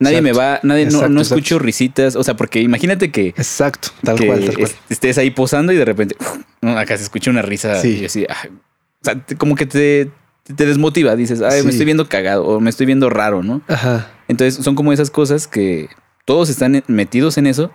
Nadie 0.00 0.16
Exacto. 0.18 0.38
me 0.38 0.44
va, 0.44 0.60
nadie, 0.64 0.84
no, 0.86 0.90
Exacto, 0.90 1.08
no 1.10 1.20
exacto. 1.20 1.38
escucho 1.38 1.58
risitas. 1.60 2.16
O 2.16 2.24
sea, 2.24 2.34
porque 2.34 2.60
imagínate 2.60 3.12
que, 3.12 3.28
Exacto, 3.28 3.90
tal 4.02 4.18
que 4.18 4.26
cual, 4.26 4.44
tal 4.46 4.54
cual. 4.56 4.64
es- 4.66 4.76
estés 4.88 5.16
ahí 5.18 5.30
posando 5.30 5.72
y 5.72 5.76
de 5.76 5.84
repente 5.84 6.16
¿no? 6.60 6.76
acá 6.76 6.96
se 6.96 7.04
escucha 7.04 7.30
una 7.30 7.42
risa 7.42 7.80
Sí. 7.80 7.98
y 8.00 8.04
así, 8.06 8.26
ah, 8.28 8.48
o 8.48 9.04
sea, 9.04 9.22
como 9.38 9.54
que 9.54 9.66
te, 9.66 10.10
te 10.56 10.66
desmotiva, 10.66 11.14
dices, 11.14 11.40
ay, 11.42 11.60
Sí. 11.60 11.64
me 11.66 11.70
estoy 11.70 11.84
viendo 11.84 12.08
cagado 12.08 12.44
o 12.44 12.58
me 12.58 12.70
estoy 12.70 12.86
viendo 12.86 13.10
raro, 13.10 13.44
¿no? 13.44 13.60
Ajá. 13.68 14.10
Entonces 14.26 14.64
son 14.64 14.74
como 14.74 14.92
esas 14.92 15.10
cosas 15.10 15.46
que 15.46 15.88
todos 16.24 16.48
están 16.48 16.82
metidos 16.88 17.38
en 17.38 17.46
eso 17.46 17.70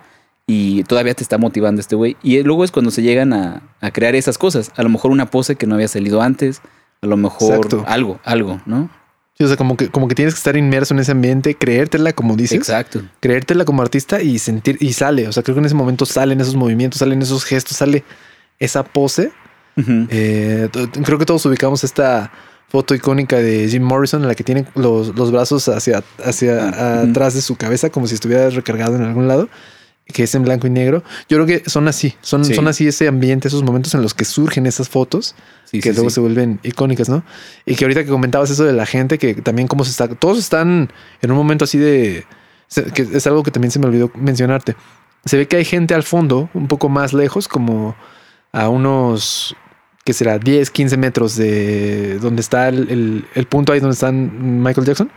y 0.48 0.84
todavía 0.86 1.14
te 1.14 1.24
está 1.24 1.38
motivando 1.38 1.82
este 1.82 1.96
güey. 1.96 2.16
Y 2.24 2.42
luego 2.42 2.64
es 2.64 2.72
cuando 2.72 2.90
se 2.90 3.02
llegan 3.02 3.34
a, 3.34 3.62
a 3.82 3.92
crear 3.92 4.16
esas 4.16 4.38
cosas. 4.38 4.72
A 4.78 4.84
lo 4.84 4.90
mejor 4.90 5.12
una 5.12 5.30
pose 5.30 5.58
que 5.58 5.68
no 5.68 5.76
había 5.76 5.90
salido 5.90 6.22
antes, 6.22 6.62
a 7.02 7.08
lo 7.08 7.18
mejor 7.18 7.56
Exacto. 7.56 7.84
algo, 7.86 8.20
algo, 8.24 8.62
¿no? 8.66 8.90
Sí, 9.38 9.44
o 9.44 9.48
sea, 9.48 9.58
como 9.58 9.78
que, 9.78 9.90
como 9.90 10.08
que 10.08 10.16
tienes 10.16 10.34
que 10.34 10.40
estar 10.40 10.58
inmerso 10.58 10.96
en 10.96 11.02
ese 11.02 11.12
ambiente, 11.12 11.56
creértela, 11.56 12.12
como 12.14 12.36
dices, 12.36 12.58
Exacto. 12.58 13.04
creértela 13.20 13.66
como 13.66 13.84
artista 13.84 14.22
y 14.22 14.40
sentir, 14.40 14.78
y 14.80 14.94
sale. 14.94 15.28
O 15.28 15.32
sea, 15.32 15.44
creo 15.44 15.54
que 15.54 15.60
en 15.60 15.66
ese 15.66 15.76
momento 15.76 16.08
salen 16.08 16.42
esos 16.42 16.56
movimientos, 16.56 17.00
salen 17.00 17.22
esos 17.22 17.44
gestos, 17.44 17.78
sale 17.78 18.04
esa 18.58 18.84
pose. 18.84 19.32
Eh, 20.10 20.70
creo 21.04 21.20
que 21.20 21.26
todos 21.26 21.46
ubicamos 21.46 21.84
esta 21.84 22.32
foto 22.68 22.96
icónica 22.96 23.36
de 23.38 23.68
Jim 23.70 23.84
Morrison 23.84 24.24
en 24.24 24.28
la 24.28 24.34
que 24.34 24.44
tiene 24.44 24.66
los, 24.74 25.16
los 25.16 25.32
brazos 25.32 25.70
hacia, 25.70 26.04
hacia 26.26 27.02
atrás 27.04 27.36
de 27.36 27.42
su 27.42 27.58
cabeza, 27.58 27.92
como 27.92 28.08
si 28.08 28.16
estuviera 28.16 28.50
recargado 28.50 28.96
en 28.96 29.04
algún 29.04 29.28
lado, 29.28 29.50
que 30.14 30.24
es 30.24 30.36
en 30.36 30.44
blanco 30.44 30.68
y 30.68 30.70
negro. 30.70 31.04
Yo 31.30 31.38
creo 31.38 31.46
que 31.46 31.70
son 31.70 31.88
así, 31.88 32.16
son, 32.22 32.46
Sí. 32.46 32.54
son 32.54 32.68
así 32.68 32.88
ese 32.88 33.08
ambiente, 33.08 33.48
esos 33.48 33.64
momentos 33.64 33.94
en 33.94 34.02
los 34.02 34.14
que 34.14 34.26
surgen 34.26 34.66
esas 34.66 34.90
fotos 34.90 35.36
Sí, 35.66 35.82
que 35.82 35.90
sí, 35.90 35.96
luego 35.96 36.10
se 36.10 36.22
vuelven 36.22 36.60
icónicas, 36.64 37.10
¿no? 37.10 37.24
Y 37.66 37.76
que 37.76 37.84
ahorita 37.86 38.04
que 38.06 38.10
comentabas 38.10 38.50
eso 38.50 38.64
de 38.64 38.74
la 38.74 38.86
gente, 38.86 39.18
que 39.18 39.36
también 39.36 39.68
cómo 39.68 39.84
se 39.84 39.92
está, 39.92 40.08
todos 40.08 40.38
están 40.40 40.92
en 41.22 41.32
un 41.32 41.38
momento 41.38 41.66
así 41.66 41.78
de, 41.78 42.26
que 42.94 43.02
es 43.14 43.28
algo 43.28 43.44
que 43.44 43.52
también 43.52 43.72
se 43.72 43.80
me 43.80 43.88
olvidó 43.88 44.10
mencionarte. 44.16 44.76
Se 45.26 45.36
ve 45.38 45.48
que 45.48 45.58
hay 45.58 45.66
gente 45.66 45.94
al 45.94 46.04
fondo, 46.04 46.50
un 46.54 46.68
poco 46.68 46.88
más 46.88 47.12
lejos, 47.14 47.50
como 47.50 47.96
a 48.54 48.70
unos, 48.70 49.56
que 50.08 50.14
será 50.14 50.40
10, 50.40 50.70
15 50.72 50.96
metros 50.96 51.36
de 51.36 52.18
donde 52.20 52.40
está 52.40 52.70
el, 52.70 52.90
el- 52.90 53.26
el 53.36 53.46
punto 53.46 53.74
ahí 53.74 53.82
donde 53.82 53.94
están 53.94 54.64
Michael 54.64 54.88
Jackson. 54.88 55.12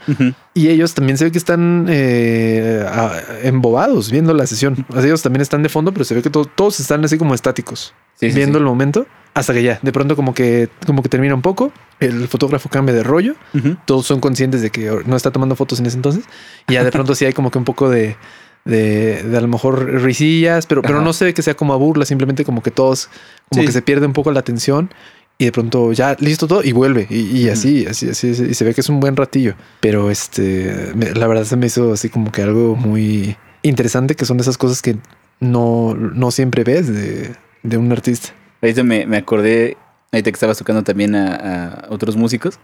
Y 0.53 0.67
ellos 0.69 0.95
también 0.95 1.17
se 1.17 1.25
ve 1.27 1.31
que 1.31 1.39
están 1.39 1.87
eh, 1.89 2.85
a- 2.91 3.21
embobados 3.45 4.11
viendo 4.11 4.35
la 4.35 4.49
sesión. 4.49 4.85
Ellos 4.97 5.23
también 5.23 5.43
están 5.43 5.63
de 5.63 5.69
fondo, 5.69 5.93
pero 5.93 6.05
se 6.05 6.15
ve 6.17 6.23
que 6.23 6.31
to- 6.31 6.45
todos 6.45 6.81
están 6.81 7.05
así 7.05 7.17
como 7.19 7.35
estáticos 7.35 7.95
Sí, 8.19 8.29
viendo 8.31 8.59
sí. 8.59 8.63
el 8.63 8.65
momento 8.67 9.07
hasta 9.33 9.55
que 9.55 9.63
ya, 9.63 9.79
de 9.81 9.93
pronto 9.93 10.17
como 10.17 10.35
que, 10.35 10.69
como 10.87 11.03
que 11.05 11.09
termina 11.09 11.37
un 11.37 11.41
poco, 11.41 11.73
el 12.01 12.27
fotógrafo 12.27 12.69
cambia 12.69 12.93
de 12.93 13.05
rollo, 13.05 13.37
todos 13.85 14.05
son 14.05 14.19
conscientes 14.19 14.61
de 14.61 14.71
que 14.71 14.91
no 15.07 15.15
está 15.17 15.31
tomando 15.31 15.55
fotos 15.55 15.79
en 15.79 15.87
ese 15.87 15.97
entonces, 15.97 16.25
y 16.69 16.73
ya 16.75 16.83
de 16.83 16.91
pronto 16.91 17.15
sí 17.15 17.25
hay 17.27 17.33
como 17.33 17.53
que 17.53 17.59
un 17.59 17.65
poco 17.65 17.89
de, 17.89 18.17
de, 18.65 19.23
de 19.23 19.37
a 19.37 19.41
lo 19.41 19.49
mejor 19.49 19.85
risillas, 20.03 20.67
pero, 20.67 20.83
pero 20.83 20.97
Ajá. 20.97 21.05
no 21.05 21.13
se 21.13 21.25
ve 21.25 21.35
que 21.35 21.43
sea 21.43 21.55
como 21.55 21.73
a 21.73 21.77
burla, 21.77 22.05
simplemente 22.05 22.45
como 22.45 22.63
que 22.63 22.71
todos, 22.71 23.09
como 23.49 23.63
Sí. 23.63 23.67
que 23.67 23.73
se 23.73 23.83
pierde 23.83 24.07
un 24.07 24.13
poco 24.13 24.31
la 24.33 24.41
atención. 24.41 24.91
Y 25.39 25.47
de 25.47 25.53
pronto 25.53 25.93
ya 25.95 26.17
listo 26.21 26.47
todo 26.47 26.63
y 26.63 26.73
vuelve. 26.73 27.07
Y, 27.09 27.49
así, 27.49 27.87
así, 27.87 28.11
así, 28.11 28.29
y 28.29 28.53
se 28.53 28.63
ve 28.63 28.75
que 28.75 28.83
es 28.83 28.91
un 28.91 29.01
buen 29.01 29.17
ratillo. 29.17 29.55
Pero 29.81 30.11
este, 30.11 30.93
la 31.15 31.27
verdad 31.27 31.45
se 31.45 31.57
me 31.57 31.65
hizo 31.67 31.95
así 31.95 32.11
como 32.11 32.31
que 32.31 32.43
algo 32.43 32.77
muy 32.77 33.37
interesante, 33.63 34.15
que 34.17 34.27
son 34.27 34.37
de 34.37 34.43
esas 34.43 34.59
cosas 34.59 34.83
que 34.83 34.97
no, 35.41 35.95
no 35.95 36.31
siempre 36.31 36.63
ves 36.63 36.89
de, 36.93 37.35
de 37.63 37.77
un 37.79 37.91
artista. 37.91 38.29
Ahorita 38.61 38.83
me, 38.83 39.07
me 39.07 39.17
acordé, 39.17 39.79
ahorita 40.13 40.31
que 40.31 40.35
estabas 40.35 40.59
tocando 40.59 40.83
también 40.83 41.15
a, 41.15 41.35
a 41.37 41.87
otros 41.89 42.17
músicos 42.17 42.59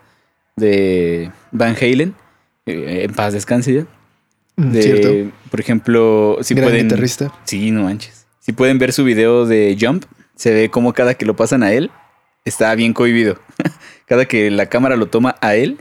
de 0.56 1.30
Van 1.52 1.74
Halen, 1.80 2.14
eh, 2.66 3.04
en 3.08 3.14
paz 3.14 3.32
descanse 3.32 3.72
ya. 3.72 3.86
Mm, 4.56 4.70
De, 4.72 4.82
Cierto. 4.82 5.32
Por 5.50 5.60
ejemplo, 5.60 6.38
si 6.42 6.54
Gran 6.54 6.68
pueden. 6.70 6.88
guitarrista. 6.88 7.32
Sí, 7.44 7.70
no 7.70 7.82
manches. 7.84 8.26
Si 8.40 8.52
pueden 8.52 8.78
ver 8.78 8.92
su 8.92 9.04
video 9.04 9.44
de 9.46 9.76
Jump, 9.80 10.04
se 10.34 10.52
ve 10.52 10.70
como 10.70 10.92
cada 10.92 11.14
que 11.14 11.26
lo 11.26 11.36
pasan 11.36 11.62
a 11.62 11.72
él, 11.72 11.90
está 12.44 12.74
bien 12.74 12.92
cohibido. 12.92 13.38
cada 14.06 14.24
que 14.26 14.50
la 14.50 14.66
cámara 14.66 14.96
lo 14.96 15.06
toma 15.06 15.36
a 15.40 15.56
él, 15.56 15.78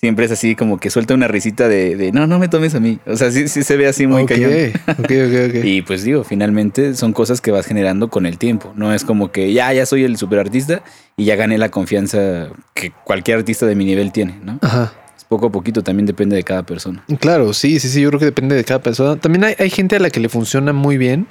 siempre 0.00 0.24
es 0.24 0.30
así 0.32 0.54
como 0.54 0.78
que 0.78 0.90
suelta 0.90 1.14
una 1.14 1.28
risita 1.28 1.68
de, 1.68 1.94
de 1.96 2.12
no, 2.12 2.26
no 2.26 2.38
me 2.38 2.48
tomes 2.48 2.74
a 2.74 2.80
mí. 2.80 2.98
O 3.06 3.16
sea, 3.16 3.30
sí, 3.30 3.48
sí 3.48 3.62
se 3.62 3.76
ve 3.76 3.86
así 3.86 4.06
muy 4.06 4.22
Ok, 4.22 4.28
cañón. 4.30 4.50
ok, 4.88 4.98
ok, 4.98 5.50
ok. 5.50 5.54
Y 5.64 5.82
pues 5.82 6.04
digo, 6.04 6.24
finalmente 6.24 6.94
son 6.94 7.12
cosas 7.12 7.40
que 7.40 7.50
vas 7.50 7.66
generando 7.66 8.08
con 8.08 8.24
el 8.26 8.38
tiempo. 8.38 8.72
No 8.76 8.92
es 8.94 9.04
como 9.04 9.30
que 9.30 9.52
ya, 9.52 9.72
ya 9.72 9.84
soy 9.86 10.04
el 10.04 10.16
superartista 10.16 10.82
y 11.16 11.24
ya 11.26 11.36
gané 11.36 11.58
la 11.58 11.68
confianza 11.68 12.48
que 12.74 12.92
cualquier 13.04 13.38
artista 13.38 13.66
de 13.66 13.74
mi 13.74 13.84
nivel 13.84 14.10
tiene, 14.12 14.38
¿no? 14.42 14.58
Ajá. 14.62 14.92
Poco 15.28 15.46
a 15.46 15.52
poquito, 15.52 15.82
también 15.82 16.06
depende 16.06 16.36
de 16.36 16.42
cada 16.44 16.64
persona. 16.64 17.04
Claro, 17.18 17.52
sí, 17.52 17.80
sí, 17.80 17.88
sí, 17.88 18.00
yo 18.00 18.08
creo 18.10 18.20
que 18.20 18.26
depende 18.26 18.54
de 18.54 18.64
cada 18.64 18.80
persona. 18.80 19.16
También 19.16 19.44
hay, 19.44 19.54
hay 19.58 19.70
gente 19.70 19.96
a 19.96 19.98
la 19.98 20.10
que 20.10 20.20
le 20.20 20.28
funciona 20.28 20.72
muy 20.72 20.98
bien 20.98 21.26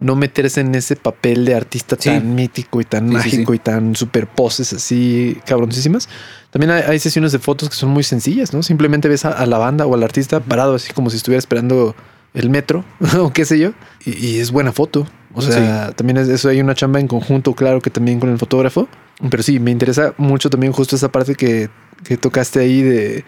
no 0.00 0.14
meterse 0.14 0.60
en 0.60 0.74
ese 0.76 0.94
papel 0.94 1.44
de 1.44 1.54
artista 1.56 1.96
Sí. 1.98 2.08
tan 2.10 2.34
mítico 2.34 2.80
y 2.80 2.84
tan 2.84 3.08
sí, 3.08 3.14
mágico 3.14 3.52
sí. 3.52 3.56
y 3.56 3.58
tan 3.58 3.96
super 3.96 4.28
poses 4.28 4.72
así 4.72 5.36
cabroncísimas. 5.44 6.08
También 6.50 6.70
hay, 6.70 6.82
hay 6.86 6.98
sesiones 7.00 7.32
de 7.32 7.40
fotos 7.40 7.68
que 7.68 7.74
son 7.74 7.90
muy 7.90 8.04
sencillas, 8.04 8.52
¿no? 8.54 8.62
Simplemente 8.62 9.08
ves 9.08 9.24
a, 9.24 9.30
a 9.32 9.44
la 9.46 9.58
banda 9.58 9.86
o 9.86 9.94
al 9.94 10.02
artista 10.04 10.38
parado 10.40 10.74
así 10.76 10.92
como 10.92 11.10
si 11.10 11.16
estuviera 11.16 11.38
esperando 11.40 11.96
el 12.34 12.48
metro 12.48 12.84
o 13.18 13.32
qué 13.32 13.44
sé 13.44 13.58
yo. 13.58 13.72
Y, 14.04 14.24
y 14.24 14.38
es 14.38 14.52
buena 14.52 14.72
foto. 14.72 15.06
O 15.34 15.42
sea, 15.42 15.92
también 15.92 16.16
es 16.16 16.28
eso. 16.28 16.48
Hay 16.48 16.60
una 16.60 16.74
chamba 16.74 17.00
en 17.00 17.06
conjunto, 17.08 17.54
claro 17.54 17.80
que 17.80 17.90
también 17.90 18.18
con 18.20 18.30
el 18.30 18.38
fotógrafo. 18.38 18.88
Pero 19.30 19.42
sí, 19.42 19.58
me 19.58 19.70
interesa 19.70 20.14
mucho 20.16 20.48
también 20.50 20.72
justo 20.72 20.94
esa 20.96 21.10
parte 21.10 21.34
que, 21.34 21.68
que 22.04 22.16
tocaste 22.16 22.60
ahí 22.60 22.82
de, 22.82 23.24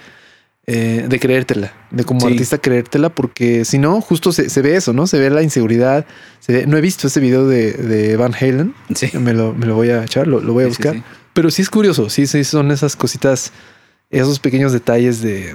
eh, 0.67 1.05
de 1.09 1.19
creértela, 1.19 1.73
de 1.91 2.05
como 2.05 2.21
Sí. 2.21 2.27
artista 2.29 2.59
creértela, 2.59 3.09
porque 3.09 3.65
si 3.65 3.79
no, 3.79 4.01
justo 4.01 4.33
se, 4.33 4.51
se 4.51 4.63
ve 4.63 4.77
eso, 4.77 4.93
¿no? 4.93 5.07
Se 5.09 5.19
ve 5.19 5.31
la 5.31 5.43
inseguridad. 5.43 6.07
Se 6.39 6.53
ve- 6.53 6.67
no 6.67 6.77
he 6.77 6.81
visto 6.81 7.09
ese 7.09 7.19
video 7.19 7.49
de, 7.49 7.73
de 7.73 8.17
Van 8.17 8.35
Halen. 8.35 8.75
Sí. 8.95 9.11
Me 9.19 9.33
lo, 9.35 9.53
me 9.53 9.67
lo 9.67 9.75
voy 9.75 9.91
a 9.91 10.05
echar, 10.05 10.27
lo, 10.29 10.41
lo 10.41 10.53
voy 10.53 10.63
a 10.65 10.67
Sí, 10.67 10.71
buscar. 10.71 10.95
sí. 10.95 11.03
Pero 11.33 11.51
sí 11.51 11.63
es 11.63 11.71
curioso, 11.71 12.09
sí, 12.11 12.27
sí, 12.27 12.45
son 12.45 12.71
esas 12.71 12.95
cositas, 12.97 13.53
esos 14.11 14.39
pequeños 14.41 14.73
detalles 14.73 15.23
de, 15.23 15.55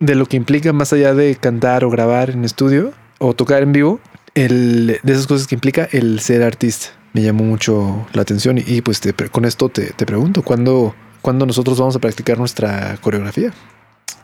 de 0.00 0.14
lo 0.14 0.26
que 0.26 0.36
implica 0.36 0.72
más 0.72 0.92
allá 0.92 1.12
de 1.14 1.34
cantar 1.36 1.84
o 1.84 1.90
grabar 1.90 2.30
en 2.30 2.44
estudio 2.44 2.92
o 3.18 3.34
tocar 3.34 3.62
en 3.62 3.72
vivo, 3.72 4.00
el, 4.34 4.98
de 5.02 5.12
esas 5.12 5.26
cosas 5.26 5.46
que 5.46 5.54
implica 5.56 5.88
el 5.92 6.20
ser 6.20 6.42
artista. 6.42 6.88
Me 7.12 7.22
llamó 7.22 7.44
mucho 7.44 8.06
la 8.12 8.22
atención 8.22 8.58
y, 8.58 8.64
y, 8.66 8.80
pues 8.82 9.00
te 9.00 9.12
con 9.14 9.44
esto 9.44 9.68
te, 9.68 9.92
te 9.92 10.06
pregunto, 10.06 10.42
¿cuándo, 10.42 10.94
¿cuándo 11.22 11.46
nosotros 11.46 11.78
vamos 11.78 11.96
a 11.96 11.98
practicar 11.98 12.38
nuestra 12.38 12.96
coreografía? 13.00 13.52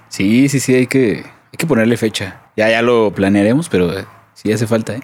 Sí, 0.08 0.48
sí, 0.48 0.60
sí, 0.60 0.74
hay 0.74 0.86
que, 0.86 1.24
hay 1.24 1.56
que 1.58 1.66
ponerle 1.66 1.96
fecha. 1.96 2.42
Ya, 2.56 2.68
ya 2.70 2.82
lo 2.82 3.12
planearemos, 3.12 3.68
pero 3.68 3.98
eh, 3.98 4.04
sí 4.34 4.52
hace 4.52 4.66
falta, 4.66 4.94
¿eh? 4.94 5.00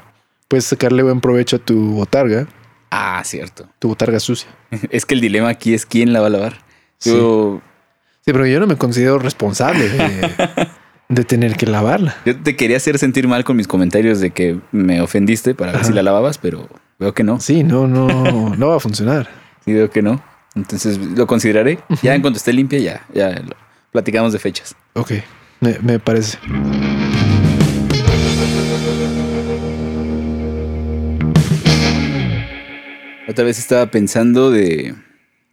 Puedes 0.49 0.67
sacarle 0.67 1.03
buen 1.03 1.21
provecho 1.21 1.57
a 1.57 1.59
tu 1.59 1.93
botarga, 1.93 2.47
Ah, 2.91 3.23
cierto. 3.25 3.69
tu 3.79 3.89
botarga 3.89 4.21
sucia. 4.21 4.49
Es 4.91 5.07
que 5.07 5.15
el 5.15 5.21
dilema 5.21 5.49
aquí 5.49 5.75
es 5.75 5.87
quién 5.87 6.13
la 6.13 6.21
va 6.21 6.27
a 6.27 6.31
lavar. 6.31 6.59
Yo, 7.03 7.63
Sí, 8.25 8.33
pero 8.33 8.47
yo 8.47 8.61
no 8.61 8.67
me 8.67 8.77
considero 8.77 9.19
responsable 9.19 9.89
de, 9.89 10.31
de 11.09 11.25
tener 11.25 11.57
que 11.57 11.67
lavarla. 11.67 12.17
yo 12.27 12.37
te 12.37 12.55
quería 12.57 12.77
hacer 12.77 12.99
sentir 12.99 13.27
mal 13.27 13.45
con 13.45 13.57
mis 13.57 13.67
comentarios 13.67 14.21
de 14.21 14.31
que 14.33 14.59
me 14.73 15.01
ofendiste 15.01 15.55
para 15.55 15.73
ver 15.73 15.85
si 15.87 15.93
la 15.95 16.03
lavabas, 16.03 16.37
pero 16.39 16.69
veo 17.01 17.13
que 17.15 17.25
no. 17.25 17.41
Sí, 17.41 17.65
no, 17.65 17.89
no, 17.89 18.55
no 18.57 18.69
va 18.69 18.77
a 18.77 18.81
funcionar. 18.81 19.29
Sí, 19.63 19.75
veo 19.75 19.91
que 19.91 20.01
no. 20.01 20.23
Entonces 20.57 20.97
lo 20.97 21.27
consideraré. 21.27 21.79
Ya 22.03 22.15
en 22.15 22.23
cuanto 22.23 22.39
esté 22.39 22.51
limpia, 22.55 22.79
ya, 22.79 23.07
ya 23.13 23.29
lo- 23.41 23.55
platicamos 23.93 24.33
de 24.33 24.39
fechas. 24.39 24.75
Ok, 24.95 25.13
me, 25.61 25.79
me 25.83 25.99
parece. 25.99 26.39
Otra 33.29 33.45
vez 33.45 33.59
estaba 33.59 33.87
pensando 33.87 34.51
de 34.51 34.95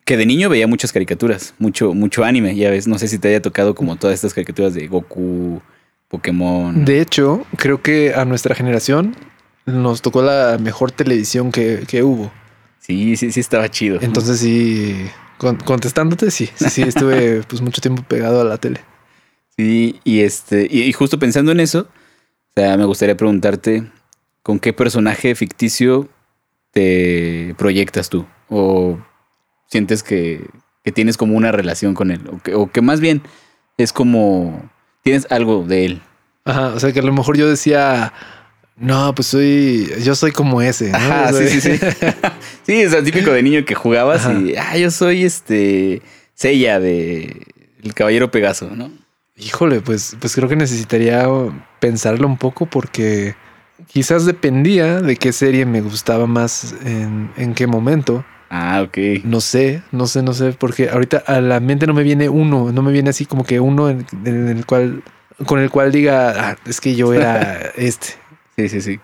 que 0.03 0.17
de 0.17 0.25
niño 0.25 0.49
veía 0.49 0.67
muchas 0.67 0.91
caricaturas, 0.91 1.53
mucho, 1.59 1.93
mucho 1.93 2.23
anime. 2.23 2.55
Ya 2.55 2.71
ves, 2.71 2.87
no 2.87 2.97
sé 2.97 3.07
si 3.07 3.19
te 3.19 3.27
haya 3.27 3.41
tocado 3.41 3.75
como 3.75 3.97
todas 3.97 4.15
estas 4.15 4.33
caricaturas 4.33 4.73
de 4.73 4.87
Goku, 4.87 5.61
Pokémon. 6.07 6.85
De 6.85 7.01
hecho, 7.01 7.45
creo 7.57 7.81
que 7.81 8.13
a 8.15 8.25
nuestra 8.25 8.55
generación 8.55 9.15
nos 9.67 10.01
tocó 10.01 10.21
la 10.23 10.57
mejor 10.59 10.91
televisión 10.91 11.51
que, 11.51 11.83
que 11.87 12.01
hubo. 12.03 12.31
Sí, 12.79 13.15
sí, 13.17 13.31
sí 13.31 13.39
estaba 13.39 13.69
chido. 13.69 13.99
Entonces 14.01 14.39
sí, 14.39 15.07
con- 15.37 15.57
contestándote, 15.57 16.31
sí, 16.31 16.49
sí, 16.55 16.69
sí, 16.69 16.81
estuve 16.83 17.43
pues 17.47 17.61
mucho 17.61 17.81
tiempo 17.81 18.01
pegado 18.03 18.41
a 18.41 18.45
la 18.45 18.57
tele. 18.57 18.79
Sí, 19.57 19.99
y 20.03 20.21
este, 20.21 20.67
y, 20.69 20.83
y 20.83 20.93
justo 20.93 21.19
pensando 21.19 21.51
en 21.51 21.59
eso, 21.59 21.81
o 21.89 22.51
sea, 22.55 22.77
me 22.77 22.85
gustaría 22.85 23.17
preguntarte 23.17 23.83
con 24.41 24.59
qué 24.59 24.71
personaje 24.73 25.35
ficticio 25.35 26.07
te 26.71 27.53
proyectas 27.57 28.09
tú. 28.09 28.25
O 28.49 28.97
sientes 29.67 30.03
que, 30.03 30.47
que 30.83 30.91
tienes 30.91 31.17
como 31.17 31.35
una 31.35 31.51
relación 31.51 31.93
con 31.93 32.11
él. 32.11 32.21
O 32.31 32.37
que, 32.41 32.55
o 32.55 32.71
que 32.71 32.81
más 32.81 32.99
bien 33.01 33.21
es 33.77 33.91
como 33.91 34.69
tienes 35.03 35.27
algo 35.29 35.63
de 35.65 35.85
él. 35.85 36.01
Ajá, 36.45 36.69
o 36.69 36.79
sea 36.79 36.93
que 36.93 36.99
a 36.99 37.03
lo 37.03 37.11
mejor 37.11 37.35
yo 37.35 37.49
decía, 37.49 38.13
no, 38.77 39.13
pues 39.15 39.27
soy, 39.27 39.91
yo 40.03 40.13
soy 40.15 40.31
como 40.31 40.61
ese. 40.61 40.91
¿no? 40.91 40.97
Ajá, 40.97 41.33
sí, 41.33 41.47
sí, 41.47 41.61
sí. 41.61 41.79
sí, 42.63 42.73
es 42.81 42.93
el 42.93 43.03
típico 43.03 43.31
de 43.31 43.41
niño 43.41 43.65
que 43.65 43.73
jugabas 43.73 44.25
Ajá. 44.25 44.33
y, 44.33 44.55
ah, 44.55 44.77
yo 44.77 44.91
soy 44.91 45.23
este, 45.23 46.01
Seiya 46.35 46.79
de 46.79 47.47
El 47.83 47.93
Caballero 47.95 48.29
Pegaso, 48.29 48.69
¿no? 48.75 48.91
Híjole, 49.35 49.81
pues, 49.81 50.15
pues 50.19 50.35
creo 50.35 50.47
que 50.47 50.55
necesitaría 50.55 51.27
pensarlo 51.79 52.27
un 52.27 52.37
poco 52.37 52.67
porque 52.67 53.35
quizás 53.87 54.25
dependía 54.25 55.01
de 55.01 55.15
qué 55.15 55.31
serie 55.31 55.65
me 55.65 55.81
gustaba 55.81 56.27
más 56.27 56.75
en, 56.85 57.31
en 57.37 57.53
qué 57.53 57.67
momento. 57.67 58.25
Ah, 58.49 58.83
ok. 58.85 59.23
No 59.23 59.41
sé, 59.41 59.81
no 59.91 60.07
sé, 60.07 60.23
no 60.23 60.33
sé, 60.33 60.53
porque 60.53 60.89
ahorita 60.89 61.23
a 61.25 61.41
la 61.41 61.59
mente 61.59 61.87
no 61.87 61.93
me 61.93 62.03
viene 62.03 62.29
uno, 62.29 62.71
no 62.71 62.81
me 62.81 62.91
viene 62.91 63.09
así 63.09 63.25
como 63.25 63.43
que 63.43 63.59
uno 63.59 63.89
en, 63.89 64.05
en 64.25 64.47
el 64.47 64.65
cual, 64.65 65.03
con 65.45 65.59
el 65.59 65.69
cual 65.69 65.91
diga, 65.91 66.51
ah, 66.51 66.57
es 66.65 66.79
que 66.79 66.95
yo 66.95 67.13
era 67.13 67.57
este. 67.75 68.26
Sí, 68.57 68.69
sí, 68.69 68.81
sí. 68.81 68.99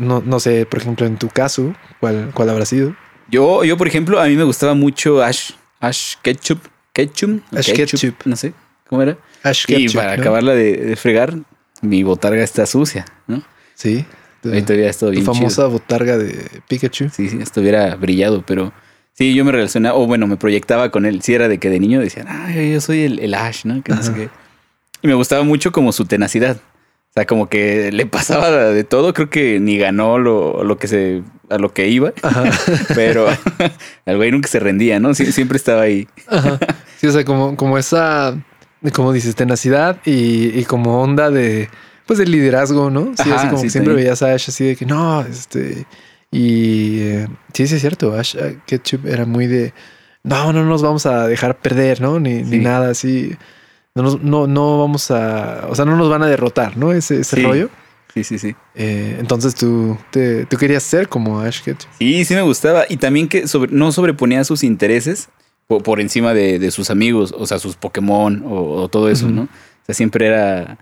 No, 0.00 0.20
no 0.20 0.38
sé, 0.40 0.66
por 0.66 0.80
ejemplo, 0.80 1.06
en 1.06 1.16
tu 1.16 1.28
caso, 1.28 1.74
¿cuál, 2.00 2.30
cuál 2.34 2.50
habrá 2.50 2.66
sido? 2.66 2.94
Yo, 3.30 3.64
yo, 3.64 3.76
por 3.76 3.86
ejemplo, 3.86 4.20
a 4.20 4.26
mí 4.26 4.36
me 4.36 4.44
gustaba 4.44 4.74
mucho 4.74 5.22
Ash, 5.22 5.52
Ash 5.80 6.16
Ketchup, 6.20 6.60
Ketchum, 6.92 7.40
Ash 7.52 7.72
Ketchum. 7.72 8.12
no 8.26 8.36
sé, 8.36 8.52
¿cómo 8.88 9.02
era? 9.02 9.16
Ash 9.42 9.64
y 9.68 9.74
Ketchum, 9.74 10.00
para 10.00 10.16
¿no? 10.16 10.22
acabarla 10.22 10.54
de, 10.54 10.76
de 10.76 10.96
fregar, 10.96 11.38
mi 11.80 12.02
botarga 12.02 12.42
está 12.42 12.66
sucia, 12.66 13.06
¿no? 13.26 13.42
Sí. 13.74 14.04
Ahí 14.44 14.62
todavía 14.62 14.90
está 14.90 15.06
tu 15.06 15.12
bien 15.12 15.24
famosa 15.24 15.66
botarga 15.66 16.18
de 16.18 16.60
Pikachu. 16.68 17.08
Sí, 17.10 17.28
sí, 17.28 17.38
esto 17.40 17.60
hubiera 17.60 17.94
brillado, 17.94 18.44
pero 18.44 18.72
sí, 19.12 19.34
yo 19.34 19.44
me 19.44 19.52
relacionaba, 19.52 19.96
o 19.96 20.06
bueno, 20.06 20.26
me 20.26 20.36
proyectaba 20.36 20.90
con 20.90 21.06
él. 21.06 21.22
Sí, 21.22 21.32
era 21.32 21.48
de 21.48 21.58
que 21.58 21.70
de 21.70 21.78
niño 21.78 22.00
decían, 22.00 22.26
ah, 22.28 22.52
yo 22.52 22.80
soy 22.80 23.04
el, 23.04 23.20
el 23.20 23.34
Ash, 23.34 23.64
¿no? 23.64 23.82
Que 23.82 23.92
no 23.94 24.02
sé 24.02 24.12
qué. 24.12 24.28
Y 25.00 25.06
me 25.06 25.14
gustaba 25.14 25.44
mucho 25.44 25.70
como 25.72 25.92
su 25.92 26.04
tenacidad. 26.04 26.60
O 27.12 27.14
sea, 27.14 27.26
como 27.26 27.48
que 27.50 27.92
le 27.92 28.06
pasaba 28.06 28.48
de 28.50 28.84
todo. 28.84 29.12
Creo 29.12 29.28
que 29.28 29.60
ni 29.60 29.76
ganó 29.76 30.16
lo, 30.18 30.64
lo 30.64 30.78
que 30.78 30.88
se, 30.88 31.22
a 31.50 31.58
lo 31.58 31.74
que 31.74 31.88
iba, 31.88 32.14
Ajá. 32.22 32.44
pero 32.94 33.26
el 34.06 34.16
güey 34.16 34.30
nunca 34.32 34.48
se 34.48 34.58
rendía, 34.60 34.98
¿no? 34.98 35.10
Sie- 35.10 35.30
siempre 35.30 35.56
estaba 35.58 35.82
ahí. 35.82 36.08
Ajá. 36.26 36.58
Sí, 37.02 37.08
o 37.08 37.12
sea, 37.12 37.24
como, 37.24 37.56
como 37.56 37.78
esa, 37.78 38.40
como 38.94 39.12
dices, 39.12 39.34
tenacidad 39.34 39.98
y, 40.06 40.56
y 40.56 40.64
como 40.64 41.02
onda 41.02 41.30
de, 41.30 41.68
pues, 42.06 42.18
de 42.20 42.26
liderazgo, 42.26 42.90
¿no? 42.90 43.12
Sí, 43.16 43.28
Ajá, 43.28 43.34
así 43.34 43.46
como 43.48 43.58
sí, 43.58 43.64
que 43.64 43.70
siempre 43.70 43.94
veías 43.94 44.22
a 44.22 44.32
Ash 44.32 44.44
así 44.48 44.66
de 44.68 44.76
que 44.76 44.86
no, 44.86 45.20
este, 45.22 45.84
y 46.30 47.00
eh, 47.00 47.26
sí, 47.52 47.66
sí 47.66 47.74
es 47.74 47.80
cierto, 47.80 48.14
Ash 48.14 48.36
Ketchup 48.66 49.04
era 49.08 49.26
muy 49.26 49.48
de, 49.48 49.74
no, 50.22 50.52
no 50.52 50.64
nos 50.64 50.80
vamos 50.80 51.06
a 51.06 51.26
dejar 51.26 51.58
perder, 51.58 52.00
¿no? 52.00 52.20
Ni, 52.20 52.44
ni 52.44 52.58
nada 52.58 52.90
así. 52.90 53.36
No, 53.94 54.02
nos- 54.02 54.22
no, 54.22 54.46
no 54.46 54.78
vamos 54.78 55.10
a, 55.10 55.66
o 55.68 55.74
sea, 55.74 55.84
no 55.84 55.96
nos 55.96 56.08
van 56.08 56.22
a 56.22 56.26
derrotar, 56.26 56.76
¿no? 56.76 56.92
Ese, 56.92 57.20
ese 57.20 57.36
Sí. 57.36 57.42
rollo. 57.42 57.68
Sí, 58.14 58.24
sí, 58.24 58.38
sí. 58.38 58.54
Eh, 58.74 59.16
entonces 59.20 59.54
tú, 59.54 59.96
te, 60.10 60.44
tú 60.46 60.56
querías 60.58 60.82
ser 60.82 61.08
como 61.08 61.40
Ash 61.40 61.62
Ketchum. 61.62 61.90
Sí, 61.98 62.24
sí 62.26 62.34
me 62.34 62.42
gustaba. 62.42 62.84
Y 62.88 62.98
también 62.98 63.28
que 63.28 63.46
sobre- 63.48 63.72
no 63.72 63.90
sobreponía 63.92 64.44
sus 64.44 64.64
intereses 64.64 65.28
por, 65.66 65.82
por 65.82 65.98
encima 66.00 66.34
de, 66.34 66.58
de 66.58 66.70
sus 66.70 66.90
amigos, 66.90 67.34
o 67.36 67.46
sea, 67.46 67.58
sus 67.58 67.76
Pokémon 67.76 68.42
o, 68.46 68.82
o 68.82 68.88
todo 68.88 69.08
eso. 69.10 69.28
¿no? 69.30 69.42
O 69.42 69.48
sea, 69.86 69.94
siempre 69.94 70.26
era, 70.26 70.76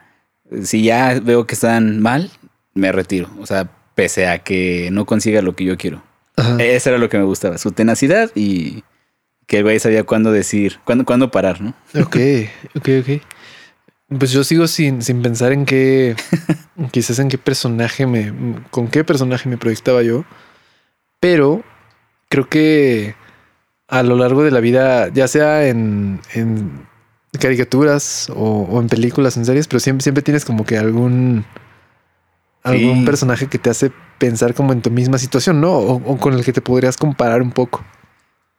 si 0.63 0.83
ya 0.83 1.21
veo 1.21 1.47
que 1.47 1.55
están 1.55 2.01
mal, 2.01 2.31
me 2.75 2.91
retiro. 2.91 3.29
O 3.41 3.47
sea, 3.47 3.69
pese 3.95 4.27
a 4.27 4.39
que 4.41 4.89
no 4.93 5.05
consiga 5.05 5.41
lo 5.43 5.55
que 5.55 5.65
yo 5.65 5.77
quiero. 5.77 6.03
Ajá. 6.37 6.57
Eso 6.63 6.89
era 6.91 6.99
lo 6.99 7.09
que 7.09 7.19
me 7.19 7.25
gustaba, 7.25 7.59
su 7.59 7.71
tenacidad 7.73 8.31
y 8.35 8.83
que 9.51 9.57
el 9.59 9.65
güey 9.65 9.81
sabía 9.81 10.05
cuándo 10.05 10.31
decir, 10.31 10.79
cuándo, 10.85 11.05
cuándo 11.05 11.33
parar, 11.33 11.61
¿no? 11.61 11.75
Ok, 12.01 12.17
ok, 12.77 12.89
ok. 13.01 13.23
Pues 14.17 14.31
yo 14.31 14.45
sigo 14.45 14.69
sin, 14.69 15.03
sin 15.03 15.23
pensar 15.23 15.51
en 15.51 15.67
qué, 15.67 16.15
quizás 16.93 17.19
en 17.19 17.29
qué 17.29 17.37
personaje 17.37 18.07
me, 18.07 18.33
con 18.71 18.87
qué 18.87 19.03
personaje 19.03 19.49
me 19.49 19.57
proyectaba 19.59 20.05
yo, 20.05 20.25
pero 21.19 21.65
creo 22.29 22.49
que 22.49 23.17
a 23.89 24.05
lo 24.05 24.15
largo 24.15 24.45
de 24.45 24.53
la 24.53 24.61
vida, 24.61 25.09
ya 25.09 25.27
sea 25.27 25.67
en, 25.67 26.21
en 26.33 26.87
caricaturas 27.41 28.31
o, 28.31 28.69
o 28.71 28.81
en 28.81 28.89
películas, 28.89 29.37
en 29.37 29.45
series, 29.47 29.67
pero 29.67 29.81
siempre, 29.81 30.05
siempre 30.05 30.23
tienes 30.23 30.45
como 30.45 30.65
que 30.65 30.79
algún, 30.79 31.45
algún 32.63 33.01
Sí. 33.01 33.05
personaje 33.05 33.49
que 33.49 33.59
te 33.59 33.69
hace 33.71 33.91
pensar 34.19 34.55
como 34.55 34.73
en 34.73 34.81
tu 34.81 34.93
misma 34.93 35.19
situación, 35.19 35.61
¿no? 35.61 35.73
O, 35.73 35.95
o 35.97 36.19
con 36.19 36.35
el 36.35 36.45
que 36.45 36.53
te 36.53 36.61
podrías 36.61 36.97
comparar 36.97 37.43
un 37.43 37.51
poco. 37.51 37.85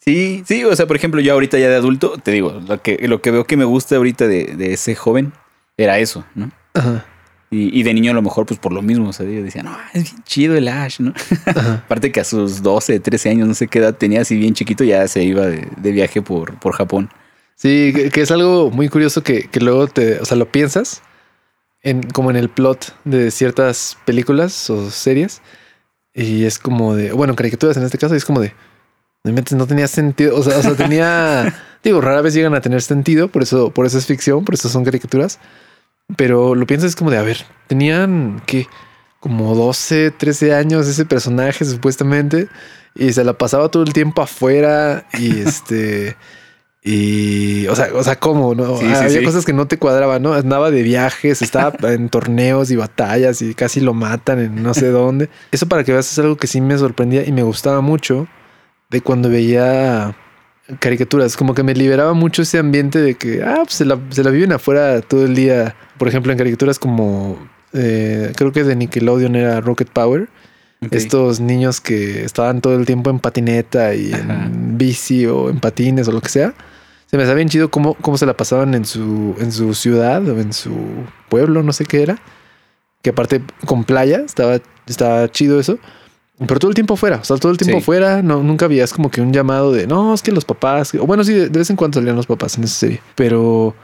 Sí, 0.03 0.43
sí, 0.47 0.63
o 0.63 0.75
sea, 0.75 0.87
por 0.87 0.95
ejemplo, 0.95 1.21
yo 1.21 1.33
ahorita 1.33 1.59
ya 1.59 1.69
de 1.69 1.75
adulto, 1.75 2.17
te 2.17 2.31
digo, 2.31 2.59
lo 2.67 2.81
que, 2.81 3.07
lo 3.07 3.21
que 3.21 3.29
veo 3.29 3.45
que 3.45 3.55
me 3.55 3.65
gusta 3.65 3.95
ahorita 3.97 4.27
de, 4.27 4.55
de 4.55 4.73
ese 4.73 4.95
joven 4.95 5.31
era 5.77 5.99
eso, 5.99 6.25
¿no? 6.33 6.51
Ajá. 6.73 7.05
Y, 7.51 7.77
y 7.77 7.83
de 7.83 7.93
niño 7.93 8.11
a 8.11 8.15
lo 8.15 8.21
mejor, 8.21 8.45
pues 8.47 8.59
por 8.59 8.71
lo 8.71 8.81
mismo, 8.81 9.09
o 9.09 9.13
sea, 9.13 9.27
yo 9.27 9.43
decía, 9.43 9.61
no, 9.61 9.77
es 9.93 10.03
bien 10.05 10.23
chido 10.23 10.55
el 10.55 10.67
Ash, 10.69 10.99
¿no? 10.99 11.13
Ajá. 11.45 11.73
Aparte 11.85 12.11
que 12.11 12.19
a 12.19 12.23
sus 12.23 12.63
12, 12.63 12.99
13 12.99 13.29
años, 13.29 13.47
no 13.47 13.53
sé 13.53 13.67
qué 13.67 13.77
edad 13.77 13.95
tenía, 13.95 14.21
así 14.21 14.37
bien 14.37 14.55
chiquito, 14.55 14.83
ya 14.83 15.07
se 15.07 15.23
iba 15.23 15.45
de, 15.45 15.67
de 15.77 15.91
viaje 15.91 16.23
por, 16.23 16.57
por 16.59 16.73
Japón. 16.73 17.11
Sí, 17.55 17.93
que, 17.95 18.09
que 18.09 18.21
es 18.21 18.31
algo 18.31 18.71
muy 18.71 18.89
curioso 18.89 19.21
que, 19.21 19.43
que 19.49 19.59
luego 19.59 19.85
te, 19.87 20.19
o 20.19 20.25
sea, 20.25 20.35
lo 20.35 20.51
piensas 20.51 21.03
en, 21.83 22.01
como 22.01 22.31
en 22.31 22.37
el 22.37 22.49
plot 22.49 22.95
de 23.03 23.29
ciertas 23.29 23.97
películas 24.05 24.67
o 24.71 24.89
series 24.89 25.43
y 26.13 26.45
es 26.45 26.57
como 26.57 26.95
de, 26.95 27.11
bueno, 27.11 27.35
caricaturas 27.35 27.77
en 27.77 27.83
este 27.83 27.97
caso, 27.97 28.15
y 28.15 28.17
es 28.17 28.25
como 28.25 28.41
de, 28.41 28.53
no 29.23 29.67
tenía 29.67 29.87
sentido, 29.87 30.35
o 30.37 30.43
sea, 30.43 30.57
o 30.57 30.61
sea, 30.61 30.75
tenía, 30.75 31.53
digo, 31.83 32.01
rara 32.01 32.21
vez 32.21 32.33
llegan 32.33 32.55
a 32.55 32.61
tener 32.61 32.81
sentido, 32.81 33.27
por 33.27 33.43
eso, 33.43 33.71
por 33.71 33.85
eso 33.85 33.97
es 33.97 34.05
ficción, 34.05 34.43
por 34.43 34.55
eso 34.55 34.67
son 34.69 34.83
caricaturas, 34.83 35.39
pero 36.17 36.55
lo 36.55 36.65
piensas 36.65 36.89
es 36.89 36.95
como 36.95 37.11
de, 37.11 37.17
a 37.17 37.21
ver, 37.21 37.45
tenían 37.67 38.41
que 38.45 38.67
como 39.19 39.53
12, 39.53 40.11
13 40.11 40.55
años 40.55 40.87
ese 40.87 41.05
personaje 41.05 41.63
supuestamente 41.63 42.47
y 42.95 43.13
se 43.13 43.23
la 43.23 43.33
pasaba 43.33 43.69
todo 43.69 43.83
el 43.83 43.93
tiempo 43.93 44.23
afuera 44.23 45.05
y 45.17 45.41
este 45.47 46.17
y 46.83 47.67
o 47.67 47.75
sea, 47.75 47.89
o 47.93 48.03
sea, 48.03 48.15
cómo, 48.15 48.55
¿no? 48.55 48.77
Sí, 48.77 48.85
Había 48.87 49.19
sí. 49.19 49.23
cosas 49.23 49.45
que 49.45 49.53
no 49.53 49.67
te 49.67 49.77
cuadraban, 49.77 50.23
¿no? 50.23 50.33
Andaba 50.33 50.71
de 50.71 50.81
viajes, 50.81 51.43
estaba 51.43 51.73
en 51.93 52.09
torneos 52.09 52.71
y 52.71 52.75
batallas 52.75 53.43
y 53.43 53.53
casi 53.53 53.81
lo 53.81 53.93
matan 53.93 54.39
en 54.39 54.63
no 54.63 54.73
sé 54.73 54.87
dónde. 54.87 55.29
Eso 55.51 55.67
para 55.67 55.83
que 55.83 55.91
veas 55.91 56.11
es 56.11 56.17
algo 56.17 56.37
que 56.37 56.47
sí 56.47 56.59
me 56.59 56.75
sorprendía 56.79 57.23
y 57.23 57.31
me 57.31 57.43
gustaba 57.43 57.81
mucho 57.81 58.27
de 58.91 59.01
cuando 59.01 59.29
veía 59.29 60.15
caricaturas, 60.79 61.35
como 61.37 61.53
que 61.53 61.63
me 61.63 61.73
liberaba 61.73 62.13
mucho 62.13 62.43
ese 62.43 62.59
ambiente 62.59 62.99
de 62.99 63.15
que, 63.15 63.41
ah, 63.41 63.61
pues 63.63 63.75
se 63.75 63.85
la, 63.85 63.97
se 64.09 64.23
la 64.23 64.29
viven 64.29 64.51
afuera 64.51 65.01
todo 65.01 65.25
el 65.25 65.33
día. 65.33 65.75
Por 65.97 66.07
ejemplo, 66.07 66.31
en 66.31 66.37
caricaturas 66.37 66.77
como, 66.77 67.37
eh, 67.73 68.31
creo 68.35 68.51
que 68.51 68.63
de 68.63 68.75
Nickelodeon 68.75 69.35
era 69.35 69.61
Rocket 69.61 69.89
Power. 69.89 70.29
Estos 70.89 71.39
niños 71.39 71.79
que 71.79 72.25
estaban 72.25 72.59
todo 72.59 72.75
el 72.75 72.87
tiempo 72.87 73.11
en 73.11 73.19
patineta 73.19 73.93
y 73.93 74.13
Ajá. 74.13 74.45
en 74.45 74.79
bici 74.79 75.27
o 75.27 75.51
en 75.51 75.59
patines 75.59 76.07
o 76.07 76.11
lo 76.11 76.21
que 76.21 76.29
sea. 76.29 76.55
Se 77.05 77.17
me 77.17 77.23
hacía 77.23 77.35
bien 77.35 77.49
chido 77.49 77.69
cómo, 77.69 77.93
cómo 77.93 78.17
se 78.17 78.25
la 78.25 78.35
pasaban 78.35 78.73
en 78.73 78.85
su, 78.85 79.35
en 79.39 79.51
su 79.51 79.75
ciudad 79.75 80.27
o 80.27 80.39
en 80.39 80.53
su 80.53 80.73
pueblo, 81.29 81.61
no 81.61 81.71
sé 81.71 81.85
qué 81.85 82.01
era. 82.01 82.17
Que 83.03 83.11
aparte 83.11 83.43
con 83.65 83.83
playa, 83.83 84.21
estaba, 84.25 84.59
estaba 84.87 85.29
chido 85.29 85.59
eso. 85.59 85.77
Pero 86.47 86.59
todo 86.59 86.69
el 86.69 86.75
tiempo 86.75 86.95
fuera, 86.95 87.17
o 87.17 87.23
sea, 87.23 87.37
todo 87.37 87.51
el 87.51 87.57
tiempo 87.57 87.79
Sí. 87.79 87.83
fuera, 87.85 88.21
no, 88.21 88.41
nunca 88.41 88.65
habías 88.65 88.93
como 88.93 89.11
que 89.11 89.21
un 89.21 89.31
llamado 89.31 89.71
de, 89.71 89.85
no, 89.87 90.13
es 90.13 90.21
que 90.23 90.31
los 90.31 90.43
papás, 90.45 90.93
o 90.95 91.05
bueno, 91.05 91.23
sí, 91.23 91.33
de, 91.33 91.49
de 91.49 91.59
vez 91.59 91.69
en 91.69 91.75
cuando 91.75 91.99
salían 91.99 92.15
los 92.15 92.25
papás 92.25 92.57
en 92.57 92.63
esa 92.63 92.75
serie, 92.75 92.99
pero 93.15 93.75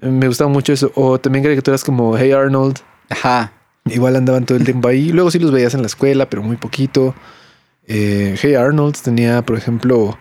eh, 0.00 0.08
me 0.08 0.26
gustaba 0.26 0.48
mucho 0.50 0.72
eso. 0.72 0.90
O 0.94 1.18
también 1.20 1.42
caricaturas 1.44 1.84
como 1.84 2.16
Hey 2.16 2.32
Arnold, 2.32 2.78
Ajá. 3.10 3.52
igual 3.84 4.16
andaban 4.16 4.46
todo 4.46 4.56
el 4.58 4.64
tiempo 4.64 4.88
ahí. 4.88 5.10
Luego 5.10 5.30
sí 5.30 5.38
los 5.38 5.50
veías 5.52 5.74
en 5.74 5.80
la 5.82 5.86
escuela, 5.88 6.28
pero 6.30 6.42
muy 6.42 6.56
poquito. 6.56 7.14
Eh, 7.86 8.36
hey 8.40 8.54
Arnold 8.54 8.96
tenía, 9.02 9.42
por 9.42 9.56
ejemplo, 9.56 10.18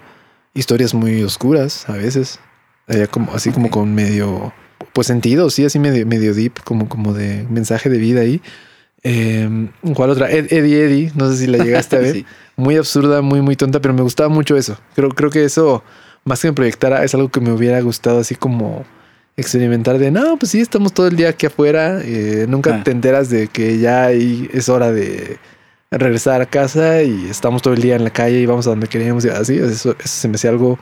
historias 0.53 0.93
muy 0.93 1.23
oscuras 1.23 1.87
a 1.89 1.93
veces. 1.93 2.39
Había 2.87 3.07
como, 3.07 3.33
así 3.33 3.51
como 3.51 3.69
con 3.71 3.95
medio, 3.95 4.53
pues 4.93 5.07
sentido, 5.07 5.49
sí, 5.49 5.65
así 5.65 5.79
medio, 5.79 6.05
medio 6.05 6.33
deep, 6.33 6.61
como, 6.63 6.87
como 6.89 7.13
de 7.13 7.45
mensaje 7.49 7.89
de 7.89 7.97
vida 7.97 8.21
ahí. 8.21 8.41
Eh, 9.08 9.68
¿Cuál 9.93 10.10
otra? 10.10 10.32
Ed- 10.32 10.51
Eddie 10.51 10.84
Eddie, 10.86 11.12
no 11.16 11.30
sé 11.32 11.38
si 11.38 11.47
la 11.47 11.64
llegaste 11.64 11.95
a 11.95 11.99
ver. 12.01 12.12
Sí. 12.14 12.26
Muy 12.58 12.76
absurda, 12.76 13.22
muy, 13.22 13.41
muy 13.41 13.56
tonta, 13.56 13.80
pero 13.80 13.93
me 13.93 14.01
gustaba 14.01 14.30
mucho 14.30 14.58
eso. 14.58 14.78
Creo, 14.95 15.10
creo 15.10 15.30
que 15.30 15.43
eso, 15.45 15.84
más 16.24 16.41
que 16.41 16.47
me 16.47 16.53
proyectara, 16.53 17.03
es 17.03 17.14
algo 17.14 17.30
que 17.30 17.39
me 17.39 17.51
hubiera 17.51 17.80
gustado 17.82 18.20
así 18.20 18.34
como 18.36 18.84
experimentar 19.38 19.99
de, 19.99 20.10
no, 20.12 20.38
pues 20.38 20.51
sí, 20.53 20.62
estamos 20.62 20.91
todo 20.93 21.08
el 21.08 21.18
día 21.18 21.30
aquí 21.30 21.45
afuera, 21.45 21.99
eh, 22.03 22.45
nunca 22.49 22.74
Ah. 22.78 22.84
te 22.84 22.91
enteras 22.91 23.30
de 23.30 23.47
que 23.47 23.78
ya 23.80 24.10
es 24.12 24.70
hora 24.70 24.91
de 24.91 25.38
regresar 25.91 26.41
a 26.41 26.45
casa 26.45 27.03
y 27.03 27.28
estamos 27.30 27.62
todo 27.62 27.74
el 27.74 27.82
día 27.82 27.95
en 27.97 28.06
la 28.06 28.10
calle 28.12 28.39
y 28.39 28.45
vamos 28.45 28.66
a 28.66 28.70
donde 28.72 28.88
queremos 28.88 29.24
y 29.26 29.30
así, 29.30 29.56
eso, 29.58 29.91
eso 29.91 29.95
se 30.03 30.28
me 30.30 30.36
hacía 30.36 30.49
algo 30.49 30.80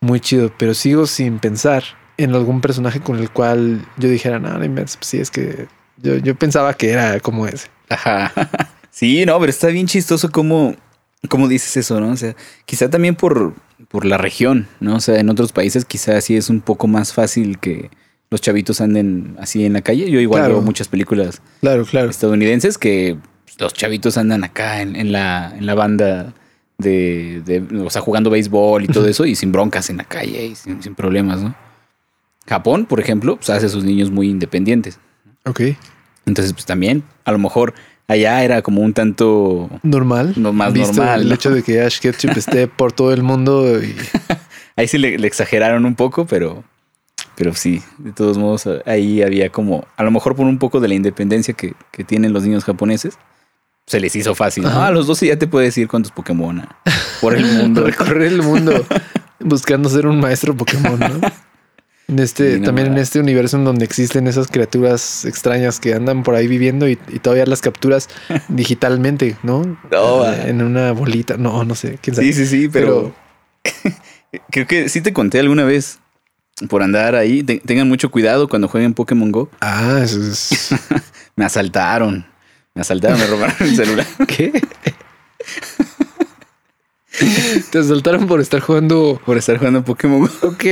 muy 0.00 0.18
chido, 0.20 0.52
pero 0.58 0.74
sigo 0.74 1.06
sin 1.06 1.38
pensar 1.38 1.84
en 2.18 2.34
algún 2.34 2.60
personaje 2.60 3.00
con 3.00 3.18
el 3.18 3.30
cual 3.30 3.80
yo 3.96 4.08
dijera, 4.08 4.38
no, 4.40 4.58
no 4.58 4.64
inventes, 4.64 4.96
pues 4.96 5.06
sí, 5.06 5.18
es 5.20 5.30
que 5.30 5.66
yo, 6.02 6.16
yo 6.18 6.34
pensaba 6.34 6.74
que 6.74 6.90
era 6.90 7.20
como 7.20 7.46
ese. 7.46 7.68
Ajá. 7.88 8.32
Sí, 8.92 9.24
no, 9.24 9.38
pero 9.38 9.50
está 9.50 9.68
bien 9.68 9.86
chistoso 9.86 10.30
cómo, 10.30 10.74
cómo 11.28 11.46
dices 11.46 11.76
eso, 11.76 12.00
¿no? 12.00 12.10
O 12.10 12.16
sea, 12.16 12.34
quizá 12.66 12.90
también 12.90 13.14
por, 13.14 13.54
por 13.88 14.04
la 14.04 14.18
región, 14.18 14.66
¿no? 14.80 14.96
O 14.96 15.00
sea, 15.00 15.20
en 15.20 15.30
otros 15.30 15.52
países 15.52 15.84
quizá 15.84 16.20
sí 16.20 16.36
es 16.36 16.50
un 16.50 16.60
poco 16.60 16.88
más 16.88 17.12
fácil 17.12 17.60
que 17.60 17.88
los 18.30 18.40
chavitos 18.40 18.80
anden 18.80 19.36
así 19.38 19.64
en 19.64 19.74
la 19.74 19.80
calle. 19.82 20.10
Yo 20.10 20.18
igual 20.18 20.40
Claro. 20.42 20.54
veo 20.54 20.62
muchas 20.62 20.88
películas 20.88 21.40
Claro, 21.60 21.84
claro. 21.86 22.10
estadounidenses 22.10 22.78
que 22.78 23.16
los 23.60 23.72
chavitos 23.72 24.18
andan 24.18 24.42
acá 24.42 24.82
en, 24.82 24.96
en 24.96 25.12
la, 25.12 25.54
en 25.56 25.66
la 25.66 25.74
banda 25.74 26.34
de, 26.78 27.42
de- 27.44 27.60
o 27.82 27.90
sea, 27.90 28.02
jugando 28.02 28.28
béisbol 28.28 28.82
y 28.84 28.88
todo 28.88 29.06
eso 29.06 29.24
y 29.24 29.36
sin 29.36 29.52
broncas 29.52 29.88
en 29.88 29.98
la 29.98 30.04
calle 30.04 30.46
y 30.46 30.56
sin, 30.56 30.82
sin 30.82 30.96
problemas, 30.96 31.40
¿no? 31.40 31.54
Japón, 32.48 32.86
por 32.86 32.98
ejemplo, 33.00 33.36
pues 33.36 33.50
hace 33.50 33.66
a 33.66 33.68
sus 33.68 33.84
niños 33.84 34.10
muy 34.10 34.28
independientes. 34.28 34.98
Ok. 35.44 35.60
Entonces, 36.26 36.52
pues 36.52 36.66
también, 36.66 37.02
a 37.24 37.32
lo 37.32 37.38
mejor 37.38 37.74
allá 38.08 38.42
era 38.44 38.62
como 38.62 38.82
un 38.82 38.92
tanto 38.92 39.68
Normal. 39.82 40.34
No, 40.36 40.52
más 40.52 40.72
Visto 40.72 40.96
normal, 40.96 41.22
El 41.22 41.28
¿no? 41.28 41.34
hecho 41.34 41.50
de 41.50 41.62
que 41.62 41.80
Ash 41.80 41.98
Ketchum 42.00 42.32
esté 42.36 42.66
por 42.68 42.92
todo 42.92 43.12
el 43.12 43.22
mundo 43.22 43.82
y 43.82 43.94
Ahí 44.76 44.88
sí 44.88 44.98
le, 44.98 45.18
le 45.18 45.26
exageraron 45.26 45.84
un 45.84 45.94
poco, 45.94 46.26
pero, 46.26 46.64
pero 47.36 47.54
sí, 47.54 47.82
de 47.98 48.12
todos 48.12 48.38
modos, 48.38 48.66
ahí 48.86 49.20
había 49.20 49.50
como, 49.50 49.86
a 49.96 50.04
lo 50.04 50.10
mejor 50.10 50.34
por 50.36 50.46
un 50.46 50.58
poco 50.58 50.80
de 50.80 50.88
la 50.88 50.94
independencia 50.94 51.52
que, 51.52 51.74
que 51.90 52.02
tienen 52.02 52.32
los 52.32 52.44
niños 52.44 52.64
japoneses, 52.64 53.18
se 53.86 54.00
les 54.00 54.14
hizo 54.16 54.34
fácil. 54.34 54.62
¿no? 54.64 54.82
A 54.82 54.90
los 54.90 55.06
12 55.06 55.26
ya 55.26 55.38
te 55.38 55.46
puedes 55.46 55.76
ir 55.76 55.88
con 55.88 56.02
tus 56.02 56.12
Pokémon 56.12 56.66
por 57.20 57.34
el 57.34 57.44
mundo. 57.44 57.82
recorrer 57.86 58.22
el 58.22 58.42
mundo 58.42 58.86
buscando 59.40 59.88
ser 59.88 60.06
un 60.06 60.20
maestro 60.20 60.56
Pokémon, 60.56 60.98
¿no? 60.98 61.20
En 62.10 62.18
este, 62.18 62.58
también 62.58 62.88
en 62.88 62.98
este 62.98 63.20
universo 63.20 63.56
en 63.56 63.64
donde 63.64 63.84
existen 63.84 64.26
esas 64.26 64.48
criaturas 64.48 65.24
extrañas 65.24 65.78
que 65.78 65.94
andan 65.94 66.24
por 66.24 66.34
ahí 66.34 66.48
viviendo 66.48 66.88
y, 66.88 66.98
y 67.08 67.20
todavía 67.20 67.46
las 67.46 67.60
capturas 67.60 68.08
digitalmente, 68.48 69.36
¿no? 69.44 69.78
No, 69.90 70.24
Eh, 70.26 70.36
ah. 70.42 70.48
en 70.48 70.60
una 70.62 70.90
bolita, 70.92 71.36
no, 71.36 71.64
no 71.64 71.74
sé, 71.74 71.98
quién 72.02 72.16
sabe. 72.16 72.26
sí, 72.32 72.44
sí, 72.44 72.46
sí, 72.46 72.68
pero, 72.68 73.14
creo 74.50 74.66
que 74.66 74.88
sí 74.88 75.00
te 75.00 75.12
conté 75.12 75.38
alguna 75.38 75.64
vez 75.64 75.98
por 76.68 76.82
andar 76.82 77.14
ahí. 77.14 77.42
te- 77.44 77.60
tengan 77.60 77.86
mucho 77.88 78.10
cuidado 78.10 78.48
cuando 78.48 78.66
jueguen 78.68 78.92
Pokémon 78.92 79.30
Go. 79.30 79.48
Ah, 79.60 80.00
eso 80.02 80.20
es. 80.20 80.70
Me 81.36 81.44
asaltaron. 81.44 82.26
Me 82.74 82.82
asaltaron, 82.82 83.18
me 83.18 83.26
robaron 83.26 83.56
el 83.60 83.74
celular. 83.76 84.06
¿Qué? 84.28 84.52
Te 87.70 87.78
asaltaron 87.78 88.26
por 88.26 88.40
estar 88.40 88.60
jugando. 88.60 89.20
Por 89.24 89.36
estar 89.38 89.58
jugando 89.58 89.84
Pokémon 89.84 90.20
Go. 90.20 90.30
Ok. 90.48 90.64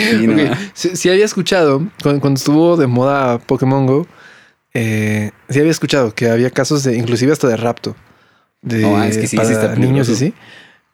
Sí, 0.00 0.26
no, 0.26 0.54
sí 0.74 1.08
había 1.10 1.24
escuchado 1.24 1.86
cuando, 2.02 2.20
cuando 2.20 2.38
estuvo 2.38 2.76
de 2.76 2.86
moda 2.86 3.38
Pokémon 3.38 3.86
Go. 3.86 4.06
Eh, 4.74 5.30
sí 5.48 5.58
había 5.58 5.70
escuchado 5.70 6.14
que 6.14 6.28
había 6.28 6.50
casos 6.50 6.82
de, 6.84 6.96
inclusive 6.96 7.32
hasta 7.32 7.48
de 7.48 7.56
rapto. 7.56 7.96
De 8.62 8.82
No, 8.82 9.02
es 9.02 9.16
que 9.16 9.22
sí, 9.22 9.28
sí 9.28 9.36
para 9.36 9.50
está 9.50 9.74
niños 9.76 10.08
y 10.08 10.16
sí. 10.16 10.34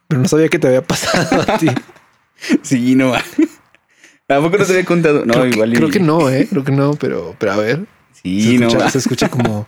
Pero 0.09 0.21
no 0.23 0.29
sabía 0.29 0.49
que 0.49 0.59
te 0.59 0.69
había 0.69 0.83
pasado 0.87 1.43
a 1.43 1.59
ti. 1.59 1.67
Sí, 2.63 2.97
no. 2.97 3.15
¿A 4.29 4.41
poco 4.41 4.59
no 4.59 4.65
te 4.65 4.73
había 4.73 4.85
contado? 4.85 5.25
No, 5.25 5.35
creo, 5.35 5.47
igual. 5.47 5.71
que, 5.71 5.77
y- 5.77 5.79
creo 5.79 5.91
que 5.91 6.01
no, 6.01 6.29
eh. 6.29 6.47
Creo 6.51 6.65
que 6.65 6.73
no, 6.73 6.95
pero, 6.95 7.37
pero 7.39 7.53
a 7.53 7.57
ver. 7.57 7.87
Sí, 8.23 8.59
se, 8.59 8.65
no. 8.65 8.91
se 8.91 8.99
escucha 8.99 9.29
como, 9.29 9.67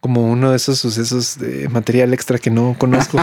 como 0.00 0.24
uno 0.30 0.50
de 0.50 0.56
esos 0.56 0.78
sucesos 0.78 1.38
de 1.38 1.68
material 1.68 2.12
extra 2.14 2.38
que 2.38 2.50
no 2.50 2.76
conozco. 2.78 3.18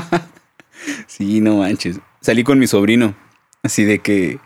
Sí, 1.07 1.39
no 1.41 1.57
manches. 1.57 1.99
Salí 2.21 2.43
con 2.43 2.59
mi 2.59 2.67
sobrino. 2.67 3.15
Así 3.63 3.83
de 3.83 3.99
que 3.99 4.39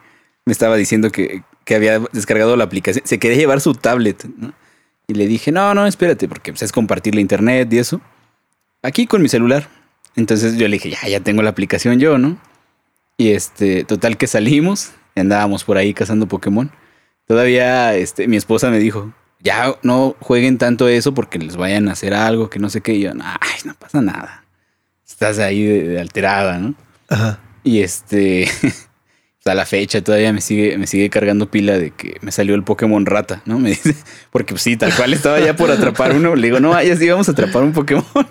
me 0.45 0.51
estaba 0.51 0.77
diciendo 0.77 1.11
que, 1.11 1.43
que 1.65 1.75
había 1.75 1.99
descargado 2.13 2.55
la 2.55 2.63
aplicación. 2.63 3.05
Se 3.05 3.19
quería 3.19 3.37
llevar 3.37 3.61
su 3.61 3.73
tablet. 3.73 4.25
¿no? 4.37 4.53
Y 5.07 5.15
le 5.15 5.27
dije, 5.27 5.51
no, 5.51 5.73
no, 5.73 5.85
espérate, 5.85 6.27
porque 6.27 6.51
pues, 6.51 6.61
es 6.61 6.71
compartir 6.71 7.15
la 7.15 7.21
internet 7.21 7.71
y 7.73 7.79
eso. 7.79 8.01
Aquí 8.81 9.07
con 9.07 9.21
mi 9.21 9.29
celular. 9.29 9.67
Entonces 10.15 10.55
yo 10.55 10.67
le 10.67 10.75
dije, 10.75 10.91
ya, 10.91 11.07
ya 11.07 11.19
tengo 11.19 11.41
la 11.41 11.49
aplicación 11.49 11.99
yo, 11.99 12.17
¿no? 12.17 12.37
Y 13.17 13.31
este, 13.31 13.83
total 13.83 14.17
que 14.17 14.27
salimos, 14.27 14.91
andábamos 15.15 15.63
por 15.63 15.77
ahí 15.77 15.93
cazando 15.93 16.27
Pokémon. 16.27 16.71
Todavía 17.27 17.95
este, 17.95 18.27
mi 18.27 18.37
esposa 18.37 18.69
me 18.69 18.79
dijo, 18.79 19.13
ya 19.39 19.75
no 19.83 20.15
jueguen 20.19 20.57
tanto 20.57 20.87
eso 20.87 21.13
porque 21.13 21.39
les 21.39 21.57
vayan 21.57 21.89
a 21.89 21.93
hacer 21.93 22.13
algo, 22.13 22.49
que 22.49 22.59
no 22.59 22.69
sé 22.69 22.81
qué. 22.81 22.93
Y 22.93 23.01
yo, 23.01 23.11
ay, 23.11 23.59
no 23.65 23.73
pasa 23.75 24.01
nada. 24.01 24.45
Estás 25.05 25.39
ahí 25.39 25.63
de, 25.63 25.87
de 25.89 25.99
alterada, 25.99 26.59
¿no? 26.59 26.75
Ajá. 27.09 27.39
Y 27.63 27.81
este, 27.81 28.49
a 29.51 29.55
la 29.55 29.65
fecha 29.65 30.01
todavía 30.01 30.33
me 30.33 30.41
sigue, 30.41 30.77
me 30.77 30.87
sigue 30.87 31.09
cargando 31.09 31.51
pila 31.51 31.77
de 31.77 31.91
que 31.91 32.17
me 32.21 32.31
salió 32.31 32.55
el 32.55 32.63
Pokémon 32.63 33.05
rata, 33.05 33.43
¿no? 33.45 33.59
Me 33.65 33.69
dice, 33.69 33.95
porque 34.31 34.53
pues, 34.53 34.63
sí, 34.63 34.75
tal 34.75 34.93
cual 34.93 35.13
estaba 35.13 35.39
ya 35.39 35.55
por 35.55 35.69
atrapar 35.69 36.15
uno. 36.15 36.35
Le 36.35 36.47
digo, 36.47 36.59
no, 36.59 36.81
ya 36.81 36.95
sí 36.95 37.07
vamos 37.07 37.29
a 37.29 37.33
atrapar 37.33 37.63
un 37.63 37.73
Pokémon. 37.73 38.05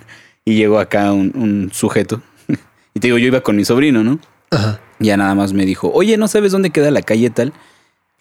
Y 0.46 0.56
llegó 0.56 0.78
acá 0.78 1.10
un, 1.10 1.32
un 1.36 1.70
sujeto. 1.72 2.20
y 2.94 3.00
te 3.00 3.06
digo, 3.06 3.16
yo 3.16 3.28
iba 3.28 3.40
con 3.40 3.56
mi 3.56 3.64
sobrino, 3.64 4.04
¿no? 4.04 4.18
Ajá. 4.50 4.78
Ya 4.98 5.16
nada 5.16 5.34
más 5.34 5.54
me 5.54 5.64
dijo, 5.64 5.90
oye, 5.90 6.18
¿no 6.18 6.28
sabes 6.28 6.52
dónde 6.52 6.68
queda 6.68 6.90
la 6.90 7.00
calle 7.00 7.30
tal? 7.30 7.54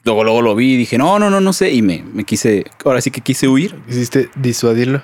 Luego, 0.05 0.23
luego 0.23 0.41
lo 0.41 0.55
vi 0.55 0.75
y 0.75 0.77
dije, 0.77 0.97
no, 0.97 1.19
no, 1.19 1.29
no, 1.29 1.41
no 1.41 1.51
sé. 1.51 1.73
Y 1.73 1.81
me, 1.81 2.01
me 2.13 2.23
quise, 2.23 2.63
ahora 2.85 3.01
sí 3.01 3.11
que 3.11 3.19
quise 3.19 3.49
huir. 3.49 3.75
Hiciste 3.89 4.29
disuadirlo. 4.35 5.03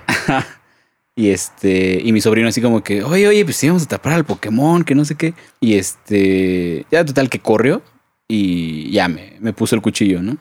Y 1.19 1.31
este, 1.31 1.99
y 2.01 2.13
mi 2.13 2.21
sobrino 2.21 2.47
así 2.47 2.61
como 2.61 2.81
que, 2.81 3.03
oye, 3.03 3.27
oye, 3.27 3.43
pues 3.43 3.61
íbamos 3.61 3.83
a 3.83 3.87
tapar 3.87 4.13
al 4.13 4.23
Pokémon, 4.23 4.85
que 4.85 4.95
no 4.95 5.03
sé 5.03 5.15
qué. 5.15 5.33
Y 5.59 5.73
este, 5.73 6.85
ya 6.89 7.03
total 7.03 7.29
que 7.29 7.39
corrió 7.39 7.81
y 8.25 8.89
ya 8.91 9.09
me, 9.09 9.35
me 9.41 9.51
puso 9.51 9.75
el 9.75 9.81
cuchillo, 9.81 10.21
¿no? 10.21 10.37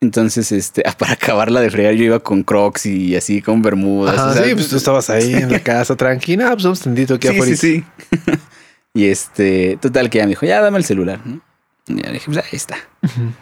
Entonces, 0.00 0.52
este, 0.52 0.84
para 0.98 1.14
acabarla 1.14 1.60
de 1.60 1.72
fregar, 1.72 1.94
yo 1.94 2.04
iba 2.04 2.20
con 2.20 2.44
crocs 2.44 2.86
y 2.86 3.16
así 3.16 3.42
con 3.42 3.62
bermudas. 3.62 4.20
O 4.20 4.32
sea, 4.32 4.44
sí, 4.44 4.54
pues 4.54 4.68
tú 4.68 4.76
estabas 4.76 5.10
ahí 5.10 5.34
en 5.34 5.50
la 5.50 5.58
casa 5.64 5.96
tranquila, 5.96 6.52
pues 6.52 6.62
vamos 6.62 6.82
tendito 6.82 7.14
aquí 7.14 7.26
sí, 7.26 7.34
afuera. 7.34 7.56
sí, 7.56 7.84
sí. 7.84 8.32
y 8.94 9.06
este, 9.06 9.76
total 9.82 10.08
que 10.08 10.18
ya 10.18 10.24
me 10.24 10.30
dijo, 10.30 10.46
ya 10.46 10.60
dame 10.60 10.78
el 10.78 10.84
celular, 10.84 11.18
¿no? 11.24 11.40
Ya 11.88 12.10
dije, 12.10 12.24
pues 12.26 12.38
ahí 12.38 12.44
está. 12.52 12.76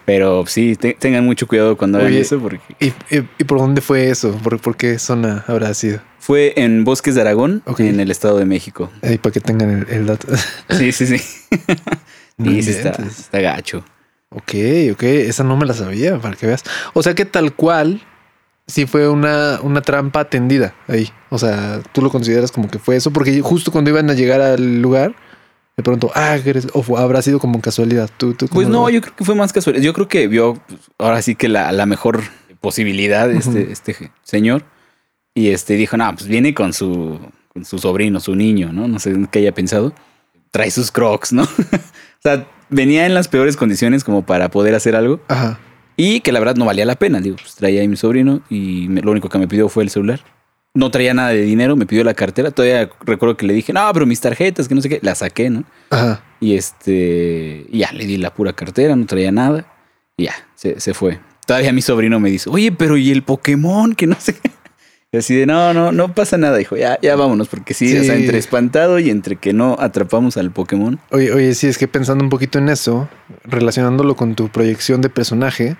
Pero 0.04 0.44
sí, 0.46 0.76
te- 0.76 0.92
tengan 0.94 1.24
mucho 1.24 1.46
cuidado 1.46 1.76
cuando 1.78 1.96
hagan 1.98 2.10
Oye, 2.10 2.20
eso 2.20 2.38
porque 2.38 2.60
¿Y, 2.78 2.88
y, 3.14 3.26
y 3.38 3.44
por 3.44 3.58
dónde 3.58 3.80
fue 3.80 4.10
eso? 4.10 4.32
¿Por, 4.32 4.60
por 4.60 4.76
qué 4.76 4.98
zona 4.98 5.44
habrá 5.48 5.72
sido? 5.74 6.00
fue 6.18 6.52
en 6.56 6.84
Bosques 6.84 7.14
de 7.14 7.20
Aragón, 7.22 7.62
Ok. 7.66 7.80
en 7.80 8.00
el 8.00 8.10
Estado 8.10 8.38
de 8.38 8.44
México. 8.46 8.90
Ahí 9.02 9.18
para 9.18 9.32
que 9.32 9.40
tengan 9.40 9.70
el, 9.70 9.86
el 9.94 10.06
dato. 10.06 10.28
Sí, 10.70 10.92
sí, 10.92 11.06
sí. 11.06 11.22
Y 12.38 12.62
sí 12.62 12.70
está, 12.70 12.88
inventes. 12.90 13.18
está 13.20 13.40
gacho. 13.40 13.84
Ok, 14.30 14.52
ok, 14.92 15.02
esa 15.02 15.44
no 15.44 15.56
me 15.56 15.64
la 15.66 15.74
sabía, 15.74 16.18
para 16.18 16.34
que 16.36 16.46
veas. 16.46 16.64
O 16.94 17.02
sea 17.02 17.14
que 17.14 17.24
tal 17.24 17.54
cual, 17.54 18.02
sí 18.66 18.86
fue 18.86 19.08
una, 19.08 19.60
una 19.62 19.80
trampa 19.82 20.24
tendida 20.24 20.74
ahí. 20.88 21.08
O 21.30 21.38
sea, 21.38 21.80
tú 21.92 22.00
lo 22.02 22.10
consideras 22.10 22.50
como 22.52 22.68
que 22.68 22.78
fue 22.78 22.96
eso, 22.96 23.10
porque 23.12 23.40
justo 23.40 23.70
cuando 23.70 23.90
iban 23.90 24.08
a 24.10 24.14
llegar 24.14 24.40
al 24.40 24.80
lugar, 24.82 25.14
de 25.76 25.82
pronto, 25.82 26.10
ah, 26.14 26.36
eres- 26.44 26.68
o 26.72 26.82
fue- 26.82 27.00
habrá 27.00 27.20
sido 27.22 27.38
como 27.38 27.60
casualidad. 27.60 28.08
¿Tú, 28.16 28.34
tú 28.34 28.46
Pues 28.48 28.68
no, 28.68 28.88
yo 28.90 29.00
creo 29.00 29.16
que 29.16 29.24
fue 29.24 29.34
más 29.34 29.52
casual. 29.52 29.80
Yo 29.80 29.92
creo 29.92 30.08
que 30.08 30.28
vio 30.28 30.54
pues, 30.68 30.80
ahora 30.98 31.20
sí 31.22 31.34
que 31.34 31.48
la, 31.48 31.72
la 31.72 31.86
mejor 31.86 32.22
posibilidad 32.60 33.28
de 33.28 33.38
este, 33.38 33.62
Ujú. 33.62 33.72
este 33.72 34.12
señor. 34.22 34.64
Y 35.34 35.48
este 35.48 35.74
dijo, 35.74 35.96
no, 35.96 36.12
pues 36.14 36.26
viene 36.28 36.54
con 36.54 36.72
su, 36.72 37.18
con 37.52 37.64
su 37.64 37.78
sobrino, 37.78 38.20
su 38.20 38.36
niño, 38.36 38.72
¿no? 38.72 38.86
No 38.86 38.98
sé 39.00 39.12
qué 39.32 39.40
haya 39.40 39.52
pensado. 39.52 39.92
Trae 40.52 40.70
sus 40.70 40.92
crocs, 40.92 41.32
¿no? 41.32 41.42
o 41.72 42.22
sea, 42.22 42.46
venía 42.70 43.04
en 43.06 43.14
las 43.14 43.26
peores 43.26 43.56
condiciones 43.56 44.04
como 44.04 44.24
para 44.24 44.48
poder 44.50 44.76
hacer 44.76 44.94
algo. 44.94 45.20
Ajá. 45.26 45.58
Y 45.96 46.20
que 46.20 46.30
la 46.32 46.38
verdad 46.38 46.54
no 46.56 46.64
valía 46.66 46.84
la 46.84 46.94
pena. 46.96 47.20
Digo, 47.20 47.36
pues 47.36 47.56
traía 47.56 47.80
ahí 47.80 47.88
mi 47.88 47.96
sobrino 47.96 48.42
y 48.48 48.86
me- 48.88 49.00
lo 49.00 49.10
único 49.10 49.28
que 49.28 49.38
me 49.38 49.48
pidió 49.48 49.68
fue 49.68 49.82
el 49.82 49.90
celular. 49.90 50.20
No 50.76 50.90
traía 50.90 51.14
nada 51.14 51.28
de 51.28 51.42
dinero, 51.42 51.76
me 51.76 51.86
pidió 51.86 52.02
la 52.02 52.14
cartera. 52.14 52.50
Todavía 52.50 52.90
recuerdo 53.06 53.36
que 53.36 53.46
le 53.46 53.54
dije, 53.54 53.72
no, 53.72 53.88
pero 53.92 54.06
mis 54.06 54.20
tarjetas, 54.20 54.66
que 54.66 54.74
no 54.74 54.80
sé 54.82 54.88
qué. 54.88 54.98
La 55.02 55.14
saqué, 55.14 55.48
¿no? 55.48 55.62
Ajá. 55.90 56.22
Y 56.40 56.56
este, 56.56 57.66
ya 57.72 57.92
le 57.92 58.06
di 58.06 58.16
la 58.16 58.34
pura 58.34 58.52
cartera, 58.52 58.96
no 58.96 59.06
traía 59.06 59.30
nada. 59.30 59.66
Y 60.16 60.24
ya, 60.24 60.34
se, 60.56 60.80
se 60.80 60.92
fue. 60.92 61.20
Todavía 61.46 61.72
mi 61.72 61.80
sobrino 61.82 62.18
me 62.18 62.30
dice, 62.30 62.50
oye, 62.50 62.72
pero 62.72 62.96
¿y 62.96 63.10
el 63.12 63.22
Pokémon? 63.22 63.94
Que 63.94 64.06
no 64.08 64.16
sé 64.18 64.34
qué. 64.34 64.50
Y 65.12 65.16
así 65.18 65.36
de, 65.36 65.46
no, 65.46 65.72
no, 65.72 65.92
no 65.92 66.12
pasa 66.12 66.38
nada, 66.38 66.60
hijo. 66.60 66.76
Ya, 66.76 66.98
ya 67.00 67.14
vámonos, 67.14 67.46
porque 67.46 67.72
sí, 67.72 67.86
Sí. 67.88 67.98
o 67.98 68.02
sea, 68.02 68.16
entre 68.16 68.36
espantado 68.36 68.98
y 68.98 69.10
entre 69.10 69.36
que 69.36 69.52
no 69.52 69.76
atrapamos 69.78 70.36
al 70.36 70.50
Pokémon. 70.50 70.98
Oye, 71.12 71.30
oye, 71.32 71.54
sí, 71.54 71.68
es 71.68 71.78
que 71.78 71.86
pensando 71.86 72.24
un 72.24 72.30
poquito 72.30 72.58
en 72.58 72.68
eso, 72.68 73.08
relacionándolo 73.44 74.16
con 74.16 74.34
tu 74.34 74.48
proyección 74.48 75.02
de 75.02 75.10
personaje, 75.10 75.76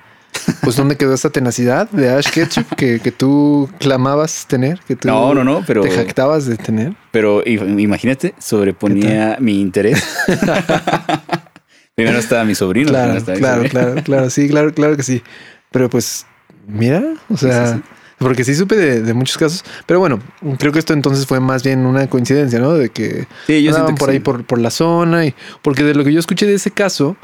pues 0.62 0.76
¿dónde 0.76 0.96
quedó 0.96 1.14
esa 1.14 1.30
tenacidad 1.30 1.88
de 1.90 2.10
Ash 2.10 2.28
Ketchum 2.30 2.64
que, 2.76 3.00
que 3.00 3.12
tú 3.12 3.68
clamabas 3.78 4.46
tener? 4.46 4.80
Que 4.86 4.96
tú 4.96 5.08
No, 5.08 5.34
no, 5.34 5.44
no, 5.44 5.64
pero, 5.66 5.82
te 5.82 5.90
jactabas 5.90 6.46
de 6.46 6.56
tener. 6.56 6.94
pero 7.10 7.42
imagínate, 7.46 8.34
sobreponía 8.38 9.36
mi 9.40 9.60
interés. 9.60 10.02
Primero 11.94 12.18
estaba 12.18 12.44
mi 12.44 12.54
sobrino. 12.54 12.88
Claro, 12.90 13.14
mi 13.14 13.20
claro, 13.20 13.38
sobrino. 13.38 13.68
claro, 13.70 13.94
claro, 14.02 14.30
sí, 14.30 14.48
claro, 14.48 14.74
claro 14.74 14.96
que 14.96 15.02
sí. 15.04 15.22
Pero 15.70 15.88
pues, 15.88 16.26
mira, 16.66 17.02
o 17.28 17.36
sea, 17.36 17.68
Sí, 17.68 17.74
sí, 17.74 17.82
porque 18.18 18.44
sí 18.44 18.54
supe 18.54 18.76
de, 18.76 19.00
de 19.02 19.14
muchos 19.14 19.38
casos. 19.38 19.64
Pero 19.86 20.00
bueno, 20.00 20.18
creo 20.58 20.72
que 20.72 20.78
esto 20.80 20.92
entonces 20.92 21.26
fue 21.26 21.38
más 21.40 21.62
bien 21.62 21.86
una 21.86 22.08
coincidencia, 22.08 22.58
¿no? 22.58 22.72
De 22.72 22.88
que 22.90 23.26
Sí, 23.46 23.62
yo 23.62 23.70
andaban 23.70 23.94
que 23.94 23.98
por 24.00 24.10
ahí 24.10 24.18
por, 24.18 24.44
por 24.44 24.58
la 24.58 24.70
zona 24.70 25.26
y 25.26 25.34
porque 25.62 25.84
de 25.84 25.94
lo 25.94 26.04
que 26.04 26.12
yo 26.12 26.18
escuché 26.20 26.46
de 26.46 26.54
ese 26.54 26.70
caso 26.72 27.16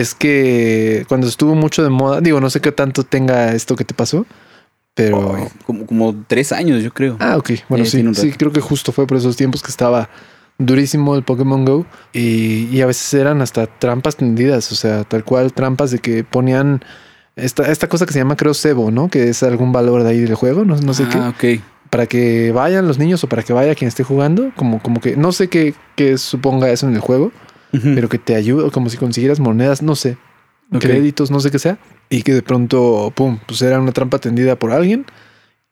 es 0.00 0.14
que 0.14 1.04
cuando 1.08 1.26
estuvo 1.26 1.54
mucho 1.54 1.82
de 1.82 1.90
moda, 1.90 2.20
digo, 2.20 2.40
no 2.40 2.50
sé 2.50 2.60
qué 2.60 2.72
tanto 2.72 3.04
tenga 3.04 3.52
esto 3.52 3.76
que 3.76 3.84
te 3.84 3.94
pasó, 3.94 4.26
pero 4.94 5.34
Ay, 5.36 5.44
como, 5.66 5.86
como 5.86 6.14
tres 6.26 6.52
años, 6.52 6.82
yo 6.82 6.92
creo. 6.92 7.16
ah, 7.20 7.36
ok, 7.36 7.50
bueno, 7.68 7.84
Eh, 7.84 7.88
sí, 7.88 8.04
sí, 8.14 8.32
creo 8.32 8.52
que 8.52 8.60
justo 8.60 8.92
fue 8.92 9.06
por 9.06 9.16
esos 9.16 9.36
tiempos 9.36 9.62
que 9.62 9.70
estaba 9.70 10.08
durísimo 10.58 11.16
el 11.16 11.22
Pokémon 11.24 11.64
Go 11.64 11.84
y, 12.12 12.68
y 12.70 12.80
a 12.80 12.86
veces 12.86 13.12
eran 13.14 13.40
hasta 13.42 13.66
trampas 13.66 14.16
tendidas, 14.16 14.70
o 14.70 14.76
sea, 14.76 15.02
tal 15.04 15.24
cual 15.24 15.52
trampas 15.52 15.90
de 15.90 15.98
que 15.98 16.22
ponían 16.22 16.80
esta, 17.36 17.70
esta 17.70 17.88
cosa 17.88 18.06
que 18.06 18.12
se 18.12 18.20
llama 18.20 18.36
creo 18.36 18.54
cebo, 18.54 18.92
¿no? 18.92 19.08
Que 19.08 19.28
es 19.28 19.42
algún 19.42 19.72
valor 19.72 20.04
de 20.04 20.10
ahí 20.10 20.20
del 20.20 20.36
juego, 20.36 20.64
no, 20.64 20.76
no 20.76 20.94
sé 20.94 21.08
qué 21.08 21.18
ah, 21.18 21.30
ok. 21.34 21.60
para 21.90 22.06
que 22.06 22.52
vayan 22.52 22.86
los 22.86 22.98
niños 22.98 23.24
o 23.24 23.28
para 23.28 23.42
que 23.42 23.52
vaya 23.52 23.74
quien 23.74 23.88
esté 23.88 24.04
jugando, 24.04 24.52
como, 24.54 24.80
como 24.80 25.00
que 25.00 25.16
no 25.16 25.32
sé 25.32 25.48
qué, 25.48 25.74
qué 25.96 26.18
suponga 26.18 26.70
eso 26.70 26.86
en 26.86 26.94
el 26.94 27.00
juego, 27.00 27.32
Pero 27.82 28.08
que 28.08 28.18
te 28.18 28.36
ayude, 28.36 28.70
como 28.70 28.88
si 28.88 28.96
consiguieras 28.96 29.40
monedas, 29.40 29.82
no 29.82 29.96
sé, 29.96 30.16
créditos, 30.80 31.30
no 31.30 31.40
sé 31.40 31.50
qué 31.50 31.58
sea, 31.58 31.78
y 32.08 32.22
que 32.22 32.32
de 32.34 32.42
pronto, 32.42 33.12
pum, 33.14 33.38
pues 33.46 33.62
era 33.62 33.80
una 33.80 33.92
trampa 33.92 34.18
tendida 34.18 34.56
por 34.56 34.72
alguien 34.72 35.06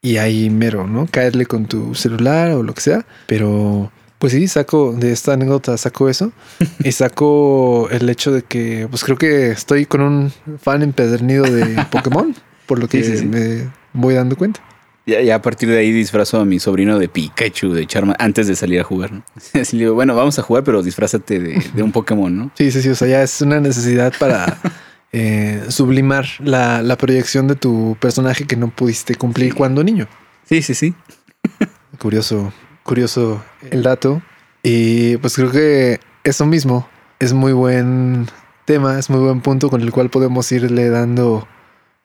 y 0.00 0.16
ahí 0.16 0.50
mero, 0.50 0.86
¿no? 0.86 1.06
Caerle 1.06 1.46
con 1.46 1.66
tu 1.66 1.94
celular 1.94 2.50
o 2.52 2.62
lo 2.62 2.74
que 2.74 2.80
sea, 2.80 3.06
pero 3.26 3.90
pues 4.18 4.32
sí, 4.32 4.46
saco 4.48 4.92
de 4.92 5.12
esta 5.12 5.32
anécdota, 5.34 5.76
saco 5.76 6.08
eso 6.08 6.32
y 6.84 6.92
saco 6.92 7.88
el 7.90 8.08
hecho 8.08 8.32
de 8.32 8.42
que, 8.42 8.86
pues 8.90 9.04
creo 9.04 9.16
que 9.16 9.50
estoy 9.50 9.86
con 9.86 10.00
un 10.00 10.32
fan 10.60 10.82
empedernido 10.82 11.44
de 11.44 11.84
Pokémon, 11.90 12.34
por 12.66 12.78
lo 12.78 12.88
que 12.88 13.02
Sí, 13.02 13.12
sí, 13.12 13.18
sí. 13.18 13.26
me 13.26 13.70
voy 13.92 14.14
dando 14.14 14.36
cuenta. 14.36 14.60
Ya, 15.04 15.20
ya 15.20 15.34
a 15.34 15.42
partir 15.42 15.68
de 15.68 15.78
ahí 15.78 15.90
disfrazo 15.90 16.38
a 16.40 16.44
mi 16.44 16.60
sobrino 16.60 16.98
de 16.98 17.08
Pikachu, 17.08 17.72
de 17.72 17.86
Charma, 17.86 18.14
antes 18.18 18.46
de 18.46 18.54
salir 18.54 18.78
a 18.80 18.84
jugar, 18.84 19.12
¿no? 19.12 19.24
Así 19.60 19.76
le 19.76 19.84
digo, 19.84 19.94
bueno, 19.94 20.14
vamos 20.14 20.38
a 20.38 20.42
jugar, 20.42 20.62
pero 20.62 20.82
disfrázate 20.82 21.40
de, 21.40 21.62
de 21.74 21.82
un 21.82 21.90
Pokémon, 21.92 22.36
¿no? 22.36 22.50
Sí, 22.54 22.70
sí, 22.70 22.82
sí. 22.82 22.88
O 22.90 22.94
sea, 22.94 23.08
ya 23.08 23.22
es 23.22 23.40
una 23.42 23.58
necesidad 23.58 24.12
para 24.18 24.58
eh, 25.12 25.64
sublimar 25.68 26.26
la, 26.38 26.82
la 26.82 26.96
proyección 26.96 27.48
de 27.48 27.56
tu 27.56 27.96
personaje 28.00 28.46
que 28.46 28.56
no 28.56 28.68
pudiste 28.68 29.14
cumplir 29.16 29.50
Sí. 29.52 29.56
cuando 29.58 29.82
niño. 29.82 30.06
Sí, 30.48 30.62
sí, 30.62 30.74
sí. 30.74 30.94
Curioso, 31.98 32.52
curioso 32.84 33.42
el 33.70 33.82
dato. 33.82 34.22
Y 34.62 35.16
pues 35.18 35.34
creo 35.34 35.50
que 35.50 35.98
eso 36.24 36.46
mismo 36.46 36.88
es 37.18 37.32
muy 37.32 37.52
buen 37.52 38.26
tema, 38.64 38.98
es 38.98 39.10
muy 39.10 39.20
buen 39.20 39.40
punto 39.40 39.68
con 39.68 39.80
el 39.82 39.90
cual 39.90 40.08
podemos 40.10 40.50
irle 40.52 40.88
dando 40.88 41.46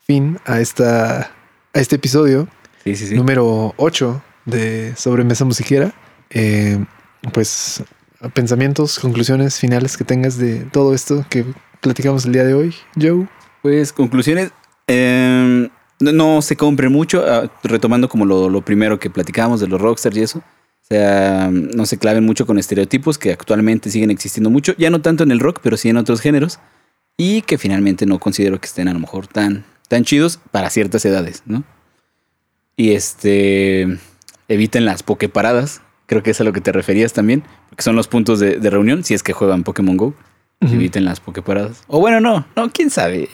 fin 0.05 0.39
a 0.45 0.59
esta 0.59 1.31
a 1.73 1.79
este 1.79 1.97
episodio 1.97 2.47
Sí, 2.87 2.95
sí, 2.95 3.07
sí. 3.07 3.15
número 3.15 3.73
8 3.75 4.21
de 4.45 4.95
Sobremesa 4.95 5.43
Musiquera. 5.43 5.93
Eh, 6.29 6.77
pues 7.33 7.83
pensamientos, 8.33 8.97
conclusiones 8.99 9.59
finales 9.59 9.97
que 9.97 10.05
tengas 10.05 10.37
de 10.37 10.59
todo 10.71 10.93
esto 10.93 11.25
que 11.29 11.45
platicamos 11.81 12.25
el 12.25 12.31
día 12.31 12.45
de 12.45 12.53
hoy, 12.53 12.73
Joe. 12.99 13.27
Pues 13.61 13.91
conclusiones. 13.91 14.51
eh, 14.87 15.69
no, 15.99 16.11
no 16.13 16.41
se 16.41 16.55
compre 16.55 16.87
mucho, 16.87 17.25
ah, 17.27 17.51
retomando 17.63 18.07
como 18.07 18.25
lo, 18.25 18.49
lo 18.49 18.61
primero 18.61 18.99
que 18.99 19.09
platicábamos 19.09 19.59
de 19.59 19.67
los 19.67 19.81
rockstars 19.81 20.15
y 20.15 20.21
eso. 20.21 20.39
O 20.39 20.87
sea, 20.87 21.49
no 21.51 21.85
se 21.85 21.97
claven 21.97 22.23
mucho 22.23 22.45
con 22.45 22.57
estereotipos 22.57 23.17
que 23.17 23.33
actualmente 23.33 23.89
siguen 23.89 24.11
existiendo 24.11 24.49
mucho, 24.49 24.73
ya 24.77 24.89
no 24.89 25.01
tanto 25.01 25.23
en 25.23 25.31
el 25.31 25.41
rock, 25.41 25.59
pero 25.61 25.75
sí 25.75 25.89
en 25.89 25.97
otros 25.97 26.21
géneros. 26.21 26.59
Y 27.17 27.41
que 27.41 27.57
finalmente 27.57 28.05
no 28.05 28.19
considero 28.19 28.61
que 28.61 28.67
estén 28.67 28.87
a 28.87 28.93
lo 28.93 28.99
mejor 28.99 29.27
tan, 29.27 29.65
tan 29.89 30.05
chidos 30.05 30.39
para 30.51 30.69
ciertas 30.69 31.03
edades, 31.03 31.43
¿no? 31.45 31.65
Y 32.77 32.91
este. 32.93 33.97
Eviten 34.47 34.85
las 34.85 35.03
pokeparadas. 35.03 35.81
Creo 36.05 36.23
que 36.23 36.31
es 36.31 36.39
a 36.39 36.45
lo 36.45 36.53
que 36.53 36.61
te 36.61 36.71
referías 36.71 37.11
también. 37.11 37.43
Porque 37.69 37.83
son 37.83 37.97
los 37.97 38.07
puntos 38.07 38.39
de, 38.39 38.59
de 38.59 38.69
reunión 38.69 39.03
si 39.03 39.13
es 39.13 39.23
que 39.23 39.33
juegan 39.33 39.63
Pokémon 39.63 39.97
Go. 39.97 40.13
Eviten 40.61 41.03
las 41.03 41.19
pokeparadas. 41.19 41.83
O 41.87 41.99
bueno, 41.99 42.21
no, 42.21 42.47
no, 42.55 42.71
quién 42.71 42.89
sabe. 42.89 43.27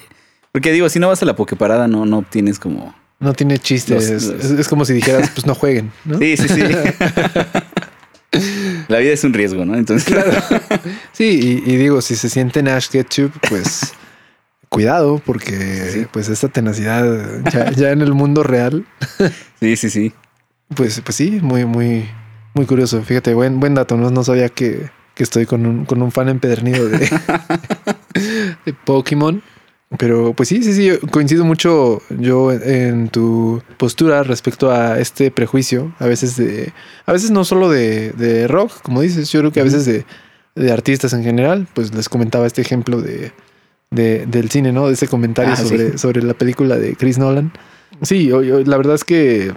Porque 0.51 0.71
digo, 0.71 0.89
si 0.89 0.99
no 0.99 1.07
vas 1.07 1.21
a 1.21 1.25
la 1.25 1.35
pokeparada, 1.35 1.87
no, 1.87 2.05
no 2.05 2.17
obtienes 2.19 2.57
como. 2.59 2.93
No 3.19 3.33
tiene 3.33 3.57
chiste. 3.59 3.93
Los- 3.95 4.03
es, 4.05 4.23
los- 4.25 4.43
es- 4.45 4.51
es 4.59 4.67
como 4.67 4.83
si 4.85 4.93
dijeras, 4.93 5.29
pues 5.33 5.45
no 5.45 5.53
jueguen, 5.55 5.91
¿no? 6.03 6.17
Sí, 6.17 6.35
sí, 6.35 6.47
sí. 6.49 6.61
La 8.87 8.97
vida 8.97 9.13
es 9.13 9.23
un 9.23 9.33
riesgo, 9.33 9.63
¿no? 9.63 9.75
Entonces, 9.75 10.13
Sí, 11.11 11.61
y, 11.65 11.71
y 11.71 11.75
digo, 11.77 12.01
si 12.01 12.15
se 12.15 12.29
sienten 12.29 12.67
Ash 12.67 12.87
Ketchup, 12.89 13.31
pues 13.47 13.93
cuidado, 14.73 15.21
porque 15.23 15.89
Sí. 15.91 16.05
pues 16.11 16.27
esta 16.29 16.47
tenacidad 16.49 17.05
ya, 17.51 17.71
ya 17.75 17.91
en 17.91 18.01
el 18.01 18.13
mundo 18.13 18.43
real, 18.43 18.85
sí, 19.59 19.75
sí, 19.77 19.89
sí. 19.89 20.13
pues, 20.75 20.99
pues 21.05 21.15
sí, 21.15 21.39
muy, 21.41 21.65
muy, 21.65 22.09
muy 22.55 22.65
curioso. 22.65 23.01
Fíjate, 23.03 23.33
buen, 23.33 23.59
buen 23.59 23.75
dato. 23.75 23.95
No, 23.97 24.09
no 24.09 24.23
sabía 24.23 24.49
que, 24.49 24.89
que 25.15 25.23
estoy 25.23 25.45
con 25.45 25.65
un, 25.65 25.85
con 25.85 26.01
un 26.01 26.11
fan 26.11 26.27
empedernido 26.29 26.89
de, 26.89 26.97
de 28.65 28.73
Pokémon. 28.73 29.41
Pero 29.99 30.33
pues 30.33 30.49
sí, 30.49 30.63
sí, 30.63 30.73
sí, 30.73 30.89
coincido 31.11 31.45
mucho 31.45 32.01
yo 32.17 32.51
en 32.51 33.09
tu 33.09 33.61
postura 33.77 34.23
respecto 34.23 34.71
a 34.71 34.97
este 34.99 35.29
prejuicio, 35.29 35.93
a 35.99 36.07
veces 36.07 36.35
de, 36.35 36.73
a 37.05 37.13
veces 37.13 37.29
no 37.29 37.43
solo 37.45 37.69
de, 37.69 38.11
de 38.13 38.47
rock, 38.47 38.71
como 38.81 39.01
dices, 39.01 39.31
yo 39.31 39.41
creo 39.41 39.51
que 39.51 39.59
a 39.59 39.63
veces 39.63 39.85
de, 39.85 40.03
de 40.55 40.71
artistas 40.71 41.13
en 41.13 41.23
general, 41.23 41.67
pues 41.75 41.93
les 41.93 42.09
comentaba 42.09 42.47
este 42.47 42.61
ejemplo 42.63 43.03
de, 43.03 43.33
de 43.93 44.25
del 44.25 44.49
cine, 44.49 44.71
¿no? 44.71 44.87
De 44.87 44.93
ese 44.93 45.07
comentario 45.07 45.53
Ah, 45.53 45.55
sí. 45.55 45.63
sobre, 45.69 45.97
sobre 45.97 46.23
la 46.23 46.33
película 46.33 46.77
de 46.77 46.95
Chris 46.95 47.17
Nolan. 47.17 47.51
Sí, 48.01 48.25
yo- 48.25 48.41
yo- 48.43 48.59
la 48.63 48.77
verdad 48.77 48.95
es 48.95 49.03
que 49.03 49.53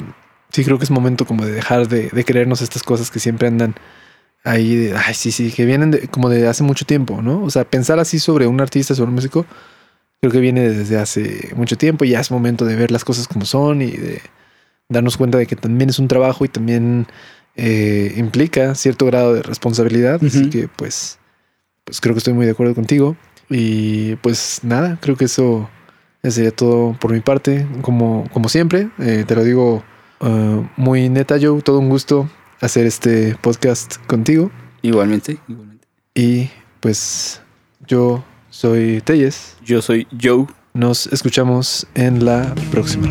sí 0.50 0.64
creo 0.64 0.78
que 0.78 0.84
es 0.84 0.90
momento 0.90 1.24
como 1.26 1.44
de 1.44 1.52
dejar 1.52 1.88
de, 1.88 2.08
de 2.10 2.24
creernos 2.24 2.62
estas 2.62 2.82
cosas 2.82 3.10
que 3.10 3.18
siempre 3.18 3.48
andan 3.48 3.74
ahí 4.44 4.76
de, 4.76 4.96
ay, 4.96 5.14
sí, 5.14 5.32
sí, 5.32 5.50
que 5.50 5.64
vienen 5.64 5.90
de, 5.90 6.06
como 6.08 6.28
de 6.28 6.46
hace 6.46 6.62
mucho 6.62 6.84
tiempo, 6.84 7.20
¿no? 7.22 7.42
O 7.42 7.50
sea, 7.50 7.64
pensar 7.64 7.98
así 7.98 8.18
sobre 8.20 8.46
un 8.46 8.60
artista, 8.60 8.94
sobre 8.94 9.08
un 9.08 9.14
músico, 9.16 9.44
creo 10.20 10.30
que 10.32 10.38
viene 10.40 10.68
desde 10.68 10.98
hace 10.98 11.50
mucho 11.56 11.76
tiempo 11.76 12.04
y 12.04 12.10
ya 12.10 12.20
es 12.20 12.30
momento 12.30 12.64
de 12.64 12.76
ver 12.76 12.90
las 12.92 13.04
cosas 13.04 13.26
como 13.26 13.44
son 13.44 13.82
y 13.82 13.90
de 13.90 14.20
darnos 14.88 15.16
cuenta 15.16 15.36
de 15.38 15.46
que 15.46 15.56
también 15.56 15.90
es 15.90 15.98
un 15.98 16.06
trabajo 16.08 16.44
y 16.44 16.48
también 16.48 17.06
eh, 17.56 18.14
implica 18.16 18.74
cierto 18.76 19.04
grado 19.06 19.34
de 19.34 19.42
responsabilidad. 19.42 20.20
Así 20.24 20.48
que 20.48 20.68
pues, 20.68 21.18
pues 21.84 22.00
creo 22.00 22.14
que 22.14 22.18
estoy 22.18 22.34
muy 22.34 22.46
de 22.46 22.52
acuerdo 22.52 22.74
contigo. 22.74 23.16
Y 23.48 24.16
pues 24.16 24.60
nada, 24.62 24.98
creo 25.00 25.16
que 25.16 25.26
eso, 25.26 25.68
sería 26.22 26.50
todo 26.50 26.96
por 27.00 27.12
mi 27.12 27.20
parte. 27.20 27.66
Como, 27.82 28.28
como 28.32 28.48
siempre, 28.48 28.90
eh, 28.98 29.24
te 29.26 29.34
lo 29.34 29.44
digo 29.44 29.84
eh, 30.20 30.68
muy 30.76 31.08
neta, 31.08 31.36
Joe, 31.40 31.62
todo 31.62 31.78
un 31.78 31.88
gusto 31.88 32.28
hacer 32.60 32.86
este 32.86 33.36
podcast 33.40 33.96
contigo. 34.06 34.50
Igualmente, 34.82 35.38
igualmente. 35.48 35.86
Y 36.14 36.50
pues 36.80 37.42
yo 37.86 38.24
soy 38.50 39.00
Telles. 39.02 39.56
Yo 39.64 39.82
soy 39.82 40.06
Joe. 40.20 40.46
Nos 40.74 41.06
escuchamos 41.08 41.86
en 41.94 42.24
la 42.24 42.54
próxima. 42.70 43.08